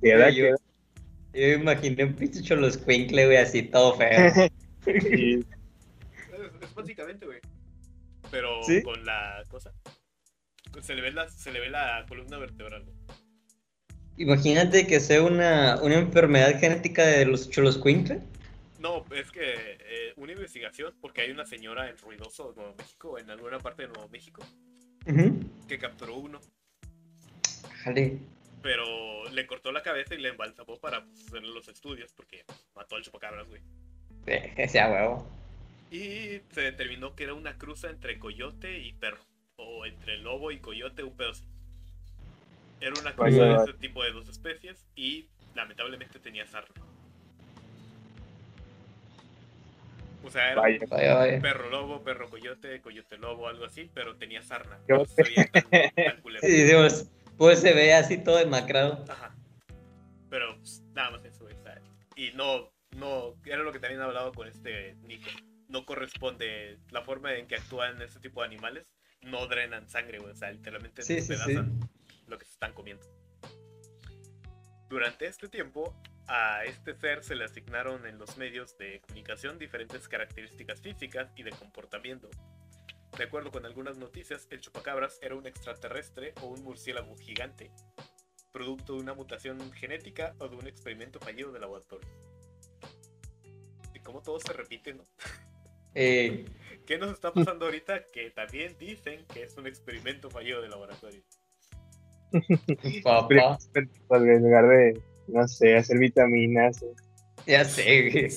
Queda, 0.00 0.30
yo, 0.30 0.44
queda. 0.44 0.56
yo 1.32 1.46
imaginé 1.60 2.04
un 2.04 2.14
pinche 2.14 2.42
choloscuincle, 2.42 3.26
güey, 3.26 3.36
así 3.36 3.62
todo 3.62 3.96
feo. 3.96 4.32
Y 4.84 5.36
Es, 5.36 5.46
es 6.60 6.74
básicamente, 6.74 7.24
güey. 7.24 7.38
Pero 8.32 8.64
¿Sí? 8.64 8.82
con 8.82 9.04
la 9.04 9.44
cosa. 9.48 9.72
Se 10.80 10.94
le 10.94 11.02
ve 11.02 11.12
la, 11.12 11.28
se 11.28 11.52
le 11.52 11.60
ve 11.60 11.70
la 11.70 12.04
columna 12.08 12.38
vertebral. 12.38 12.84
Imagínate 14.16 14.86
que 14.86 15.00
sea 15.00 15.22
una, 15.22 15.80
una 15.82 15.96
enfermedad 15.96 16.58
genética 16.58 17.04
de 17.04 17.26
los 17.26 17.50
choloscuincle. 17.50 18.20
No, 18.82 19.04
es 19.14 19.30
que 19.30 19.42
eh, 19.44 20.12
una 20.16 20.32
investigación, 20.32 20.92
porque 21.00 21.22
hay 21.22 21.30
una 21.30 21.46
señora 21.46 21.88
en 21.88 21.96
Ruidoso, 21.98 22.52
Nuevo 22.56 22.74
México, 22.76 23.18
en 23.18 23.30
alguna 23.30 23.60
parte 23.60 23.82
de 23.82 23.88
Nuevo 23.88 24.08
México, 24.08 24.42
que 25.68 25.78
capturó 25.78 26.16
uno, 26.16 26.40
Jale. 27.84 28.18
pero 28.60 29.30
le 29.30 29.46
cortó 29.46 29.70
la 29.70 29.82
cabeza 29.82 30.14
y 30.14 30.18
le 30.18 30.30
embalsamó 30.30 30.78
para 30.80 31.04
pues, 31.04 31.26
hacer 31.26 31.42
los 31.44 31.68
estudios, 31.68 32.12
porque 32.12 32.44
mató 32.74 32.96
al 32.96 33.02
chupacabras, 33.02 33.46
güey. 33.48 33.62
Sea 34.68 34.90
huevo. 34.90 35.28
Y 35.92 36.40
se 36.50 36.62
determinó 36.62 37.14
que 37.14 37.24
era 37.24 37.34
una 37.34 37.58
cruza 37.58 37.88
entre 37.88 38.18
coyote 38.18 38.78
y 38.78 38.94
perro, 38.94 39.20
o 39.82 39.86
entre 39.86 40.16
lobo 40.18 40.50
y 40.52 40.58
coyote, 40.60 41.02
un 41.02 41.16
pedo 41.16 41.30
así. 41.30 41.44
Era 42.80 42.92
una 43.00 43.12
Vaya, 43.12 43.36
cosa 43.38 43.44
de 43.64 43.70
ese 43.70 43.78
tipo 43.78 44.02
de 44.02 44.12
dos 44.12 44.28
especies 44.28 44.86
y 44.94 45.28
lamentablemente 45.54 46.18
tenía 46.18 46.46
sarna. 46.46 46.74
O 50.24 50.30
sea, 50.30 50.52
era 50.52 50.60
Vaya. 50.60 50.78
un 50.82 50.88
Vaya, 50.90 51.14
vaya. 51.14 51.40
perro 51.40 51.68
lobo, 51.68 52.02
perro 52.04 52.30
coyote, 52.30 52.80
coyote 52.80 53.18
lobo, 53.18 53.48
algo 53.48 53.64
así, 53.64 53.90
pero 53.92 54.16
tenía 54.16 54.40
sarna. 54.42 54.78
Qué 54.86 54.92
No 54.94 55.04
se 55.04 55.22
veía 55.22 55.46
tan, 55.50 55.62
tan 55.96 56.20
culero. 56.22 56.46
Sí, 56.46 56.62
Dios, 56.62 57.10
pues 57.36 57.60
se 57.60 57.72
ve 57.74 57.92
así 57.94 58.18
todo 58.18 58.36
demacrado. 58.36 59.04
Ajá. 59.08 59.34
Pero 60.30 60.56
pues, 60.58 60.80
nada 60.92 61.10
más 61.10 61.24
eso, 61.24 61.46
Y 62.16 62.30
no, 62.32 62.70
no, 62.96 63.34
era 63.44 63.58
lo 63.62 63.72
que 63.72 63.80
también 63.80 64.00
he 64.00 64.04
hablado 64.04 64.32
con 64.32 64.46
este 64.46 64.94
Nico. 65.02 65.28
No 65.68 65.84
corresponde 65.86 66.78
la 66.90 67.02
forma 67.02 67.34
en 67.34 67.46
que 67.48 67.56
actúan 67.56 68.00
este 68.00 68.20
tipo 68.20 68.40
de 68.42 68.46
animales. 68.46 68.92
No 69.22 69.46
drenan 69.46 69.88
sangre, 69.88 70.18
güey. 70.18 70.32
O 70.32 70.36
sea, 70.36 70.50
literalmente 70.50 71.02
Sí, 71.02 71.14
sí, 71.14 71.22
sí. 71.22 71.28
despedazan 71.28 71.80
lo 72.26 72.38
que 72.38 72.44
se 72.44 72.52
están 72.52 72.72
comiendo. 72.72 73.06
Durante 74.88 75.26
este 75.26 75.48
tiempo, 75.48 75.96
a 76.28 76.64
este 76.64 76.94
ser 76.94 77.24
se 77.24 77.34
le 77.34 77.44
asignaron 77.44 78.06
en 78.06 78.18
los 78.18 78.36
medios 78.36 78.76
de 78.78 79.00
comunicación 79.00 79.58
diferentes 79.58 80.08
características 80.08 80.80
físicas 80.80 81.30
y 81.36 81.42
de 81.42 81.50
comportamiento. 81.50 82.28
De 83.16 83.24
acuerdo 83.24 83.50
con 83.50 83.66
algunas 83.66 83.98
noticias, 83.98 84.46
el 84.50 84.60
chupacabras 84.60 85.18
era 85.22 85.34
un 85.34 85.46
extraterrestre 85.46 86.34
o 86.40 86.46
un 86.46 86.62
murciélago 86.62 87.16
gigante, 87.16 87.70
producto 88.52 88.94
de 88.94 89.00
una 89.00 89.14
mutación 89.14 89.72
genética 89.72 90.34
o 90.38 90.48
de 90.48 90.56
un 90.56 90.66
experimento 90.66 91.20
fallido 91.20 91.52
de 91.52 91.60
laboratorio. 91.60 92.08
Y 93.94 94.00
como 94.00 94.22
todo 94.22 94.40
se 94.40 94.52
repite, 94.52 94.94
¿no? 94.94 95.04
Eh, 95.94 96.46
¿Qué 96.86 96.98
nos 96.98 97.12
está 97.12 97.32
pasando 97.32 97.66
ahorita? 97.66 98.04
Que 98.12 98.30
también 98.30 98.76
dicen 98.78 99.24
que 99.32 99.44
es 99.44 99.56
un 99.56 99.66
experimento 99.66 100.30
fallido 100.30 100.60
de 100.62 100.68
laboratorio. 100.68 101.22
papá, 103.04 103.58
En 104.10 104.42
lugar 104.42 104.68
de, 104.68 105.00
no 105.28 105.46
sé, 105.48 105.76
hacer 105.76 105.98
vitaminas. 105.98 106.82
o- 106.82 106.94
ya 107.46 107.64
sé, 107.64 108.10
güey. 108.10 108.30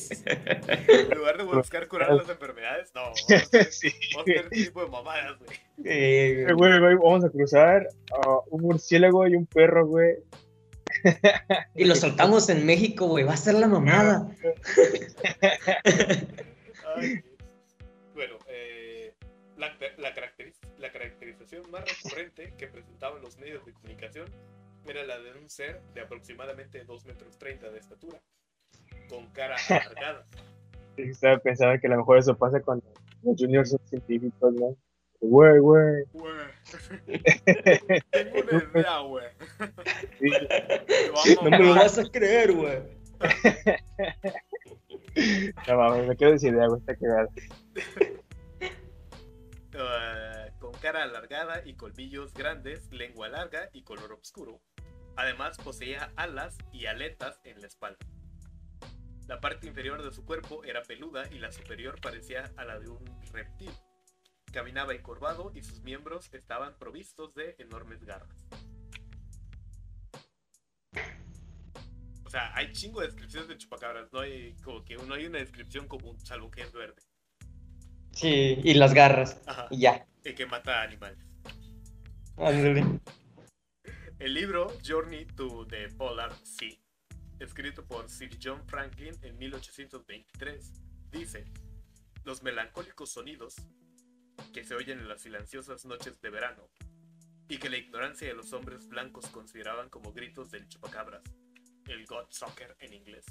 En 1.12 1.18
lugar 1.18 1.38
de 1.38 1.44
buscar 1.44 1.88
curar 1.88 2.12
las 2.14 2.28
enfermedades, 2.28 2.92
no. 2.96 3.02
Vamos 3.04 3.26
a 3.32 3.36
hacer, 3.36 3.66
Sí. 3.72 3.92
vamos 4.16 4.28
a 4.28 4.32
hacer 4.32 4.46
este 4.52 4.66
tipo 4.66 4.84
de 4.84 4.90
mamadas, 4.92 5.38
güey. 5.40 5.58
Eh, 5.86 6.46
Eh, 6.50 6.54
güey, 6.54 6.80
güey, 6.80 6.96
vamos 6.96 7.24
a 7.24 7.30
cruzar 7.30 7.88
a 8.12 8.40
un 8.50 8.62
murciélago 8.64 9.28
y 9.28 9.36
un 9.36 9.46
perro, 9.46 9.86
güey. 9.86 10.16
Y 11.76 11.86
lo 11.86 11.94
soltamos 11.96 12.50
en 12.50 12.66
México, 12.66 13.08
güey. 13.08 13.24
Va 13.26 13.34
a 13.34 13.38
ser 13.38 13.54
la 13.56 13.68
mamada. 13.68 14.28
Ay, 16.96 17.24
más 21.64 21.84
recurrente 21.86 22.54
que 22.58 22.68
presentaban 22.68 23.22
los 23.22 23.38
medios 23.38 23.66
de 23.66 23.74
comunicación 23.74 24.30
era 24.88 25.04
la 25.04 25.20
de 25.20 25.34
un 25.34 25.50
ser 25.50 25.82
de 25.94 26.02
aproximadamente 26.02 26.84
2 26.84 27.06
metros 27.06 27.38
30 27.38 27.72
de 27.72 27.80
estatura, 27.80 28.22
con 29.10 29.28
cara 29.32 29.56
alargada. 29.70 30.26
Estaba 30.98 31.38
pensando 31.40 31.80
que 31.80 31.88
a 31.88 31.92
lo 31.92 31.98
mejor 31.98 32.20
eso 32.20 32.38
pasa 32.38 32.62
cuando 32.62 32.86
los 33.24 33.36
juniors 33.38 33.72
son 33.72 33.80
científicos, 33.88 34.54
¿no? 34.54 34.78
Güey, 35.22 35.60
güey. 35.60 36.04
Güey. 36.14 36.36
Tengo 38.12 38.40
una 38.40 38.72
idea, 38.74 39.00
güey. 39.00 39.26
Sí, 41.24 41.38
No 41.42 41.50
me 41.50 41.60
lo 41.60 41.76
vas 41.76 41.98
a 41.98 42.04
creer, 42.06 42.54
güey. 42.54 42.80
no 45.68 45.78
mames, 45.78 46.08
me 46.08 46.18
quedo 46.18 46.38
sin 46.38 46.54
idea, 46.54 46.68
güey, 46.68 46.80
está 46.80 46.96
con 46.96 47.10
cara 50.76 51.04
alargada 51.04 51.62
y 51.66 51.76
colmillos 51.76 52.34
grandes, 52.34 52.92
lengua 52.92 53.30
larga 53.30 53.70
y 53.74 53.84
color 53.84 54.14
oscuro. 54.14 54.62
Además 55.16 55.58
poseía 55.58 56.12
alas 56.16 56.58
y 56.72 56.86
aletas 56.86 57.40
en 57.44 57.62
la 57.62 57.68
espalda. 57.68 58.00
La 59.28 59.40
parte 59.40 59.68
inferior 59.68 60.04
de 60.04 60.12
su 60.12 60.26
cuerpo 60.26 60.64
era 60.64 60.84
peluda 60.84 61.28
y 61.32 61.40
la 61.40 61.52
superior 61.52 62.00
parecía 62.00 62.52
a 62.58 62.66
la 62.66 62.80
de 62.80 62.90
un 62.90 63.04
reptil. 63.32 63.72
Caminaba 64.52 64.94
encorvado 64.94 65.52
y 65.56 65.64
sus 65.64 65.82
miembros 65.82 66.30
estaban 66.34 66.78
provistos 66.78 67.34
de 67.34 67.56
enormes 67.58 68.04
garras. 68.04 68.46
O 72.24 72.30
sea, 72.30 72.54
hay 72.56 72.72
chingo 72.72 73.02
de 73.02 73.08
descripciones 73.08 73.48
de 73.48 73.58
chupacabras, 73.58 74.12
no 74.12 74.20
hay 74.20 74.54
como 74.64 74.84
que 74.84 74.96
no 74.96 75.14
hay 75.14 75.26
una 75.26 75.40
descripción 75.40 75.88
común, 75.88 76.20
salvo 76.20 76.52
que 76.52 76.62
es 76.62 76.72
verde. 76.72 77.02
Sí, 78.12 78.60
y 78.64 78.74
las 78.76 78.94
garras. 78.94 79.42
Ajá. 79.46 79.68
Y 79.72 79.80
ya. 79.80 80.06
Y 80.26 80.34
que 80.34 80.46
mata 80.48 80.82
animales. 80.82 81.20
Ándale. 82.38 83.00
El 84.18 84.34
libro 84.34 84.68
Journey 84.84 85.26
to 85.26 85.68
the 85.68 85.88
Polar 85.90 86.34
Sea, 86.44 86.76
escrito 87.40 87.86
por 87.86 88.10
Sir 88.10 88.38
John 88.42 88.66
Franklin 88.68 89.14
en 89.22 89.38
1823, 89.38 90.74
dice, 91.12 91.46
los 92.24 92.42
melancólicos 92.42 93.12
sonidos 93.12 93.56
que 94.52 94.64
se 94.64 94.74
oyen 94.74 95.00
en 95.00 95.08
las 95.08 95.22
silenciosas 95.22 95.86
noches 95.86 96.20
de 96.22 96.30
verano 96.30 96.70
y 97.48 97.58
que 97.58 97.70
la 97.70 97.78
ignorancia 97.78 98.28
de 98.28 98.34
los 98.34 98.52
hombres 98.54 98.88
blancos 98.88 99.28
consideraban 99.28 99.90
como 99.90 100.12
gritos 100.12 100.50
del 100.50 100.68
chupacabras, 100.68 101.24
el 101.88 102.06
God 102.08 102.26
Soccer 102.30 102.76
en 102.80 102.94
inglés. 102.94 103.26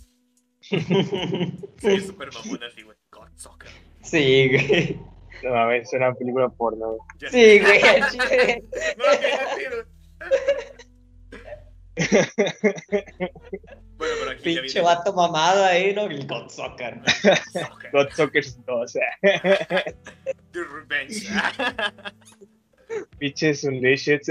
Sí, 1.76 2.00
súper 2.00 2.32
mamón 2.32 2.62
así, 2.62 2.82
güey. 2.82 2.96
God 3.10 3.28
Soccer. 3.36 3.68
Sí, 4.02 4.48
güey. 4.48 5.13
No 5.42 5.50
mames, 5.50 5.88
es 5.88 5.92
una 5.94 6.14
película 6.14 6.48
porno. 6.48 6.96
Ya- 7.18 7.30
Sí, 7.30 7.60
güey. 7.60 7.80
chile. 8.10 8.64
No. 8.96 9.04
Bueno, 13.96 14.14
pero 14.18 14.30
aquí 14.32 14.54
ya 14.54 14.60
Pinche 14.62 14.80
viene 14.80 14.80
vato 14.82 15.12
mamado 15.12 15.64
ahí, 15.64 15.94
¿no? 15.94 16.02
El 16.06 16.26
God 16.26 16.48
Soccer. 16.48 17.00
Soccer. 17.52 17.90
God 17.92 18.08
Sockers 18.10 18.64
2, 18.66 18.92
The 19.22 20.64
Revenge. 20.64 21.28
Bitches 23.18 23.62
Unleashed. 23.64 24.22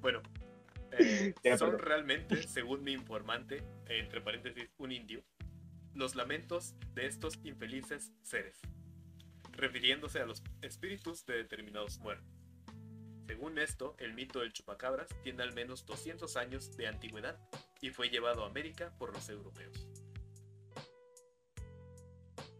bueno, 0.00 0.20
eh, 0.98 1.32
Ya, 1.42 1.56
son 1.56 1.70
perdón. 1.70 1.86
realmente, 1.86 2.42
según 2.46 2.84
mi 2.84 2.92
informante, 2.92 3.56
eh, 3.88 4.00
entre 4.00 4.20
paréntesis, 4.20 4.68
un 4.78 4.92
indio, 4.92 5.22
los 5.94 6.14
lamentos 6.14 6.74
de 6.94 7.06
estos 7.06 7.38
infelices 7.44 8.12
seres, 8.22 8.60
refiriéndose 9.52 10.20
a 10.20 10.26
los 10.26 10.42
espíritus 10.62 11.24
de 11.26 11.34
determinados 11.34 11.98
muertos. 11.98 12.28
Según 13.26 13.58
esto, 13.58 13.94
el 13.98 14.14
mito 14.14 14.40
del 14.40 14.52
chupacabras 14.52 15.08
tiene 15.22 15.42
al 15.42 15.54
menos 15.54 15.86
200 15.86 16.36
años 16.36 16.76
de 16.76 16.86
antigüedad 16.88 17.38
y 17.80 17.90
fue 17.90 18.08
llevado 18.08 18.44
a 18.44 18.46
América 18.46 18.92
por 18.98 19.12
los 19.14 19.28
europeos. 19.28 19.88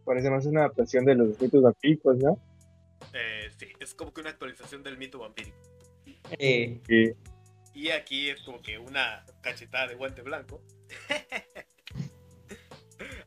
Parece 0.05 0.30
más 0.30 0.47
una 0.47 0.61
adaptación 0.61 1.05
de 1.05 1.14
los 1.14 1.41
mitos 1.41 1.62
vampíricos, 1.62 2.16
¿no? 2.18 2.39
Eh, 3.12 3.51
sí, 3.57 3.68
es 3.78 3.95
como 3.95 4.12
que 4.12 4.20
una 4.20 4.30
actualización 4.30 4.83
del 4.83 4.99
mito 4.99 5.18
vampírico. 5.18 5.59
Eh, 6.39 6.80
Sí. 6.87 7.12
Y 7.74 7.89
aquí 7.91 8.28
es 8.28 8.43
como 8.43 8.61
que 8.61 8.78
una 8.78 9.24
cachetada 9.43 9.89
de 9.89 9.95
guante 9.95 10.22
blanco. 10.22 10.62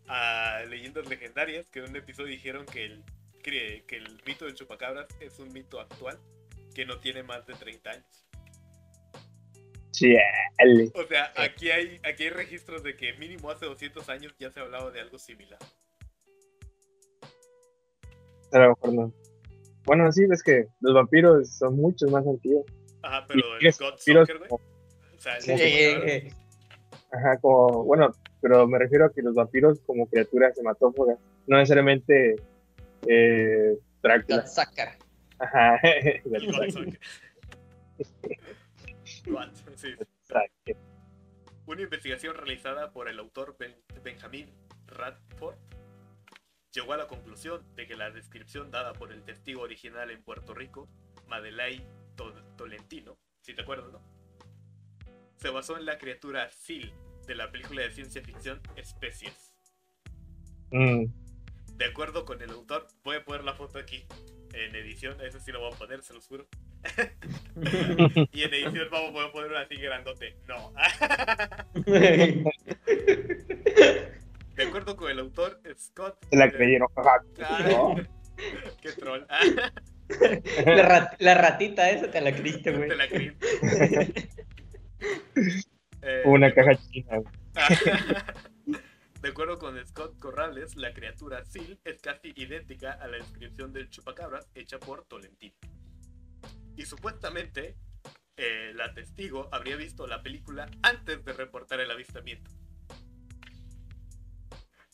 a 0.08 0.62
leyendas 0.70 1.08
legendarias 1.08 1.68
que 1.70 1.80
en 1.80 1.90
un 1.90 1.96
episodio 1.96 2.30
dijeron 2.30 2.66
que 2.66 2.86
el, 2.86 3.04
que, 3.44 3.84
que 3.88 3.98
el 3.98 4.22
mito 4.26 4.46
del 4.46 4.54
chupacabras 4.56 5.08
es 5.20 5.40
un 5.40 5.52
mito 5.54 5.80
actual 5.80 6.20
que 6.74 6.86
no 6.86 7.00
tiene 7.00 7.24
más 7.24 7.46
de 7.48 7.54
30 7.54 7.90
años. 7.90 8.06
Chale. 9.92 10.92
O 10.94 11.08
sea, 11.08 11.32
aquí 11.38 11.72
hay, 11.72 12.00
aquí 12.04 12.24
hay 12.24 12.30
registros 12.30 12.84
de 12.84 12.98
que 12.98 13.14
mínimo 13.14 13.50
hace 13.50 13.66
200 13.66 14.10
años 14.10 14.36
ya 14.38 14.52
se 14.52 14.60
hablaba 14.60 14.92
de 14.92 15.00
algo 15.00 15.18
similar. 15.18 15.60
A 18.52 18.60
lo 18.60 18.70
mejor 18.70 18.94
no. 18.94 19.14
Bueno, 19.86 20.12
sí, 20.12 20.26
ves 20.26 20.44
que 20.44 20.66
los 20.82 20.94
vampiros 20.94 21.50
son 21.58 21.78
muchos 21.78 22.12
más 22.12 22.26
antiguos. 22.28 22.66
Ajá, 23.04 23.26
pero 23.28 23.42
Y 23.62 23.68
el 23.68 23.74
God 23.74 23.92
vampiros 23.92 24.28
Soccer, 24.28 24.38
güey. 24.40 24.50
como- 24.50 24.62
O 25.16 25.20
sea, 25.20 25.38
el 25.38 25.42
sí, 25.44 25.52
eh, 25.54 26.34
Ajá, 27.12 27.40
como, 27.40 27.84
bueno, 27.86 28.12
pero 28.48 28.68
me 28.68 28.78
refiero 28.78 29.06
a 29.06 29.10
que 29.12 29.24
los 29.24 29.34
vampiros 29.34 29.80
como 29.88 30.06
criaturas 30.08 30.56
hematófagas, 30.60 31.18
no 31.48 31.58
necesariamente 31.58 32.36
eh, 33.08 33.76
Drácula. 34.04 34.46
Soccer. 34.46 34.90
Ajá. 35.40 35.80
Sí. 39.76 39.96
Una 41.66 41.82
investigación 41.82 42.36
realizada 42.36 42.92
por 42.92 43.10
el 43.10 43.18
autor 43.20 43.56
Ben- 43.58 43.76
Benjamin 44.04 44.48
Radford 44.88 45.56
llegó 46.72 46.94
a 46.94 46.98
la 46.98 47.08
conclusión 47.08 47.64
de 47.76 47.88
que 47.88 47.96
la 47.96 48.12
descripción 48.12 48.70
dada 48.70 48.94
por 48.94 49.12
el 49.12 49.24
testigo 49.24 49.62
original 49.62 50.12
en 50.12 50.22
Puerto 50.22 50.54
Rico, 50.54 50.88
Madelay 51.28 51.84
To- 52.16 52.34
Tolentino, 52.58 53.18
si 53.42 53.56
te 53.56 53.64
acuerdas, 53.64 53.92
¿no? 53.92 54.02
Se 55.38 55.50
basó 55.50 55.78
en 55.78 55.86
la 55.86 55.98
criatura 55.98 56.50
Seal 56.52 56.94
de 57.28 57.36
la 57.36 57.52
película 57.52 57.82
de 57.82 57.92
ciencia 57.92 58.22
ficción 58.22 58.62
Especies. 58.76 59.54
Mm, 60.72 61.06
De 61.78 61.86
acuerdo 61.86 62.26
con 62.26 62.42
el 62.42 62.50
autor, 62.52 62.88
voy 63.04 63.18
a 63.18 63.26
poner 63.26 63.44
la 63.44 63.54
foto 63.54 63.80
aquí. 63.80 64.06
En 64.54 64.74
edición, 64.76 65.20
ese 65.22 65.40
sí 65.42 65.52
lo 65.52 65.60
voy 65.60 65.74
a 65.74 65.78
poner, 65.78 66.02
se 66.02 66.14
los 66.14 66.28
juro. 66.28 66.48
y 68.32 68.44
en 68.44 68.54
edición 68.54 68.88
vamos 68.92 69.24
a 69.26 69.32
poner 69.32 69.52
una 69.52 69.62
así 69.62 69.76
grandote. 69.76 70.38
No. 70.48 70.72
De 74.56 74.64
acuerdo 74.66 74.96
con 74.96 75.12
el 75.12 75.20
autor, 75.20 75.60
Scott. 75.78 76.18
Se 76.30 76.38
la 76.38 76.46
eh, 76.46 76.52
creyeron. 76.54 76.88
ah, 76.96 77.96
Qué 78.82 78.92
troll. 78.94 79.26
La, 80.66 80.82
rat- 80.84 81.16
la 81.20 81.34
ratita 81.36 81.90
esa 81.90 82.10
te 82.12 82.22
la 82.22 82.34
creíste, 82.34 82.72
güey. 82.72 82.88
te 82.90 82.96
la 82.96 83.08
creí. 83.10 83.34
Eh, 86.08 86.22
Una 86.26 86.48
de 86.48 86.54
caja 86.54 86.76
china. 86.76 87.18
güey. 87.18 87.34
De 89.22 89.30
acuerdo 89.30 89.58
con 89.58 89.84
Scott 89.88 90.20
Corrales, 90.20 90.76
la 90.76 90.94
criatura 90.94 91.44
Seal 91.46 91.80
es 91.84 92.00
casi 92.00 92.32
idéntica 92.36 92.92
a 92.92 93.08
la 93.08 93.18
descripción 93.18 93.74
del 93.74 93.90
chupacabras 93.90 94.48
hecha 94.54 94.80
por 94.80 95.04
Tolentino. 95.06 95.56
Y 96.76 96.86
supuestamente, 96.86 97.76
eh, 98.38 98.72
la 98.76 98.94
testigo 98.94 99.50
habría 99.52 99.78
visto 99.78 100.06
la 100.06 100.22
película 100.22 100.70
antes 100.84 101.26
de 101.26 101.34
reportar 101.34 101.80
el 101.80 101.90
avistamiento. 101.90 102.52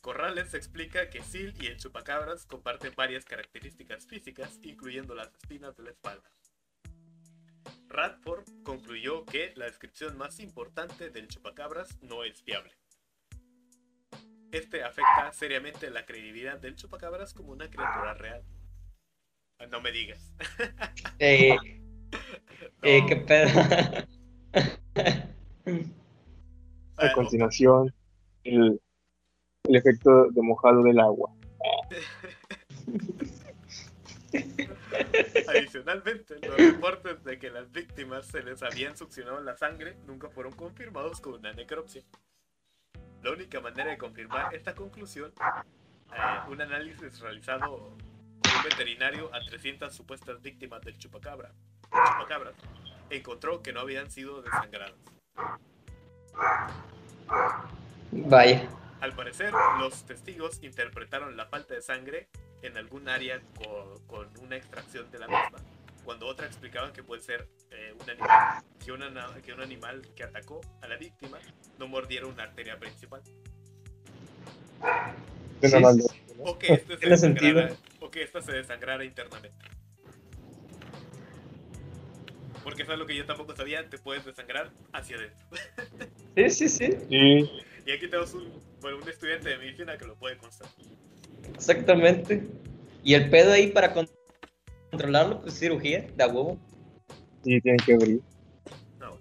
Corrales 0.01 0.53
explica 0.53 1.09
que 1.09 1.21
Seal 1.21 1.53
y 1.59 1.67
el 1.67 1.77
chupacabras 1.77 2.45
comparten 2.45 2.93
varias 2.95 3.25
características 3.25 4.07
físicas, 4.07 4.59
incluyendo 4.63 5.13
las 5.13 5.27
espinas 5.33 5.75
de 5.75 5.83
la 5.83 5.89
espalda. 5.91 6.31
Radford 7.89 8.43
concluyó 8.63 9.25
que 9.25 9.53
la 9.55 9.65
descripción 9.65 10.17
más 10.17 10.39
importante 10.39 11.09
del 11.09 11.27
chupacabras 11.27 12.01
no 12.01 12.23
es 12.23 12.41
fiable. 12.41 12.71
Este 14.51 14.83
afecta 14.83 15.31
seriamente 15.33 15.89
la 15.89 16.05
credibilidad 16.05 16.59
del 16.59 16.75
chupacabras 16.75 17.33
como 17.33 17.51
una 17.51 17.69
criatura 17.69 18.13
real. 18.13 18.43
Ah, 19.59 19.67
No 19.67 19.81
me 19.81 19.91
digas. 19.91 20.33
Eh, 21.19 21.55
eh, 22.83 23.05
qué 23.07 23.15
pedo. 23.15 23.49
A 26.97 27.13
continuación, 27.13 27.93
el, 28.43 28.81
el 29.63 29.75
efecto 29.75 30.29
de 30.31 30.41
mojado 30.41 30.83
del 30.83 30.99
agua. 30.99 31.33
Adicionalmente, 35.47 36.35
los 36.47 36.57
reportes 36.57 37.23
de 37.23 37.39
que 37.39 37.49
las 37.49 37.71
víctimas 37.71 38.25
se 38.27 38.43
les 38.43 38.61
habían 38.63 38.95
succionado 38.95 39.41
la 39.41 39.57
sangre 39.57 39.97
nunca 40.05 40.29
fueron 40.29 40.53
confirmados 40.53 41.21
con 41.21 41.33
una 41.33 41.53
necropsia. 41.53 42.03
La 43.23 43.31
única 43.31 43.59
manera 43.59 43.91
de 43.91 43.97
confirmar 43.97 44.53
esta 44.55 44.73
conclusión, 44.73 45.31
eh, 45.39 46.49
un 46.49 46.61
análisis 46.61 47.19
realizado 47.19 47.95
por 48.41 48.55
un 48.57 48.63
veterinario 48.63 49.29
a 49.33 49.39
300 49.39 49.93
supuestas 49.93 50.41
víctimas 50.41 50.81
del 50.81 50.97
chupacabra, 50.97 51.53
chupacabras, 51.83 52.55
encontró 53.09 53.61
que 53.61 53.73
no 53.73 53.81
habían 53.81 54.09
sido 54.09 54.41
desangradas. 54.41 54.95
Vaya. 58.11 58.67
Al 59.01 59.13
parecer, 59.13 59.53
los 59.79 60.05
testigos 60.05 60.61
interpretaron 60.63 61.35
la 61.35 61.45
falta 61.45 61.73
de 61.73 61.81
sangre 61.81 62.29
en 62.61 62.77
algún 62.77 63.07
área 63.09 63.41
co- 63.57 64.01
con, 64.07 64.29
una 64.39 64.55
extracción 64.55 65.09
de 65.11 65.19
la 65.19 65.27
misma, 65.27 65.57
cuando 66.03 66.27
otra 66.27 66.45
explicaban 66.47 66.93
que 66.93 67.03
puede 67.03 67.21
ser 67.21 67.47
eh, 67.71 67.93
un 67.99 68.09
animal, 68.09 68.63
que, 68.83 68.91
una 68.91 69.09
na- 69.09 69.41
que 69.43 69.53
un 69.53 69.61
animal 69.61 70.01
que 70.15 70.23
atacó 70.23 70.61
a 70.81 70.87
la 70.87 70.97
víctima 70.97 71.39
no 71.77 71.87
mordiera 71.87 72.27
una 72.27 72.43
arteria 72.43 72.77
principal, 72.79 73.21
Sí, 75.61 75.77
o 76.39 76.57
que 76.57 76.67
este 76.73 76.97
se 76.97 77.07
desangrara, 77.07 77.75
o 77.99 78.09
que 78.09 78.23
esta 78.23 78.41
se 78.41 78.51
desangrara 78.51 79.03
internamente. 79.05 79.53
Porque 82.63 82.83
eso 82.83 82.93
es 82.93 82.99
lo 82.99 83.05
que 83.07 83.15
yo 83.15 83.25
tampoco 83.25 83.55
sabía, 83.55 83.89
te 83.89 83.97
puedes 83.97 84.23
desangrar 84.25 84.71
hacia 84.93 85.17
adentro. 85.17 85.47
Sí, 86.33 86.49
sí, 86.49 86.69
sí. 86.69 86.97
Sí, 87.09 87.51
Y 87.85 87.91
aquí 87.91 88.07
tenemos 88.07 88.33
un, 88.33 88.53
bueno, 88.79 88.99
un 88.99 89.09
estudiante 89.09 89.49
de 89.49 89.57
medicina 89.57 89.97
que 89.97 90.05
lo 90.05 90.15
puede 90.15 90.37
constatar. 90.37 90.73
Exactamente. 91.53 92.47
Y 93.03 93.13
el 93.15 93.29
pedo 93.29 93.51
ahí 93.51 93.71
para 93.71 93.93
con- 93.93 94.09
controlarlo, 94.91 95.41
pues 95.41 95.57
cirugía, 95.57 96.07
da 96.15 96.27
huevo. 96.27 96.59
sí, 97.43 97.59
tienen 97.61 97.79
que 97.85 97.93
abrir. 97.93 98.21
No. 98.99 99.17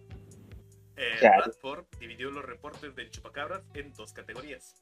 Eh, 0.96 1.16
Claro. 1.20 1.44
Radford 1.46 1.84
dividió 1.98 2.30
los 2.30 2.44
reportes 2.44 2.94
del 2.94 3.10
chupacabras 3.10 3.62
en 3.74 3.92
dos 3.94 4.12
categorías. 4.12 4.74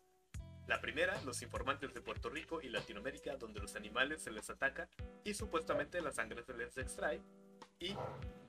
La 0.66 0.80
primera, 0.80 1.18
los 1.22 1.41
informantes 1.43 1.95
de 1.95 2.01
Puerto 2.03 2.28
Rico 2.28 2.61
y 2.61 2.68
Latinoamérica, 2.68 3.36
donde 3.36 3.61
los 3.61 3.74
animales 3.76 4.22
se 4.22 4.30
les 4.30 4.51
ataca 4.51 4.89
y 5.24 5.32
supuestamente 5.34 6.01
la 6.03 6.12
sangre 6.12 6.43
se 6.43 6.53
les 6.55 6.76
extrae. 6.76 7.22
Y 7.80 7.95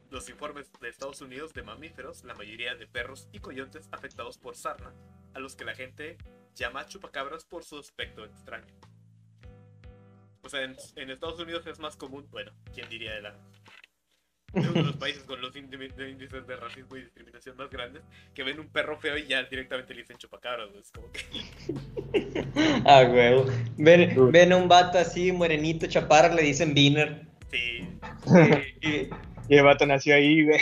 los 0.09 0.27
informes 0.29 0.69
de 0.81 0.89
Estados 0.89 1.21
Unidos 1.21 1.53
de 1.53 1.61
mamíferos, 1.63 2.23
la 2.25 2.33
mayoría 2.33 2.75
de 2.75 2.87
perros 2.87 3.29
y 3.31 3.39
coyotes 3.39 3.87
afectados 3.91 4.37
por 4.37 4.55
sarna, 4.57 4.93
a 5.33 5.39
los 5.39 5.55
que 5.55 5.63
la 5.63 5.75
gente 5.75 6.17
llama 6.63 6.85
chupacabras 6.87 7.45
por 7.45 7.63
su 7.63 7.77
aspecto 7.79 8.25
extraño. 8.25 8.73
O 10.41 10.49
sea, 10.49 10.63
en, 10.63 10.75
en 10.95 11.09
Estados 11.09 11.39
Unidos 11.39 11.65
es 11.67 11.79
más 11.79 11.95
común, 11.95 12.25
bueno, 12.31 12.51
¿quién 12.73 12.87
diría 12.89 13.13
de 13.13 13.21
la 13.21 13.35
de 14.51 14.61
uno 14.61 14.71
de 14.71 14.81
los 14.83 14.95
países 14.95 15.23
con 15.25 15.39
los 15.41 15.55
índices 15.55 16.47
de 16.47 16.55
racismo 16.55 16.97
y 16.97 17.01
discriminación 17.01 17.55
más 17.55 17.69
grandes, 17.69 18.01
que 18.33 18.41
ven 18.43 18.59
un 18.59 18.67
perro 18.67 18.97
feo 18.99 19.15
y 19.15 19.27
ya 19.27 19.43
directamente 19.43 19.93
le 19.93 20.01
dicen 20.01 20.17
chupacabras, 20.17 20.69
güey. 20.69 20.81
Es 20.81 20.91
como 20.91 21.11
que. 21.11 21.21
Ah, 22.85 23.03
huevo. 23.07 23.45
Ven, 23.77 24.31
ven 24.31 24.51
a 24.53 24.57
un 24.57 24.67
vato 24.67 24.97
así, 24.97 25.31
morenito, 25.31 25.85
chaparro, 25.85 26.33
le 26.33 26.41
dicen 26.41 26.73
Beaner. 26.73 27.27
Sí. 27.51 27.87
Y- 28.81 29.09
Y 29.49 29.57
el 29.57 29.63
vato 29.63 29.85
nació 29.85 30.15
ahí, 30.15 30.43
güey. 30.45 30.61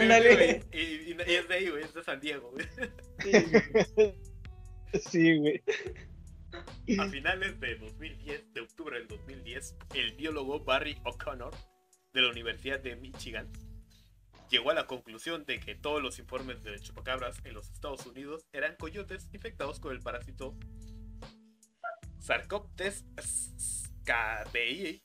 Ándale. 0.00 0.62
Y, 0.72 0.76
y- 0.78 1.16
y 1.26 1.34
es 1.34 1.48
de 1.48 1.54
ahí, 1.54 1.68
güey, 1.70 1.82
es 1.84 1.94
de 1.94 2.02
San 2.04 2.20
Diego, 2.20 2.50
güey. 2.50 2.66
Sí, 3.22 4.14
güey. 5.38 5.62
A 6.98 7.08
finales 7.08 7.58
de 7.60 7.76
2010, 7.76 8.54
de 8.54 8.60
octubre 8.60 8.98
del 8.98 9.08
2010, 9.08 9.76
el 9.94 10.12
biólogo 10.12 10.60
Barry 10.60 10.96
O'Connor 11.04 11.52
de 12.12 12.22
la 12.22 12.30
Universidad 12.30 12.80
de 12.80 12.94
Michigan 12.96 13.50
llegó 14.48 14.70
a 14.70 14.74
la 14.74 14.86
conclusión 14.86 15.44
de 15.46 15.58
que 15.58 15.74
todos 15.74 16.02
los 16.02 16.18
informes 16.18 16.62
de 16.62 16.78
chupacabras 16.78 17.40
en 17.44 17.54
los 17.54 17.70
Estados 17.70 18.06
Unidos 18.06 18.46
eran 18.52 18.76
coyotes 18.76 19.28
infectados 19.32 19.80
con 19.80 19.92
el 19.92 20.00
parásito 20.00 20.54
Sarcoptes 22.20 23.04
scabeii, 23.20 25.02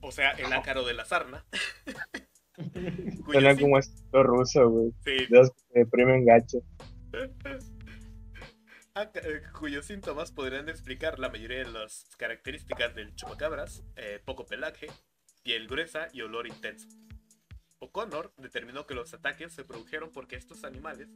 o 0.00 0.10
sea, 0.10 0.30
el 0.30 0.52
ácaro 0.52 0.84
de 0.84 0.94
la 0.94 1.04
sarna. 1.04 1.44
Suena 3.24 3.56
como 3.56 3.78
esto 3.78 4.22
ruso, 4.22 4.68
güey. 4.68 4.92
sí, 5.04 5.26
De 5.26 5.28
los 5.30 5.50
que 5.50 5.80
deprimen 5.80 6.24
gacho. 6.24 6.58
Aca- 9.00 9.20
eh, 9.20 9.42
cuyos 9.58 9.86
síntomas 9.86 10.30
podrían 10.30 10.68
explicar 10.68 11.18
la 11.18 11.30
mayoría 11.30 11.60
de 11.60 11.70
las 11.70 12.04
características 12.18 12.94
del 12.94 13.14
chupacabras, 13.16 13.82
eh, 13.96 14.20
poco 14.22 14.44
pelaje, 14.44 14.88
piel 15.42 15.68
gruesa 15.68 16.08
y 16.12 16.20
olor 16.20 16.46
intenso. 16.46 16.86
O'Connor 17.78 18.30
determinó 18.36 18.86
que 18.86 18.94
los 18.94 19.14
ataques 19.14 19.54
se 19.54 19.64
produjeron 19.64 20.12
porque 20.12 20.36
estos 20.36 20.64
animales 20.64 21.08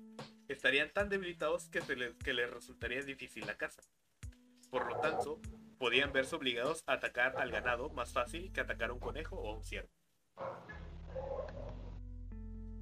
estarían 0.48 0.90
tan 0.94 1.10
debilitados 1.10 1.68
que, 1.68 1.82
se 1.82 1.94
les, 1.94 2.14
que 2.14 2.32
les 2.32 2.50
resultaría 2.50 3.02
difícil 3.02 3.46
la 3.46 3.58
caza. 3.58 3.82
Por 4.70 4.88
lo 4.88 4.98
tanto, 5.00 5.42
podían 5.78 6.10
verse 6.10 6.36
obligados 6.36 6.82
a 6.86 6.94
atacar 6.94 7.36
al 7.36 7.50
ganado 7.50 7.90
más 7.90 8.14
fácil 8.14 8.50
que 8.50 8.62
atacar 8.62 8.90
a 8.90 8.92
un 8.94 9.00
conejo 9.00 9.36
o 9.36 9.52
a 9.52 9.56
un 9.56 9.62
ciervo. 9.62 9.90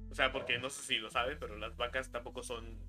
O 0.09 0.15
sea, 0.15 0.31
porque 0.31 0.59
no 0.59 0.69
sé 0.69 0.81
si 0.83 0.97
lo 0.97 1.09
saben, 1.09 1.37
pero 1.39 1.57
las 1.57 1.75
vacas 1.75 2.09
tampoco 2.09 2.41
son 2.41 2.79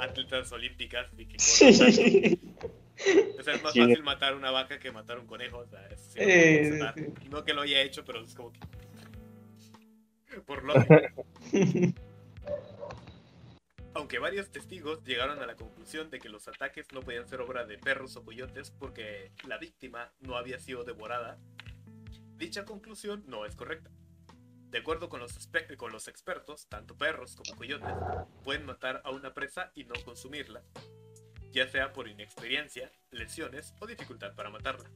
atletas 0.00 0.50
olímpicas 0.52 1.08
y 1.16 1.26
que. 1.26 1.38
Sí. 1.38 2.38
O 3.38 3.42
sea, 3.42 3.54
es 3.54 3.62
más 3.62 3.72
Sí. 3.72 3.80
fácil 3.80 4.02
matar 4.02 4.34
una 4.34 4.50
vaca 4.50 4.78
que 4.78 4.92
matar 4.92 5.18
un 5.18 5.26
conejo. 5.26 5.58
O 5.58 5.66
sea, 5.66 5.86
eso 5.88 6.04
sí 6.10 6.18
Eh, 6.20 6.92
sí. 6.96 7.04
No 7.30 7.44
que 7.44 7.54
lo 7.54 7.62
haya 7.62 7.80
hecho, 7.82 8.04
pero 8.04 8.20
es 8.22 8.34
como 8.34 8.52
que. 8.52 8.60
Por 10.46 10.62
lógica. 10.64 11.12
Aunque 13.94 14.18
varios 14.20 14.50
testigos 14.50 15.02
llegaron 15.04 15.40
a 15.40 15.46
la 15.46 15.56
conclusión 15.56 16.10
de 16.10 16.20
que 16.20 16.28
los 16.28 16.46
ataques 16.46 16.86
no 16.92 17.00
podían 17.00 17.26
ser 17.26 17.40
obra 17.40 17.64
de 17.66 17.76
perros 17.76 18.14
o 18.16 18.24
coyotes 18.24 18.70
porque 18.70 19.32
la 19.48 19.58
víctima 19.58 20.12
no 20.20 20.36
había 20.36 20.58
sido 20.60 20.84
devorada, 20.84 21.38
dicha 22.36 22.64
conclusión 22.64 23.24
no 23.26 23.44
es 23.46 23.56
correcta. 23.56 23.90
De 24.70 24.78
acuerdo 24.78 25.08
con 25.08 25.18
los, 25.20 25.36
espe- 25.36 25.76
con 25.76 25.90
los 25.92 26.06
expertos, 26.06 26.68
tanto 26.68 26.96
perros 26.96 27.34
como 27.36 27.56
coyotes 27.56 27.92
pueden 28.44 28.64
matar 28.66 29.02
a 29.04 29.10
una 29.10 29.34
presa 29.34 29.72
y 29.74 29.84
no 29.84 29.94
consumirla, 30.04 30.62
ya 31.50 31.66
sea 31.68 31.92
por 31.92 32.06
inexperiencia, 32.08 32.90
lesiones 33.10 33.74
o 33.80 33.86
dificultad 33.86 34.34
para 34.36 34.48
matarla. 34.50 34.88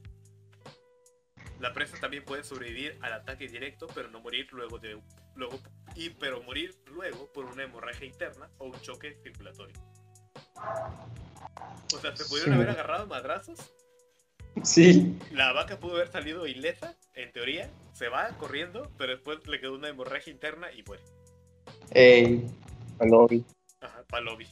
La 1.59 1.73
presa 1.73 1.97
también 1.99 2.23
puede 2.23 2.43
sobrevivir 2.43 2.97
al 3.01 3.13
ataque 3.13 3.47
directo, 3.47 3.87
pero 3.93 4.09
no 4.09 4.19
morir 4.21 4.47
luego 4.53 4.79
de 4.79 5.01
luego 5.35 5.59
y 5.95 6.09
pero 6.11 6.41
morir 6.43 6.73
luego 6.87 7.31
por 7.33 7.45
una 7.45 7.63
hemorragia 7.63 8.05
interna 8.05 8.49
o 8.57 8.65
un 8.67 8.79
choque 8.81 9.17
circulatorio. 9.23 9.75
O 11.93 11.99
sea, 11.99 12.15
se 12.15 12.25
pudieron 12.25 12.53
Sí. 12.53 12.61
haber 12.61 12.69
agarrado 12.69 13.07
madrazos 13.07 13.59
Sí. 14.63 15.17
La 15.31 15.51
vaca 15.53 15.79
pudo 15.79 15.95
haber 15.95 16.11
salido 16.11 16.47
ilesa, 16.47 16.95
en 17.13 17.31
teoría, 17.31 17.69
se 17.93 18.09
va 18.09 18.29
corriendo, 18.37 18.91
pero 18.97 19.13
después 19.13 19.45
le 19.47 19.59
quedó 19.59 19.75
una 19.75 19.89
hemorragia 19.89 20.31
interna 20.31 20.71
y 20.71 20.83
muere. 20.83 21.03
Ey, 21.91 22.45
Al 22.99 23.09
lobby. 23.09 23.43
Ajá, 23.81 24.03
palobi. 24.09 24.47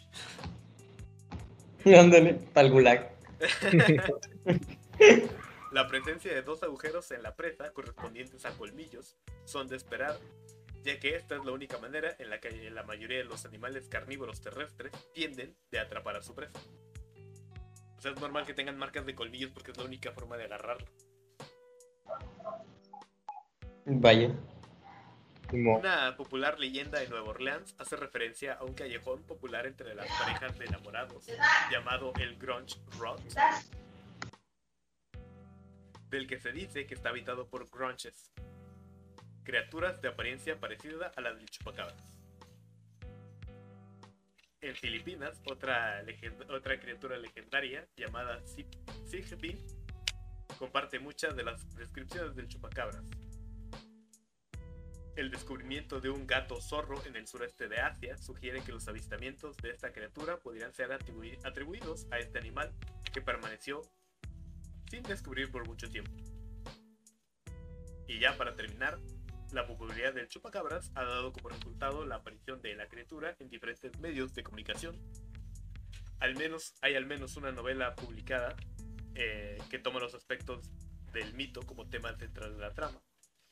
ándale, 1.98 2.36
pa'l 2.54 2.72
gulag. 2.72 3.12
La 5.72 5.88
presencia 5.88 6.34
de 6.34 6.44
dos 6.44 6.62
agujeros 6.62 7.10
en 7.12 7.24
la 7.24 7.36
presa 7.36 7.74
correspondientes 7.74 8.46
a 8.46 8.52
colmillos 8.52 9.18
son 9.44 9.68
de 9.68 9.76
esperar, 9.76 10.16
ya 10.84 11.00
que 11.00 11.16
esta 11.16 11.36
es 11.36 11.44
la 11.44 11.52
única 11.52 11.80
manera 11.80 12.16
en 12.20 12.30
la 12.30 12.40
que 12.40 12.52
la 12.70 12.84
mayoría 12.84 13.18
de 13.18 13.24
los 13.24 13.44
animales 13.46 13.88
carnívoros 13.90 14.40
terrestres 14.42 14.94
tienden 15.14 15.56
de 15.72 15.80
atrapar 15.80 16.16
a 16.16 16.22
su 16.22 16.36
presa. 16.36 16.60
Sea, 18.04 18.12
es 18.12 18.20
normal 18.20 18.46
que 18.46 18.54
tengan 18.54 18.78
marcas 18.78 19.06
de 19.06 19.16
colmillos 19.16 19.52
porque 19.52 19.72
es 19.72 19.78
la 19.78 19.86
única 19.86 20.12
forma 20.12 20.36
de 20.36 20.44
agarrarlo. 20.44 20.86
Vaya. 23.86 24.30
Una 25.54 26.18
popular 26.18 26.60
leyenda 26.60 27.00
de 27.00 27.08
Nueva 27.08 27.30
Orleans 27.30 27.74
hace 27.78 27.96
referencia 27.96 28.56
a 28.56 28.66
un 28.66 28.74
callejón 28.74 29.24
popular 29.24 29.66
entre 29.68 29.96
las 29.96 30.10
parejas 30.20 30.60
de 30.60 30.66
enamorados 30.66 31.28
llamado 31.72 32.12
el 32.20 32.38
Grunge 32.38 32.78
Road, 33.00 33.22
del 36.10 36.28
que 36.28 36.40
se 36.40 36.52
dice 36.52 36.86
que 36.86 36.96
está 36.96 37.08
habitado 37.08 37.48
por 37.48 37.70
grunches, 37.70 38.34
criaturas 39.46 40.02
de 40.02 40.10
apariencia 40.10 40.60
parecida 40.60 41.14
a 41.16 41.22
la 41.22 41.34
del 41.34 41.50
chupacabras. 41.50 42.13
En 44.64 44.78
Filipinas, 44.78 45.42
otra, 45.44 46.02
criatura 46.80 47.18
legendaria 47.18 47.86
llamada 47.98 48.42
Sigby 48.48 49.60
comparte 50.58 51.00
muchas 51.00 51.36
de 51.36 51.44
las 51.44 51.76
descripciones 51.76 52.34
del 52.34 52.48
chupacabras. 52.48 53.04
El 55.18 55.32
descubrimiento 55.32 56.00
de 56.00 56.10
un 56.10 56.26
gato 56.26 56.62
zorro 56.62 57.04
en 57.06 57.18
el 57.18 57.28
sureste 57.28 57.68
de 57.68 57.82
Asia 57.82 58.18
sugiere 58.18 58.64
que 58.64 58.72
los 58.72 58.88
avistamientos 58.88 59.58
de 59.58 59.72
esta 59.72 59.92
criatura 59.92 60.38
podrían 60.38 60.74
ser 60.74 60.92
atribui- 60.92 61.38
atribuidos 61.44 62.08
a 62.10 62.20
este 62.20 62.40
animal 62.40 62.74
que 63.14 63.22
permaneció 63.22 63.82
sin 64.90 65.04
descubrir 65.04 65.52
por 65.52 65.68
mucho 65.68 65.90
tiempo. 65.90 66.14
Y 68.08 68.18
ya 68.18 68.38
para 68.38 68.56
terminar, 68.56 68.98
la 69.54 69.68
popularidad 69.68 70.14
del 70.14 70.28
chupacabras 70.28 70.92
ha 70.96 71.04
dado 71.04 71.32
como 71.32 71.50
resultado 71.50 72.06
la 72.06 72.16
aparición 72.16 72.62
de 72.62 72.76
la 72.76 72.88
criatura 72.88 73.36
en 73.40 73.50
diferentes 73.50 73.98
medios 74.00 74.34
de 74.34 74.44
comunicación. 74.44 74.98
Al 76.20 76.36
menos 76.36 76.74
hay 76.82 76.96
al 76.96 77.06
menos 77.06 77.38
una 77.38 77.52
novela 77.52 77.96
publicada 77.96 78.56
eh, 79.16 79.60
que 79.70 79.78
toma 79.78 80.00
los 80.00 80.16
aspectos 80.16 80.72
del 81.12 81.34
mito 81.36 81.62
como 81.62 81.88
tema 81.88 82.16
central 82.18 82.56
de 82.56 82.62
la 82.62 82.74
trama. 82.74 83.00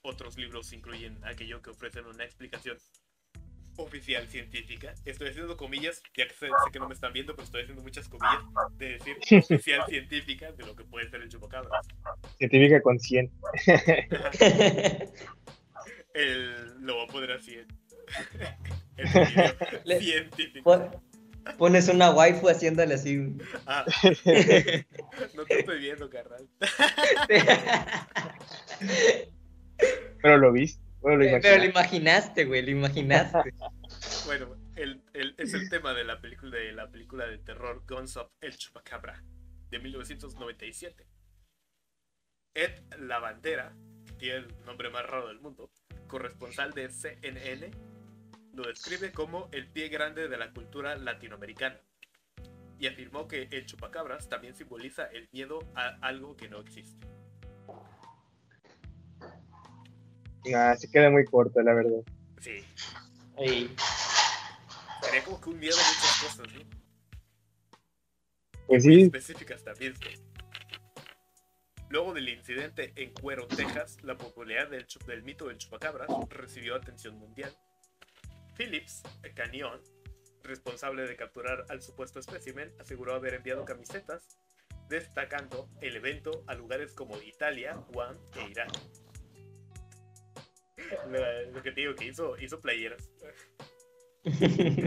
Otros 0.01 0.37
libros 0.37 0.73
incluyen 0.73 1.23
aquello 1.23 1.61
que 1.61 1.69
ofrecen 1.69 2.05
una 2.07 2.23
explicación 2.23 2.77
oficial 3.77 4.27
científica. 4.27 4.95
Estoy 5.05 5.29
haciendo 5.29 5.55
comillas, 5.55 6.01
ya 6.17 6.27
que 6.27 6.33
sé, 6.33 6.47
sé 6.47 6.71
que 6.71 6.79
no 6.79 6.87
me 6.87 6.95
están 6.95 7.13
viendo, 7.13 7.35
pero 7.35 7.43
estoy 7.43 7.61
haciendo 7.61 7.83
muchas 7.83 8.09
comillas 8.09 8.41
de 8.77 8.97
decir 8.97 9.17
oficial 9.43 9.85
científica 9.87 10.51
de 10.51 10.65
lo 10.65 10.75
que 10.75 10.83
puede 10.83 11.07
ser 11.09 11.21
el 11.21 11.29
chupacabras. 11.29 11.85
Científica 12.39 12.81
con 12.81 12.99
100. 12.99 13.31
El, 16.13 16.85
lo 16.85 16.95
voy 16.95 17.03
a 17.03 17.07
poner 17.07 17.31
así 17.31 17.55
el 18.97 19.99
científico. 20.01 20.63
Pon- 20.63 21.11
Pones 21.57 21.87
una 21.87 22.11
waifu 22.11 22.49
haciéndole 22.49 22.93
así. 22.93 23.35
Ah, 23.65 23.83
no 25.33 25.45
te 25.45 25.59
estoy 25.59 25.79
viendo, 25.79 26.07
carnal. 26.07 26.47
Pero 30.21 30.37
lo 30.37 30.51
viste. 30.51 30.81
Bueno, 31.01 31.23
lo 31.23 31.41
Pero 31.41 31.57
lo 31.57 31.65
imaginaste, 31.65 32.45
güey, 32.45 32.61
lo 32.61 32.69
imaginaste. 32.69 33.55
Bueno, 34.25 34.55
el, 34.75 35.01
el- 35.13 35.33
es 35.39 35.55
el 35.55 35.67
tema 35.69 35.95
de 35.95 36.03
la 36.03 36.21
película 36.21 36.55
de 36.57 36.73
la 36.73 36.91
película 36.91 37.25
de 37.25 37.39
terror 37.39 37.83
Guns 37.87 38.17
of 38.17 38.29
El 38.39 38.55
Chupacabra 38.55 39.23
de 39.71 39.79
1997. 39.79 41.07
Ed 42.53 42.83
Lavandera, 42.99 43.73
que 44.05 44.13
tiene 44.13 44.35
el 44.37 44.65
nombre 44.65 44.91
más 44.91 45.05
raro 45.07 45.27
del 45.29 45.39
mundo, 45.39 45.71
corresponsal 46.11 46.73
de 46.73 46.89
CNN, 46.89 47.71
lo 48.53 48.63
describe 48.63 49.13
como 49.13 49.47
el 49.53 49.71
pie 49.71 49.87
grande 49.87 50.27
de 50.27 50.37
la 50.37 50.51
cultura 50.51 50.97
latinoamericana 50.97 51.79
y 52.77 52.87
afirmó 52.87 53.29
que 53.29 53.47
el 53.49 53.65
chupacabras 53.65 54.27
también 54.27 54.53
simboliza 54.53 55.05
el 55.05 55.29
miedo 55.31 55.59
a 55.73 55.97
algo 56.01 56.35
que 56.35 56.49
no 56.49 56.59
existe. 56.59 57.07
Nah, 60.45 60.75
se 60.75 60.91
queda 60.91 61.09
muy 61.09 61.23
corta, 61.23 61.63
la 61.63 61.73
verdad. 61.73 62.01
Sí, 62.39 62.61
Ey, 63.37 63.73
sería 65.03 65.23
como 65.23 65.39
que 65.39 65.49
un 65.49 65.59
miedo 65.59 65.75
a 65.75 65.87
muchas 65.87 66.21
cosas, 66.21 66.53
¿no? 66.53 66.61
Pues 68.67 68.85
muy 68.85 68.95
sí, 68.95 69.01
específicas 69.03 69.63
también. 69.63 69.93
Luego 71.91 72.13
del 72.13 72.29
incidente 72.29 72.93
en 72.95 73.11
Cuero, 73.11 73.45
Texas, 73.47 73.97
la 74.03 74.17
popularidad 74.17 74.69
del, 74.69 75.23
mito 75.23 75.49
del 75.49 75.57
chupacabras 75.57 76.07
recibió 76.29 76.75
atención 76.75 77.17
mundial. 77.17 77.53
Phillips 78.57 79.03
Canyon, 79.35 79.81
responsable 80.41 81.05
de 81.05 81.17
capturar 81.17 81.65
al 81.67 81.81
supuesto 81.81 82.19
espécimen, 82.19 82.73
aseguró 82.79 83.13
haber 83.13 83.33
enviado 83.33 83.65
camisetas 83.65 84.37
destacando 84.87 85.69
el 85.81 85.97
evento 85.97 86.45
a 86.47 86.55
lugares 86.55 86.93
como 86.93 87.21
Italia, 87.21 87.73
Guam 87.91 88.17
e 88.37 88.49
Irán. 88.49 88.69
Lo, 91.09 91.51
lo 91.51 91.61
que 91.61 91.71
te 91.73 91.81
digo 91.81 91.93
que 91.95 92.05
hizo, 92.05 92.37
hizo 92.37 92.61
playeras. 92.61 93.09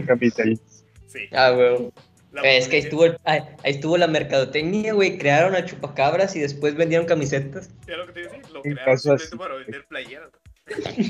capitalista. 0.07 0.65
Sí. 1.07 1.29
ah, 1.33 1.51
güey. 1.51 1.91
La 2.35 2.41
Es 2.41 2.67
que 2.67 2.75
ahí 2.75 2.81
estuvo, 2.81 3.03
ahí, 3.23 3.39
ahí 3.63 3.71
estuvo 3.71 3.97
la 3.97 4.07
mercadotecnia, 4.07 4.93
güey. 4.93 5.17
Crearon 5.17 5.55
a 5.55 5.63
chupacabras 5.63 6.35
y 6.35 6.41
después 6.41 6.75
vendieron 6.75 7.07
camisetas. 7.07 7.69
Ya 7.87 7.95
lo 7.95 8.05
que 8.07 8.11
te 8.11 8.21
iba 8.21 8.31
a 8.31 8.33
decir, 8.33 8.51
lo 8.51 8.61
Un 8.61 8.63
crearon 8.63 8.85
caso 8.85 9.17
simplemente 9.17 9.23
así. 9.23 9.37
para 9.37 9.55
vender 9.55 9.85
playeras. 9.87 10.31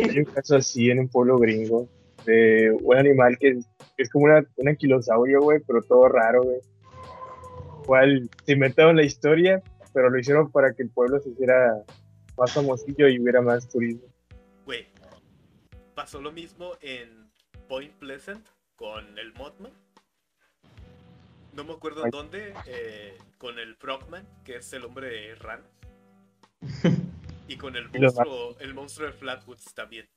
Hay 0.09 0.19
un 0.19 0.25
caso 0.25 0.55
así 0.57 0.89
en 0.91 0.99
un 0.99 1.09
pueblo 1.09 1.39
gringo 1.39 1.89
de 2.25 2.71
un 2.81 2.97
animal 2.97 3.37
que 3.39 3.49
es, 3.49 3.65
que 3.97 4.03
es 4.03 4.09
como 4.09 4.25
una, 4.25 4.45
un 4.57 4.69
anquilosaurio, 4.69 5.41
güey, 5.41 5.59
pero 5.65 5.81
todo 5.81 6.07
raro, 6.09 6.43
güey. 6.43 6.59
Cual 7.85 8.29
se 8.45 8.53
inventaron 8.53 8.95
la 8.95 9.03
historia, 9.03 9.61
pero 9.93 10.09
lo 10.09 10.19
hicieron 10.19 10.51
para 10.51 10.73
que 10.73 10.83
el 10.83 10.89
pueblo 10.89 11.19
se 11.19 11.29
hiciera 11.29 11.83
más 12.37 12.53
famosillo 12.53 13.07
y 13.07 13.19
hubiera 13.19 13.41
más 13.41 13.67
turismo. 13.69 14.03
Güey, 14.65 14.87
pasó 15.95 16.21
lo 16.21 16.31
mismo 16.31 16.73
en 16.81 17.29
Point 17.67 17.93
Pleasant 17.93 18.45
con 18.75 19.17
el 19.17 19.33
Mothman. 19.33 19.71
No 21.55 21.63
me 21.63 21.73
acuerdo 21.73 22.01
en 22.01 22.05
Ay. 22.07 22.11
dónde, 22.11 22.53
eh, 22.67 23.17
con 23.37 23.57
el 23.59 23.75
Frogman, 23.75 24.27
que 24.43 24.57
es 24.57 24.73
el 24.73 24.83
hombre 24.83 25.07
de 25.07 25.35
ranas. 25.35 25.69
Y 27.47 27.57
con 27.57 27.75
el 27.75 27.87
monstruo, 27.89 28.57
el 28.59 28.73
monstruo 28.73 29.05
de 29.05 29.13
Flatwoods 29.13 29.75
también. 29.75 30.09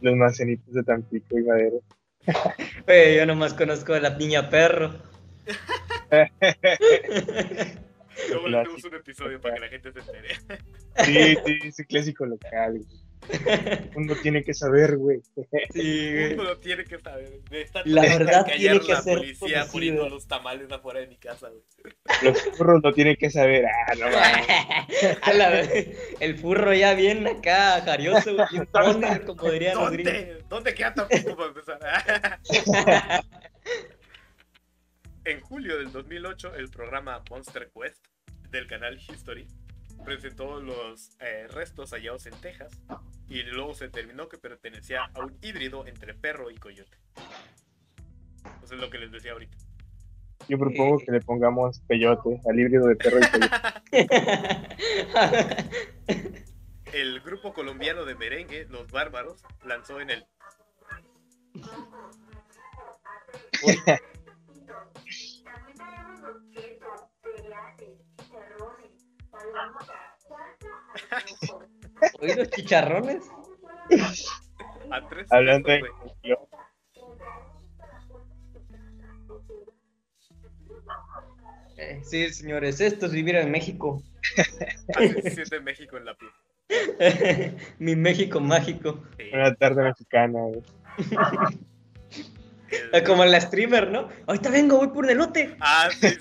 Los 0.00 0.14
macenitos 0.14 0.72
de 0.72 0.84
Tampico 0.84 1.36
y 1.36 1.42
Madero. 1.42 1.80
Güey, 2.86 3.16
yo 3.16 3.26
nomás 3.26 3.52
conozco 3.52 3.94
a 3.94 4.00
la 4.00 4.10
niña 4.16 4.48
perro. 4.48 4.94
Luego 8.28 8.48
le 8.48 8.60
hacemos 8.60 8.80
Clásico. 8.80 8.88
un 8.88 8.94
episodio 8.94 9.40
para 9.40 9.54
que 9.54 9.60
la 9.60 9.68
gente 9.68 9.92
se 9.92 9.98
entere. 9.98 10.36
Sí, 11.04 11.36
sí, 11.44 11.58
ese 11.64 11.84
clásico 11.84 12.24
local, 12.26 12.74
güey. 12.78 13.05
Uno 13.94 14.14
tiene 14.22 14.42
que 14.44 14.54
saber, 14.54 14.96
güey. 14.96 15.20
Sí, 15.72 16.12
güey. 16.12 16.34
Uno 16.34 16.44
lo 16.44 16.58
tiene 16.58 16.84
que 16.84 16.98
saber. 16.98 17.40
De 17.50 17.62
esta 17.62 17.82
La 17.84 18.02
verdad 18.02 18.46
tiene 18.56 18.80
que 18.80 18.92
la 18.92 19.02
ser 19.02 19.18
policía 19.18 19.66
poniendo 19.70 20.08
los 20.08 20.26
tamales 20.26 20.70
afuera 20.70 21.00
de 21.00 21.06
mi 21.06 21.16
casa, 21.16 21.48
güey. 21.48 21.62
Los 22.22 22.58
burros 22.58 22.82
no 22.82 22.92
tienen 22.92 23.16
que 23.16 23.30
saber. 23.30 23.66
Ah, 23.66 23.94
no 23.98 24.06
mames. 24.10 25.88
El 26.20 26.38
furro 26.38 26.72
ya 26.74 26.94
bien 26.94 27.26
acá, 27.26 27.82
jarioso, 27.82 28.34
güey, 28.34 28.46
bien 28.50 28.66
toner, 28.66 29.24
como 29.24 29.42
gringos. 29.42 29.90
¿Dónde? 29.90 30.44
¿Dónde 30.48 30.74
queda 30.74 30.94
Tampico 30.94 31.36
para 31.36 31.48
empezar? 31.48 32.40
en 35.24 35.40
julio 35.40 35.78
del 35.78 35.92
2008, 35.92 36.54
el 36.54 36.70
programa 36.70 37.22
Monster 37.30 37.70
Quest 37.74 38.04
del 38.50 38.66
canal 38.66 38.98
History 38.98 39.46
presentó 40.04 40.60
los 40.60 41.16
eh, 41.20 41.46
restos 41.48 41.90
hallados 41.90 42.26
en 42.26 42.34
Texas 42.40 42.80
y 43.28 43.42
luego 43.42 43.74
se 43.74 43.86
determinó 43.86 44.28
que 44.28 44.38
pertenecía 44.38 45.10
a 45.14 45.20
un 45.20 45.36
híbrido 45.42 45.86
entre 45.86 46.14
perro 46.14 46.50
y 46.50 46.56
coyote. 46.56 46.96
Eso 48.62 48.74
es 48.74 48.80
lo 48.80 48.90
que 48.90 48.98
les 48.98 49.10
decía 49.10 49.32
ahorita. 49.32 49.56
Yo 50.48 50.58
propongo 50.58 50.98
que 50.98 51.10
le 51.10 51.20
pongamos 51.20 51.80
peyote 51.88 52.40
al 52.48 52.58
híbrido 52.58 52.86
de 52.86 52.96
perro 52.96 53.18
y 53.18 53.26
peyote. 53.26 53.56
El 56.92 57.20
grupo 57.20 57.52
colombiano 57.52 58.04
de 58.04 58.14
merengue, 58.14 58.66
Los 58.70 58.90
Bárbaros, 58.90 59.42
lanzó 59.64 60.00
en 60.00 60.10
el 60.10 60.26
¿Oí 72.20 72.34
los 72.34 72.50
chicharrones? 72.50 73.24
A 74.90 75.08
tres 75.08 75.30
Hablando 75.32 75.68
de. 75.70 75.82
Eh, 81.78 82.00
sí, 82.04 82.32
señores, 82.32 82.80
esto 82.80 83.06
es 83.06 83.12
vivir 83.12 83.36
en 83.36 83.50
México. 83.50 84.02
Así 84.94 85.08
se 85.22 85.30
siente 85.30 85.60
México 85.60 85.96
en 85.98 86.04
la 86.06 86.14
piel. 86.16 86.30
Mi 87.78 87.94
México 87.96 88.40
mágico. 88.40 89.02
Sí. 89.18 89.24
una 89.32 89.54
tarde 89.54 89.82
mexicana, 89.84 90.40
güey. 90.40 90.62
El- 90.98 92.90
Ah, 92.92 93.04
Como 93.04 93.24
la 93.24 93.40
streamer, 93.40 93.90
¿no? 93.92 94.08
Ahorita 94.26 94.50
vengo, 94.50 94.78
voy 94.78 94.88
por 94.88 95.04
un 95.04 95.10
elote. 95.10 95.56
Ah, 95.60 95.88
sí, 96.00 96.08
sí. 96.08 96.18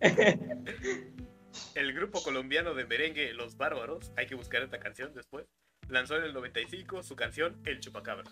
El 1.74 1.94
grupo 1.94 2.22
colombiano 2.22 2.74
de 2.74 2.84
merengue 2.84 3.32
Los 3.32 3.56
Bárbaros, 3.56 4.12
hay 4.16 4.26
que 4.26 4.34
buscar 4.34 4.62
esta 4.62 4.78
canción 4.78 5.14
después, 5.14 5.46
lanzó 5.88 6.16
en 6.16 6.24
el 6.24 6.34
95 6.34 7.02
su 7.02 7.16
canción 7.16 7.60
El 7.64 7.80
Chupacabra. 7.80 8.30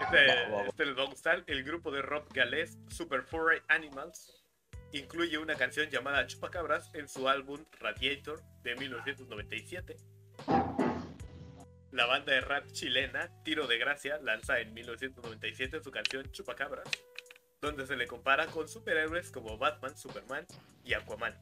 Este, 0.00 0.26
este 0.68 0.86
les 0.86 0.98
va 0.98 1.02
a 1.02 1.06
gustar. 1.06 1.44
El 1.46 1.62
grupo 1.64 1.90
de 1.90 2.02
rock 2.02 2.32
galés 2.34 2.78
Super 2.88 3.22
Furry 3.22 3.62
Animals 3.68 4.44
incluye 4.92 5.38
una 5.38 5.54
canción 5.54 5.88
llamada 5.88 6.26
Chupacabras 6.26 6.90
en 6.94 7.08
su 7.08 7.28
álbum 7.28 7.64
Radiator 7.80 8.42
de 8.62 8.74
1997. 8.76 9.96
La 11.92 12.06
banda 12.06 12.32
de 12.32 12.40
rap 12.40 12.66
chilena 12.72 13.30
Tiro 13.44 13.66
de 13.66 13.78
Gracia 13.78 14.18
lanza 14.22 14.60
en 14.60 14.72
1997 14.74 15.82
su 15.82 15.90
canción 15.90 16.30
Chupacabras, 16.32 16.88
donde 17.62 17.86
se 17.86 17.94
le 17.94 18.08
compara 18.08 18.48
con 18.48 18.68
superhéroes 18.68 19.30
como 19.30 19.56
Batman, 19.56 19.96
Superman 19.96 20.44
y 20.84 20.94
Aquaman. 20.94 21.38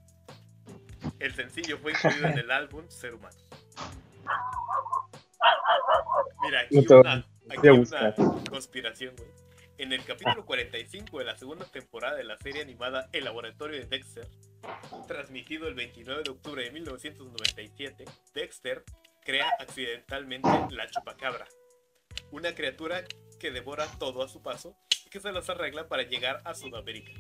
El 1.18 1.34
sencillo 1.34 1.78
fue 1.78 1.92
incluido 1.92 2.28
en 2.28 2.38
el 2.38 2.50
álbum 2.50 2.86
Ser 2.88 3.14
Humano. 3.14 3.38
Mira, 6.42 6.60
aquí 6.60 6.76
una, 6.92 7.26
aquí 7.48 7.68
una 7.68 8.14
conspiración, 8.50 9.16
güey. 9.16 9.30
En 9.78 9.94
el 9.94 10.04
capítulo 10.04 10.44
45 10.44 11.18
de 11.18 11.24
la 11.24 11.38
segunda 11.38 11.64
temporada 11.64 12.16
de 12.16 12.24
la 12.24 12.36
serie 12.36 12.60
animada 12.60 13.08
El 13.14 13.24
Laboratorio 13.24 13.78
de 13.78 13.86
Dexter, 13.86 14.28
transmitido 15.08 15.68
el 15.68 15.74
29 15.74 16.22
de 16.22 16.30
octubre 16.32 16.64
de 16.64 16.70
1997, 16.70 18.04
Dexter 18.34 18.84
crea 19.24 19.48
accidentalmente 19.58 20.50
la 20.70 20.86
chupacabra, 20.90 21.46
una 22.30 22.54
criatura 22.54 23.04
que 23.38 23.50
devora 23.50 23.86
todo 23.98 24.22
a 24.22 24.28
su 24.28 24.42
paso 24.42 24.76
que 25.10 25.20
se 25.20 25.32
las 25.32 25.50
arregla 25.50 25.88
para 25.88 26.04
llegar 26.04 26.40
a 26.44 26.54
Sudamérica. 26.54 27.10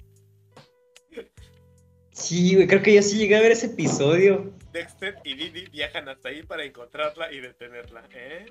Sí, 2.12 2.54
güey, 2.54 2.66
creo 2.68 2.82
que 2.82 2.94
yo 2.94 3.02
sí 3.02 3.18
llegué 3.18 3.36
a 3.36 3.40
ver 3.40 3.52
ese 3.52 3.66
episodio. 3.66 4.52
Dexter 4.72 5.16
y 5.24 5.34
Didi 5.34 5.66
viajan 5.70 6.08
hasta 6.08 6.28
ahí 6.28 6.42
para 6.42 6.64
encontrarla 6.64 7.32
y 7.32 7.40
detenerla. 7.40 8.04
¿eh? 8.14 8.46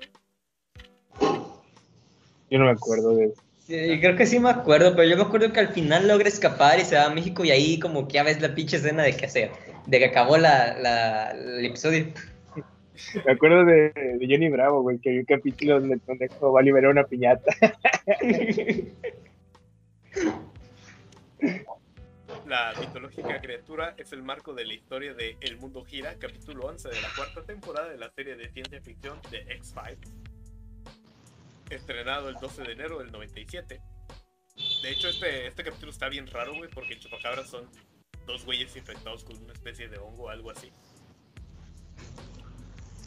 Yo 2.50 2.58
no 2.58 2.66
me 2.66 2.72
acuerdo 2.72 3.16
de 3.16 3.26
eso. 3.26 3.42
Sí, 3.66 4.00
creo 4.00 4.16
que 4.16 4.26
sí 4.26 4.38
me 4.40 4.50
acuerdo, 4.50 4.94
pero 4.96 5.08
yo 5.08 5.16
me 5.16 5.22
acuerdo 5.22 5.52
que 5.52 5.60
al 5.60 5.68
final 5.68 6.08
logra 6.08 6.28
escapar 6.28 6.80
y 6.80 6.84
se 6.84 6.96
va 6.96 7.04
a 7.06 7.10
México 7.14 7.44
y 7.44 7.50
ahí 7.50 7.78
como 7.78 8.08
que 8.08 8.14
ya 8.14 8.24
ves 8.24 8.40
la 8.42 8.54
pinche 8.54 8.76
escena 8.76 9.04
de 9.04 9.16
que 9.16 9.26
hacer, 9.26 9.52
de 9.86 9.98
que 9.98 10.06
acabó 10.06 10.36
la, 10.36 10.76
la- 10.78 11.30
el 11.30 11.64
episodio. 11.64 12.06
Me 13.24 13.32
acuerdo 13.32 13.64
de, 13.64 13.90
de 13.94 14.26
Johnny 14.28 14.48
Bravo, 14.50 14.82
güey, 14.82 14.98
que 14.98 15.10
había 15.10 15.20
un 15.20 15.26
capítulo 15.26 15.78
donde 15.80 15.94
el 15.94 16.00
pendejo 16.00 16.52
va 16.52 16.60
a 16.60 16.62
liberar 16.64 16.90
una 16.90 17.04
piñata. 17.04 17.50
La 22.46 22.74
mitológica 22.80 23.40
criatura 23.40 23.94
es 23.96 24.12
el 24.12 24.22
marco 24.22 24.54
de 24.54 24.64
la 24.64 24.74
historia 24.74 25.14
de 25.14 25.36
El 25.40 25.58
Mundo 25.58 25.84
Gira, 25.84 26.16
capítulo 26.18 26.66
11 26.66 26.88
de 26.88 27.00
la 27.00 27.08
cuarta 27.14 27.44
temporada 27.44 27.88
de 27.88 27.96
la 27.96 28.10
serie 28.10 28.36
de 28.36 28.50
ciencia 28.50 28.80
ficción 28.80 29.20
de 29.30 29.38
X-Files, 29.54 30.12
estrenado 31.70 32.28
el 32.28 32.36
12 32.36 32.62
de 32.62 32.72
enero 32.72 32.98
del 32.98 33.12
97. 33.12 33.80
De 34.82 34.90
hecho, 34.90 35.08
este, 35.08 35.46
este 35.46 35.62
capítulo 35.64 35.92
está 35.92 36.08
bien 36.08 36.26
raro, 36.26 36.54
güey, 36.54 36.68
porque 36.70 36.94
el 36.94 37.00
chupacabras 37.00 37.48
son 37.48 37.68
dos 38.26 38.44
güeyes 38.44 38.74
infectados 38.76 39.24
con 39.24 39.36
una 39.42 39.52
especie 39.52 39.88
de 39.88 39.98
hongo 39.98 40.24
o 40.24 40.28
algo 40.28 40.50
así. 40.50 40.72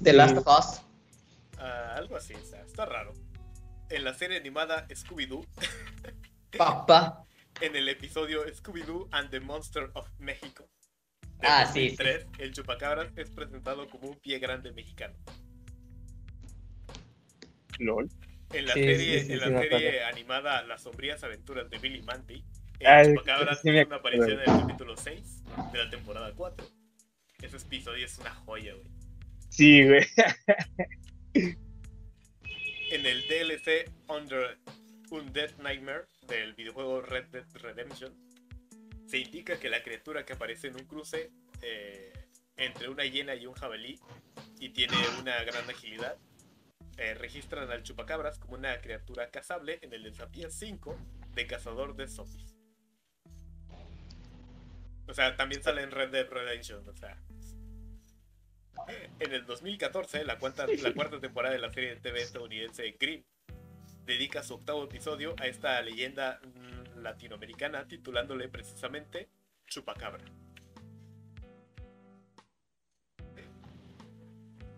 The 0.02 0.14
Last 0.14 0.38
of 0.38 0.48
Us. 0.48 0.82
Ah, 1.58 1.96
algo 1.96 2.16
así, 2.16 2.34
sea, 2.44 2.62
está 2.62 2.86
raro. 2.86 3.14
En 3.90 4.04
la 4.04 4.14
serie 4.14 4.38
animada 4.38 4.88
Scooby-Doo, 4.88 5.46
Papá. 6.58 7.26
en 7.62 7.76
el 7.76 7.88
episodio 7.90 8.46
Scooby-Doo 8.46 9.08
and 9.12 9.30
the 9.30 9.40
Monster 9.40 9.90
of 9.94 10.08
Mexico. 10.20 10.70
de 11.40 11.48
Ah, 11.48 11.66
sí, 11.66 11.90
sí. 11.90 11.96
2003, 11.98 12.28
el 12.40 12.54
chupacabras 12.54 13.12
es 13.18 13.30
presentado 13.32 13.90
como 13.90 14.10
un 14.10 14.20
pie 14.20 14.40
grande 14.40 14.72
mexicano. 14.72 15.16
LOL. 17.80 18.10
En 18.52 18.66
la 18.68 18.74
Sí, 18.74 18.84
serie, 18.84 19.20
sí, 19.22 19.26
sí, 19.28 19.34
en 19.34 19.40
la 19.40 19.62
serie 19.62 20.04
animada 20.04 20.62
Las 20.64 20.84
sombrías 20.84 21.24
aventuras 21.24 21.70
de 21.72 21.80
Billy 21.80 22.04
Mandy, 22.04 22.44
el 22.80 22.88
Ah, 22.88 23.04
chupacabras 23.04 23.62
tiene 23.62 23.84
una 23.86 23.96
aparición 23.96 24.32
en 24.32 24.40
el 24.42 24.46
capítulo 24.62 24.96
6 24.96 25.44
de 25.72 25.84
la 25.84 25.90
temporada 25.90 26.32
4. 26.36 26.68
Ese 27.42 27.58
episodio 27.58 28.06
es 28.06 28.18
una 28.20 28.34
joya, 28.36 28.74
güey. 28.76 28.88
Sí, 29.50 29.88
güey. 29.88 30.06
En 32.92 33.06
el 33.06 33.28
DLC 33.28 33.90
Under 34.08 34.58
Undead 35.10 35.58
Nightmare 35.58 36.06
del 36.28 36.54
videojuego 36.54 37.02
Red 37.02 37.26
Dead 37.28 37.46
Redemption, 37.56 38.14
se 39.08 39.18
indica 39.20 39.60
que 39.60 39.70
la 39.70 39.84
criatura 39.84 40.26
que 40.26 40.34
aparece 40.34 40.68
en 40.68 40.76
un 40.76 40.86
cruce 40.86 41.32
eh, 41.62 42.12
entre 42.58 42.90
una 42.90 43.06
hiena 43.06 43.36
y 43.36 43.46
un 43.46 43.54
jabalí 43.54 44.00
y 44.60 44.70
tiene 44.70 44.96
una 45.20 45.44
gran 45.44 45.70
agilidad, 45.70 46.18
eh, 46.98 47.14
registran 47.16 47.70
al 47.72 47.84
chupacabras 47.84 48.40
como 48.40 48.54
una 48.56 48.80
criatura 48.82 49.30
cazable 49.30 49.80
en 49.82 49.94
el 49.94 50.04
desafío 50.04 50.50
5 50.50 50.98
de 51.34 51.48
cazador 51.48 51.96
de 51.96 52.08
zombies. 52.08 52.56
O 55.08 55.14
sea, 55.14 55.36
también 55.36 55.62
sale 55.64 55.82
en 55.84 55.92
Red 55.92 56.12
Dead 56.12 56.28
Redemption, 56.30 56.88
o 56.88 56.94
sea. 56.96 57.22
En 59.20 59.32
el 59.34 59.46
2014, 59.46 60.24
la, 60.26 60.38
cuarta- 60.40 60.66
la 60.68 60.94
cuarta 60.94 61.20
temporada 61.20 61.54
de 61.54 61.60
la 61.60 61.72
serie 61.72 61.96
de 61.96 62.02
TV 62.02 62.22
estadounidense 62.22 62.96
Grimm 63.00 63.24
dedica 64.06 64.44
su 64.44 64.56
octavo 64.56 64.84
episodio 64.84 65.36
a 65.40 65.48
esta 65.48 65.82
leyenda 65.82 66.40
mm, 66.44 67.02
latinoamericana 67.02 67.88
titulándole 67.88 68.50
precisamente 68.50 69.28
Chupacabra. 69.68 70.24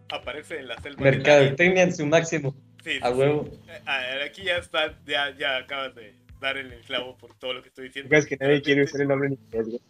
Aparece 0.10 0.60
en 0.60 0.68
la 0.68 0.80
selva. 0.82 1.04
Mercadotecnia 1.04 1.84
en 1.84 1.96
su 1.96 2.06
máximo. 2.06 2.56
Sí, 2.84 3.00
A 3.02 3.10
huevo. 3.10 3.50
Eh, 3.68 4.24
Aquí 4.26 4.44
ya 4.44 4.58
está, 4.58 4.98
ya, 5.06 5.36
ya 5.36 5.58
acabas 5.58 5.96
de 5.96 6.14
dar 6.40 6.58
el 6.58 6.80
clavo 6.82 7.18
por 7.18 7.34
todo 7.34 7.54
lo 7.54 7.62
que 7.64 7.70
estoy 7.70 7.88
diciendo. 7.88 8.16
Es 8.16 8.28
que 8.28 8.38
nadie 8.38 8.62
quiere 8.62 8.84
usar 8.84 9.02
el 9.02 9.08
nombre 9.08 9.30
en 9.30 9.34
inglés. 9.34 9.82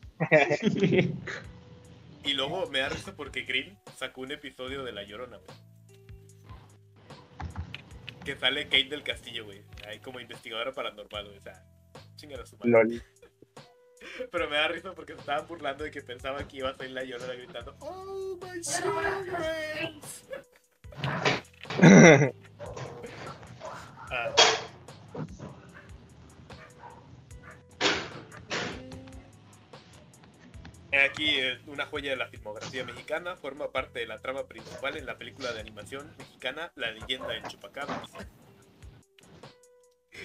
Y 2.25 2.33
luego 2.33 2.67
me 2.71 2.79
da 2.79 2.89
risa 2.89 3.15
porque 3.15 3.43
Green 3.43 3.77
sacó 3.95 4.21
un 4.21 4.31
episodio 4.31 4.83
de 4.83 4.91
La 4.91 5.03
Llorona, 5.03 5.37
güey. 5.37 5.74
Que 8.25 8.35
sale 8.35 8.63
Kate 8.65 8.89
del 8.89 9.03
Castillo, 9.03 9.45
güey. 9.45 9.61
Ahí 9.87 9.99
como 9.99 10.19
investigadora 10.19 10.73
paranormal, 10.73 11.25
güey. 11.25 11.37
O 11.37 11.41
sea, 11.41 11.63
su 12.17 12.57
madre. 12.57 12.71
LOL. 12.71 13.03
Pero 14.31 14.49
me 14.49 14.55
da 14.55 14.67
risa 14.67 14.93
porque 14.93 15.13
se 15.13 15.19
estaban 15.19 15.47
burlando 15.47 15.83
de 15.83 15.91
que 15.91 16.01
pensaban 16.01 16.47
que 16.47 16.57
iba 16.57 16.69
a 16.69 16.75
salir 16.75 16.91
La 16.91 17.03
Llorona 17.03 17.33
gritando 17.33 17.75
¡Oh, 17.79 18.37
my 18.41 18.61
children! 18.61 20.01
Ah. 24.11 24.33
Aquí 31.03 31.39
eh, 31.39 31.59
una 31.67 31.85
joya 31.85 32.11
de 32.11 32.15
la 32.15 32.27
filmografía 32.27 32.85
mexicana 32.85 33.35
forma 33.35 33.71
parte 33.71 33.99
de 33.99 34.07
la 34.07 34.19
trama 34.19 34.47
principal 34.47 34.95
en 34.95 35.05
la 35.05 35.17
película 35.17 35.51
de 35.51 35.59
animación 35.59 36.13
mexicana 36.17 36.71
La 36.75 36.91
leyenda 36.91 37.27
del 37.29 37.43
chupacabras, 37.43 38.09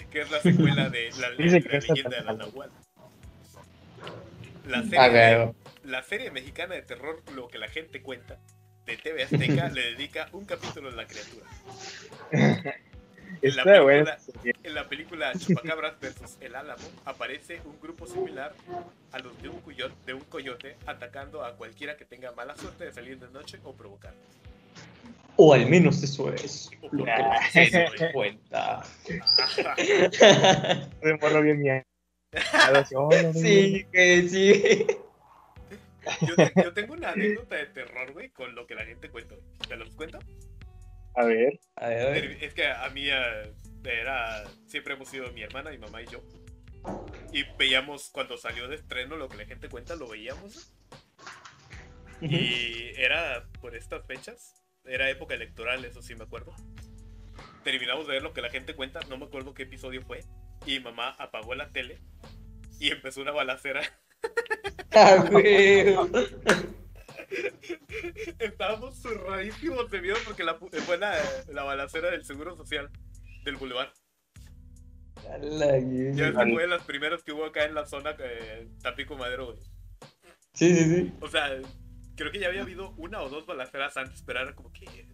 que 0.09 0.21
es 0.21 0.31
la 0.31 0.39
secuela 0.39 0.89
de 0.89 1.09
La, 1.19 1.29
leyenda 1.31 2.17
de 2.17 2.23
la. 2.23 2.33
Nahual. 2.33 2.71
La 4.67 4.83
serie, 4.83 5.53
la 5.83 6.03
serie 6.03 6.31
mexicana 6.31 6.75
de 6.75 6.83
terror 6.83 7.21
Lo 7.35 7.47
que 7.47 7.57
la 7.57 7.67
gente 7.67 8.01
cuenta 8.01 8.39
de 8.85 8.97
TV 8.97 9.23
Azteca 9.23 9.69
le 9.73 9.81
dedica 9.81 10.29
un 10.31 10.45
capítulo 10.45 10.89
a 10.89 10.91
la 10.91 11.07
criatura. 11.07 11.47
En 13.41 13.55
la 13.55 13.63
película- 14.03 14.17
En 14.63 14.73
la 14.75 14.89
película 14.89 15.31
Chupacabras 15.37 15.99
versus 15.99 16.37
El 16.41 16.55
Álamo 16.55 16.83
aparece 17.05 17.61
un 17.65 17.79
grupo 17.81 18.05
similar 18.07 18.53
a 19.11 19.19
los 19.19 19.39
de 19.41 19.49
un, 19.49 19.59
coyote, 19.61 19.95
de 20.05 20.13
un 20.13 20.21
coyote 20.21 20.75
atacando 20.85 21.43
a 21.45 21.55
cualquiera 21.55 21.97
que 21.97 22.05
tenga 22.05 22.31
mala 22.33 22.55
suerte 22.57 22.85
de 22.85 22.91
salir 22.93 23.19
de 23.19 23.29
noche 23.29 23.59
o 23.63 23.73
provocar. 23.73 24.13
O 25.37 25.53
al 25.53 25.65
menos 25.67 26.03
eso 26.03 26.31
es 26.33 26.69
lo 26.91 27.05
que 27.05 27.69
se 27.69 27.83
doy 27.97 28.11
cuenta. 28.13 28.81
De 31.01 31.17
morro 31.19 31.41
bien 31.41 31.59
mía. 31.59 31.83
Sí, 33.33 33.85
que 33.91 34.27
sí. 34.29 34.87
Yo, 36.27 36.35
te- 36.35 36.51
yo 36.63 36.73
tengo 36.73 36.93
una 36.93 37.11
anécdota 37.11 37.55
de 37.55 37.65
terror, 37.67 38.11
güey, 38.13 38.29
con 38.29 38.55
lo 38.55 38.65
que 38.67 38.75
la 38.75 38.85
gente 38.85 39.09
cuenta. 39.09 39.35
¿Te 39.67 39.75
los 39.77 39.89
cuento? 39.91 40.19
A 41.15 41.25
ver. 41.25 41.59
A 41.75 41.89
ver, 41.89 42.07
a 42.07 42.09
ver. 42.11 42.37
Es 42.41 42.53
que 42.53 42.67
a 42.67 42.89
mí 42.89 43.07
era. 43.07 44.43
Siempre 44.67 44.93
hemos 44.93 45.09
sido 45.09 45.31
mi 45.31 45.41
hermana, 45.41 45.71
mi 45.71 45.77
mamá 45.77 46.01
y 46.01 46.07
yo. 46.07 46.21
Y 47.31 47.43
veíamos 47.57 48.09
cuando 48.09 48.37
salió 48.37 48.67
de 48.67 48.75
estreno 48.75 49.15
lo 49.15 49.29
que 49.29 49.37
la 49.37 49.45
gente 49.45 49.69
cuenta, 49.69 49.95
lo 49.95 50.07
veíamos. 50.07 50.73
Y 52.21 52.91
era 52.97 53.47
por 53.59 53.75
estas 53.75 54.05
fechas. 54.05 54.55
Era 54.85 55.09
época 55.09 55.35
electoral, 55.35 55.85
eso 55.85 56.01
sí 56.01 56.15
me 56.15 56.23
acuerdo. 56.23 56.53
Terminamos 57.63 58.07
de 58.07 58.13
ver 58.13 58.23
lo 58.23 58.33
que 58.33 58.41
la 58.41 58.49
gente 58.49 58.75
cuenta, 58.75 58.99
no 59.09 59.17
me 59.17 59.25
acuerdo 59.25 59.53
qué 59.53 59.63
episodio 59.63 60.01
fue. 60.01 60.23
Y 60.65 60.79
mamá 60.79 61.15
apagó 61.19 61.53
la 61.55 61.71
tele 61.71 61.99
y 62.79 62.91
empezó 62.91 63.21
una 63.21 63.31
balacera. 63.31 63.81
Ah, 64.93 65.25
güey. 65.31 65.95
Estábamos 68.39 69.01
zurradísimos 69.01 69.89
de 69.91 70.01
miedo 70.01 70.17
porque 70.25 70.43
la, 70.43 70.59
pu- 70.59 70.71
fue 70.81 70.97
la, 70.97 71.17
la 71.49 71.63
balacera 71.63 72.11
del 72.11 72.25
Seguro 72.25 72.55
Social 72.55 72.89
del 73.43 73.55
Boulevard. 73.57 73.89
Ya 76.15 76.31
fue 76.53 76.63
de 76.63 76.67
las 76.67 76.83
primeras 76.83 77.23
que 77.23 77.31
hubo 77.31 77.45
acá 77.45 77.65
en 77.65 77.75
la 77.75 77.85
zona 77.85 78.15
eh, 78.19 78.67
Tapico 78.81 79.15
Madero, 79.15 79.47
güey. 79.53 79.59
Sí, 80.53 80.75
sí, 80.75 80.83
sí. 80.83 81.13
O 81.21 81.27
sea, 81.29 81.59
creo 82.15 82.31
que 82.31 82.39
ya 82.39 82.47
había 82.47 82.61
habido 82.61 82.91
una 82.97 83.21
o 83.21 83.29
dos 83.29 83.45
balaceras 83.45 83.95
antes, 83.97 84.23
pero 84.25 84.41
era 84.41 84.53
como 84.55 84.71
que. 84.73 85.07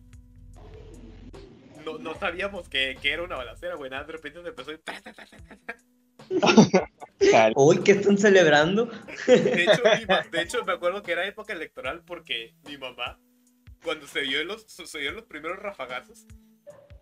No, 1.85 1.97
no 1.99 2.15
sabíamos 2.19 2.67
que, 2.69 2.97
que 3.01 3.11
era 3.11 3.23
una 3.23 3.35
balacera, 3.35 3.75
güey. 3.75 3.89
Nada, 3.91 4.03
de 4.05 4.13
repente 4.13 4.41
se 4.41 4.49
empezó. 4.49 4.71
y 4.73 4.79
Uy, 7.55 7.83
¿qué 7.83 7.93
están 7.93 8.17
celebrando? 8.17 8.89
De 9.25 9.63
hecho, 9.63 9.81
de 10.31 10.41
hecho, 10.41 10.65
me 10.65 10.73
acuerdo 10.73 11.03
que 11.03 11.13
era 11.13 11.25
época 11.25 11.53
electoral 11.53 12.03
porque 12.05 12.55
mi 12.65 12.77
mamá, 12.77 13.19
cuando 13.83 14.07
se 14.07 14.21
vio 14.21 14.43
los, 14.43 14.65
se 14.67 14.99
vio 14.99 15.11
los 15.11 15.23
primeros 15.23 15.59
rafagazos, 15.59 16.25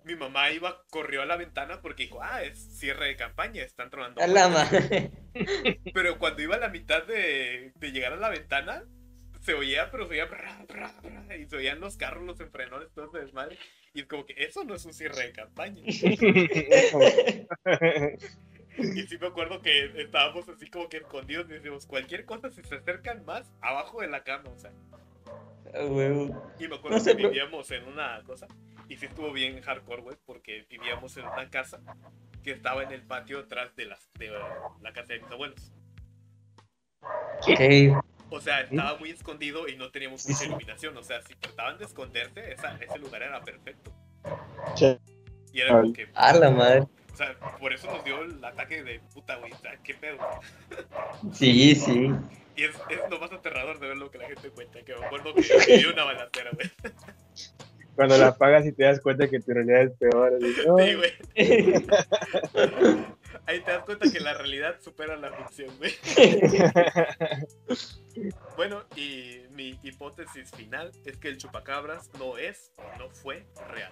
mi 0.05 0.15
mamá 0.15 0.51
iba, 0.51 0.83
corrió 0.91 1.23
a 1.23 1.25
la 1.25 1.35
ventana 1.35 1.81
porque 1.81 2.03
dijo, 2.03 2.21
ah, 2.21 2.43
es 2.43 2.77
cierre 2.77 3.07
de 3.07 3.15
campaña, 3.15 3.63
están 3.63 3.89
tronando. 3.89 4.21
A 4.21 4.27
la 4.27 4.49
fuerte". 4.49 5.11
madre. 5.33 5.81
Pero 5.93 6.19
cuando 6.19 6.43
iba 6.43 6.55
a 6.55 6.59
la 6.59 6.69
mitad 6.69 7.03
de, 7.03 7.73
de 7.75 7.91
llegar 7.91 8.13
a 8.13 8.17
la 8.17 8.29
ventana, 8.29 8.83
se 9.41 9.53
oía, 9.53 9.89
pero 9.91 10.07
se 10.07 10.13
oía. 10.13 10.25
bra, 10.25 10.63
bra, 10.67 10.93
bra, 11.01 11.37
y 11.37 11.45
se 11.45 11.55
oían 11.55 11.79
los 11.79 11.97
carros, 11.97 12.23
los 12.23 12.39
enfrenones, 12.39 12.91
todo 12.93 13.07
ese 13.07 13.25
desmadre. 13.25 13.57
Y 13.93 14.01
es 14.01 14.07
como 14.07 14.25
que 14.25 14.35
eso 14.37 14.63
no 14.63 14.75
es 14.75 14.85
un 14.85 14.93
cierre 14.93 15.27
de 15.27 15.31
campaña. 15.31 15.83
Y 18.77 19.03
sí 19.07 19.17
me 19.19 19.27
acuerdo 19.27 19.61
que 19.61 20.01
estábamos 20.01 20.47
así 20.49 20.69
como 20.69 20.89
que 20.89 20.97
escondidos 20.97 21.45
y 21.49 21.53
decimos, 21.53 21.85
cualquier 21.85 22.25
cosa, 22.25 22.49
si 22.51 22.63
se 22.63 22.75
acercan 22.75 23.23
más, 23.25 23.51
abajo 23.61 24.01
de 24.01 24.07
la 24.07 24.23
cama, 24.23 24.49
o 24.49 24.57
sea. 24.59 24.71
Ah, 25.73 25.85
huevo. 25.85 26.51
Y 26.59 26.67
me 26.67 26.75
acuerdo 26.75 26.97
No 26.97 27.03
sé, 27.03 27.11
que 27.11 27.15
pero- 27.17 27.29
vivíamos 27.29 27.69
en 27.71 27.87
una 27.87 28.21
cosa, 28.23 28.47
y 28.87 28.97
sí 28.97 29.05
estuvo 29.05 29.31
bien 29.31 29.61
hardcore, 29.61 30.01
güey, 30.01 30.17
porque 30.25 30.65
vivíamos 30.69 31.15
en 31.17 31.25
una 31.25 31.49
casa 31.49 31.79
que 32.43 32.51
estaba 32.51 32.83
en 32.83 32.91
el 32.91 33.01
patio 33.01 33.39
atrás 33.39 33.75
de, 33.75 33.85
las, 33.85 34.09
de 34.19 34.31
uh, 34.31 34.81
la 34.81 34.93
casa 34.93 35.13
de 35.13 35.19
mis 35.21 35.31
abuelos. 35.31 35.71
Ok. 37.01 38.03
O 38.29 38.41
sea, 38.41 38.61
estaba 38.61 38.97
muy 38.97 39.11
escondido 39.11 39.67
y 39.67 39.75
no 39.77 39.91
teníamos 39.91 40.27
mucha 40.27 40.45
iluminación. 40.45 40.97
O 40.97 41.03
sea, 41.03 41.21
si 41.21 41.35
trataban 41.35 41.77
de 41.77 41.85
esconderse, 41.85 42.51
esa- 42.51 42.75
ese 42.77 42.97
lugar 42.99 43.21
era 43.23 43.39
perfecto. 43.41 43.91
Y 45.53 45.61
era 45.61 45.79
como 45.81 45.93
que. 45.93 46.09
A 46.15 46.33
la 46.33 46.49
madre. 46.51 46.83
O 47.15 47.17
sea, 47.17 47.33
por 47.61 47.71
eso 47.71 47.87
nos 47.89 48.03
dio 48.03 48.23
el 48.23 48.43
ataque 48.43 48.83
de 48.83 48.99
puta, 49.13 49.37
güey. 49.37 49.53
O 49.53 49.57
sea, 49.59 49.77
qué 49.81 49.93
pedo. 49.93 50.17
Sí, 51.31 51.73
sí. 51.73 52.11
Y 52.57 52.65
es, 52.65 52.75
es 52.89 52.99
lo 53.09 53.19
más 53.19 53.31
aterrador 53.31 53.79
de 53.79 53.87
ver 53.87 53.95
lo 53.95 54.11
que 54.11 54.17
la 54.17 54.27
gente 54.27 54.49
cuenta. 54.49 54.81
Que 54.81 54.93
me 54.97 55.05
acuerdo 55.05 55.33
que 55.33 55.41
vivió 55.65 55.93
una 55.93 56.03
balacera, 56.03 56.51
güey. 56.51 56.69
Cuando 57.95 58.17
la 58.17 58.27
apagas 58.27 58.65
y 58.65 58.73
te 58.73 58.83
das 58.83 58.99
cuenta 58.99 59.29
que 59.29 59.39
tu 59.39 59.53
realidad 59.53 59.83
es 59.83 59.91
peor. 59.97 60.33
así, 60.35 60.53
"Oh". 60.67 60.77
Sí, 60.77 60.95
güey. 60.95 61.13
Ahí 63.47 63.61
te 63.61 63.71
das 63.71 63.85
cuenta 63.85 64.11
que 64.11 64.19
la 64.19 64.33
realidad 64.33 64.75
supera 64.81 65.15
la 65.15 65.31
ficción, 65.31 65.73
güey. 65.77 65.93
Bueno, 68.57 68.83
y 68.95 69.41
mi 69.51 69.77
hipótesis 69.83 70.51
final 70.51 70.91
es 71.05 71.17
que 71.17 71.27
el 71.29 71.37
chupacabras 71.37 72.09
no 72.17 72.37
es 72.37 72.71
o 72.77 72.97
no 72.97 73.09
fue 73.09 73.45
real. 73.69 73.91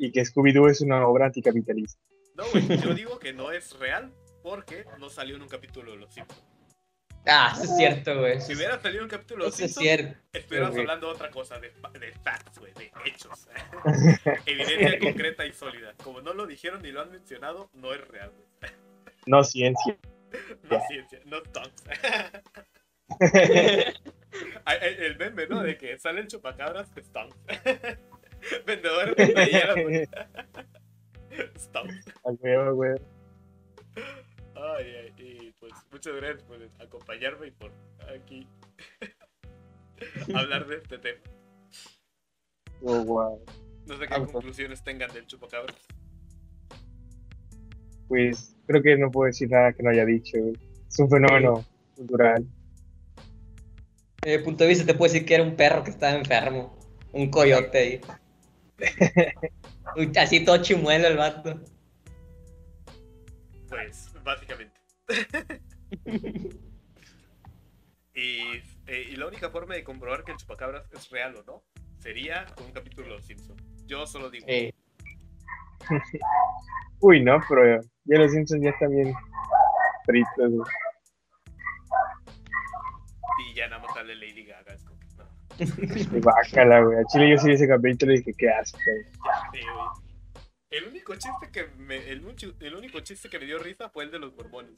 Y 0.00 0.10
que 0.12 0.22
Scooby-Doo 0.22 0.70
es 0.70 0.80
una 0.80 1.06
obra 1.06 1.26
anticapitalista. 1.26 2.00
No, 2.34 2.44
güey, 2.50 2.78
yo 2.78 2.94
digo 2.94 3.18
que 3.18 3.34
no 3.34 3.52
es 3.52 3.78
real 3.78 4.10
porque 4.42 4.86
no 4.98 5.10
salió 5.10 5.36
en 5.36 5.42
un 5.42 5.48
capítulo 5.48 5.92
de 5.92 5.98
Los 5.98 6.14
Simpsons. 6.14 6.42
Ah, 7.26 7.52
eso 7.52 7.64
es 7.64 7.76
cierto, 7.76 8.18
güey. 8.18 8.40
Si 8.40 8.54
hubiera 8.54 8.80
salido 8.80 9.00
en 9.00 9.04
un 9.04 9.10
capítulo 9.10 9.44
de 9.44 9.50
Los 9.50 9.60
Eso 9.60 9.66
es 9.66 9.74
Simpsons, 9.74 9.98
cierto. 9.98 10.18
estuviéramos 10.32 10.78
hablando 10.78 11.08
de 11.08 11.12
otra 11.12 11.30
cosa, 11.30 11.58
de, 11.58 11.68
de 11.68 12.12
facts, 12.24 12.58
güey, 12.58 12.72
de 12.74 12.90
hechos. 13.04 13.46
Evidencia 14.46 14.98
concreta 14.98 15.44
y 15.44 15.52
sólida. 15.52 15.94
Como 16.02 16.22
no 16.22 16.32
lo 16.32 16.46
dijeron 16.46 16.80
ni 16.80 16.92
lo 16.92 17.02
han 17.02 17.10
mencionado, 17.10 17.68
no 17.74 17.92
es 17.92 18.08
real, 18.08 18.30
güey. 18.30 18.72
No 19.26 19.44
ciencia. 19.44 19.98
No 20.70 20.80
ciencia, 20.86 21.18
no 21.24 21.38
ay, 24.64 24.78
El 25.00 25.18
meme, 25.18 25.48
¿no? 25.48 25.60
De 25.60 25.76
que 25.76 25.98
sale 25.98 26.20
el 26.20 26.28
chupacabras, 26.28 26.88
stunts. 26.88 27.36
Vendedores 28.66 29.16
de 29.16 29.26
playeras. 29.28 29.76
Stunts. 31.58 32.08
A 32.24 32.30
huevo, 32.30 32.74
güey. 32.74 32.98
Ay, 34.54 34.86
ay, 34.96 35.14
y 35.16 35.52
pues 35.52 35.72
muchas 35.90 36.14
gracias 36.16 36.42
por 36.42 36.58
acompañarme 36.80 37.48
y 37.48 37.50
por 37.52 37.72
aquí 38.14 38.46
hablar 40.34 40.66
de 40.66 40.76
este 40.76 40.98
tema. 40.98 41.20
Oh, 42.82 43.04
wow. 43.04 43.44
No 43.86 43.96
sé 43.96 44.06
qué 44.06 44.14
conclusiones 44.14 44.82
tengan 44.82 45.12
del 45.12 45.26
chupacabras. 45.26 45.76
Pues 48.08 48.56
creo 48.66 48.82
que 48.82 48.96
no 48.96 49.10
puedo 49.10 49.26
decir 49.26 49.50
nada 49.50 49.72
que 49.72 49.82
no 49.82 49.90
haya 49.90 50.04
dicho. 50.04 50.36
Es 50.88 50.98
un 50.98 51.08
fenómeno 51.08 51.64
cultural. 51.96 52.44
Eh, 54.22 54.38
punto 54.40 54.64
de 54.64 54.70
vista 54.70 54.84
te 54.84 54.94
puedo 54.94 55.12
decir 55.12 55.26
que 55.26 55.34
era 55.34 55.44
un 55.44 55.56
perro 55.56 55.84
que 55.84 55.90
estaba 55.90 56.16
enfermo. 56.16 56.76
Un 57.12 57.30
coyote 57.30 57.78
ahí. 57.78 58.00
Uy, 59.96 60.12
Así 60.16 60.44
todo 60.44 60.58
chimuelo 60.62 61.08
el 61.08 61.16
vato. 61.16 61.60
Pues, 63.68 64.12
básicamente. 64.24 64.80
y, 68.14 68.62
eh, 68.86 69.06
y 69.10 69.16
la 69.16 69.26
única 69.26 69.50
forma 69.50 69.74
de 69.74 69.84
comprobar 69.84 70.24
que 70.24 70.32
el 70.32 70.38
chupacabras 70.38 70.90
es 70.92 71.08
real 71.10 71.36
o 71.36 71.42
no 71.44 71.62
sería 72.00 72.46
con 72.56 72.66
un 72.66 72.72
capítulo 72.72 73.06
de 73.06 73.14
Los 73.14 73.24
Simpsons. 73.24 73.62
Yo 73.86 74.06
solo 74.06 74.30
digo. 74.30 74.46
Eh, 74.48 74.72
Uy, 77.00 77.22
no, 77.22 77.40
pero 77.48 77.82
ya 78.04 78.18
los 78.18 78.32
Simpsons 78.32 78.62
ya 78.62 78.70
están 78.70 78.90
bien 78.90 79.14
fritos. 80.04 80.68
Y 83.38 83.54
ya 83.54 83.68
nada 83.68 83.82
más 83.82 83.94
sale 83.94 84.14
Lady 84.14 84.44
Gaga. 84.44 84.74
Es 84.74 84.84
Bácala, 86.22 86.80
güey. 86.80 86.98
A 86.98 87.04
Chile 87.06 87.30
yo 87.30 87.38
sí 87.38 87.48
vi 87.48 87.54
ese 87.54 87.68
capítulo 87.68 88.12
y 88.12 88.18
dije, 88.18 88.32
qué 88.38 88.48
asco. 88.50 88.78
sí. 89.52 89.60
El 90.70 90.86
único 90.86 91.14
chiste 91.16 91.50
que 91.52 91.66
me, 91.78 91.96
el, 92.08 92.22
el 92.60 92.74
único 92.76 93.00
chiste 93.00 93.28
que 93.28 93.38
me 93.40 93.44
dio 93.46 93.58
risa 93.58 93.88
fue 93.90 94.04
el 94.04 94.10
de 94.12 94.20
los 94.20 94.32
mormones. 94.36 94.74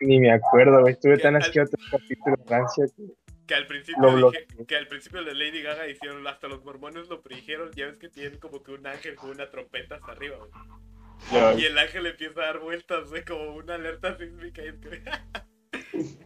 Ni 0.00 0.18
me 0.18 0.32
acuerdo, 0.32 0.80
güey. 0.80 0.94
Estuve 0.94 1.16
Ya, 1.18 1.22
tan 1.24 1.36
asqueado 1.36 1.68
de 1.70 1.78
capítulo 1.90 2.36
de 2.36 2.44
Francia 2.44 2.84
que 2.96 3.04
Que 3.46 3.54
al 3.54 3.66
principio 3.66 4.30
dije- 4.30 4.46
que 4.66 4.76
al 4.76 4.88
principio 4.88 5.22
de 5.24 5.34
Lady 5.34 5.62
Gaga 5.62 5.86
hicieron 5.88 6.26
hasta 6.26 6.48
los 6.48 6.64
mormones 6.64 7.08
lo 7.08 7.20
predijeron, 7.22 7.70
ya 7.72 7.86
ves 7.86 7.98
que 7.98 8.08
tienen 8.08 8.38
como 8.40 8.62
que 8.62 8.72
un 8.72 8.86
ángel 8.86 9.14
con 9.16 9.30
una 9.30 9.50
trompeta 9.50 9.96
hasta 9.96 10.12
arriba, 10.12 10.38
güey. 10.38 11.60
Y 11.60 11.66
el 11.66 11.78
ángel 11.78 12.06
empieza 12.06 12.40
a 12.40 12.46
dar 12.46 12.58
vueltas, 12.60 13.10
güey, 13.10 13.24
como 13.24 13.54
una 13.56 13.74
alerta 13.74 14.16
sísmica. 14.16 14.62
Y 14.64 14.68
es 14.68 14.74
que... 14.80 15.02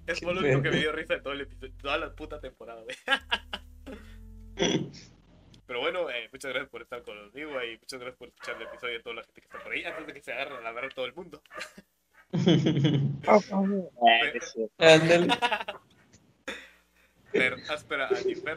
es 0.07 0.23
lo 0.23 0.31
único 0.31 0.63
que 0.63 0.71
me 0.71 0.77
dio 0.77 0.93
risa 0.93 1.15
de 1.15 1.21
todo 1.21 1.33
el 1.33 1.43
episodio, 1.43 1.73
toda 1.81 1.99
la 1.99 2.15
puta 2.15 2.41
temporada, 2.41 2.83
güey. 2.83 2.97
Pero 5.67 5.81
bueno, 5.81 6.09
eh, 6.11 6.29
muchas 6.33 6.53
gracias 6.53 6.71
por 6.71 6.83
estar 6.83 7.03
conmigo 7.03 7.63
y 7.63 7.79
muchas 7.79 7.99
gracias 7.99 8.17
por 8.17 8.29
escuchar 8.29 8.57
el 8.57 8.63
episodio 8.69 8.95
de 8.95 9.03
toda 9.03 9.17
la 9.17 9.25
gente 9.25 9.41
que 9.41 9.47
está 9.47 9.59
por 9.63 9.73
ahí, 9.73 9.85
antes 9.85 10.07
de 10.07 10.13
que 10.13 10.23
se 10.23 10.33
agarren 10.33 10.65
a 10.65 10.73
ver 10.73 10.95
todo 10.95 11.07
el 11.07 11.15
mundo. 11.15 11.43
Ah. 13.29 13.41
Ándale. 14.79 15.29
Fer, 17.33 17.57
áspera, 17.69 18.09
Antifer, 18.09 18.56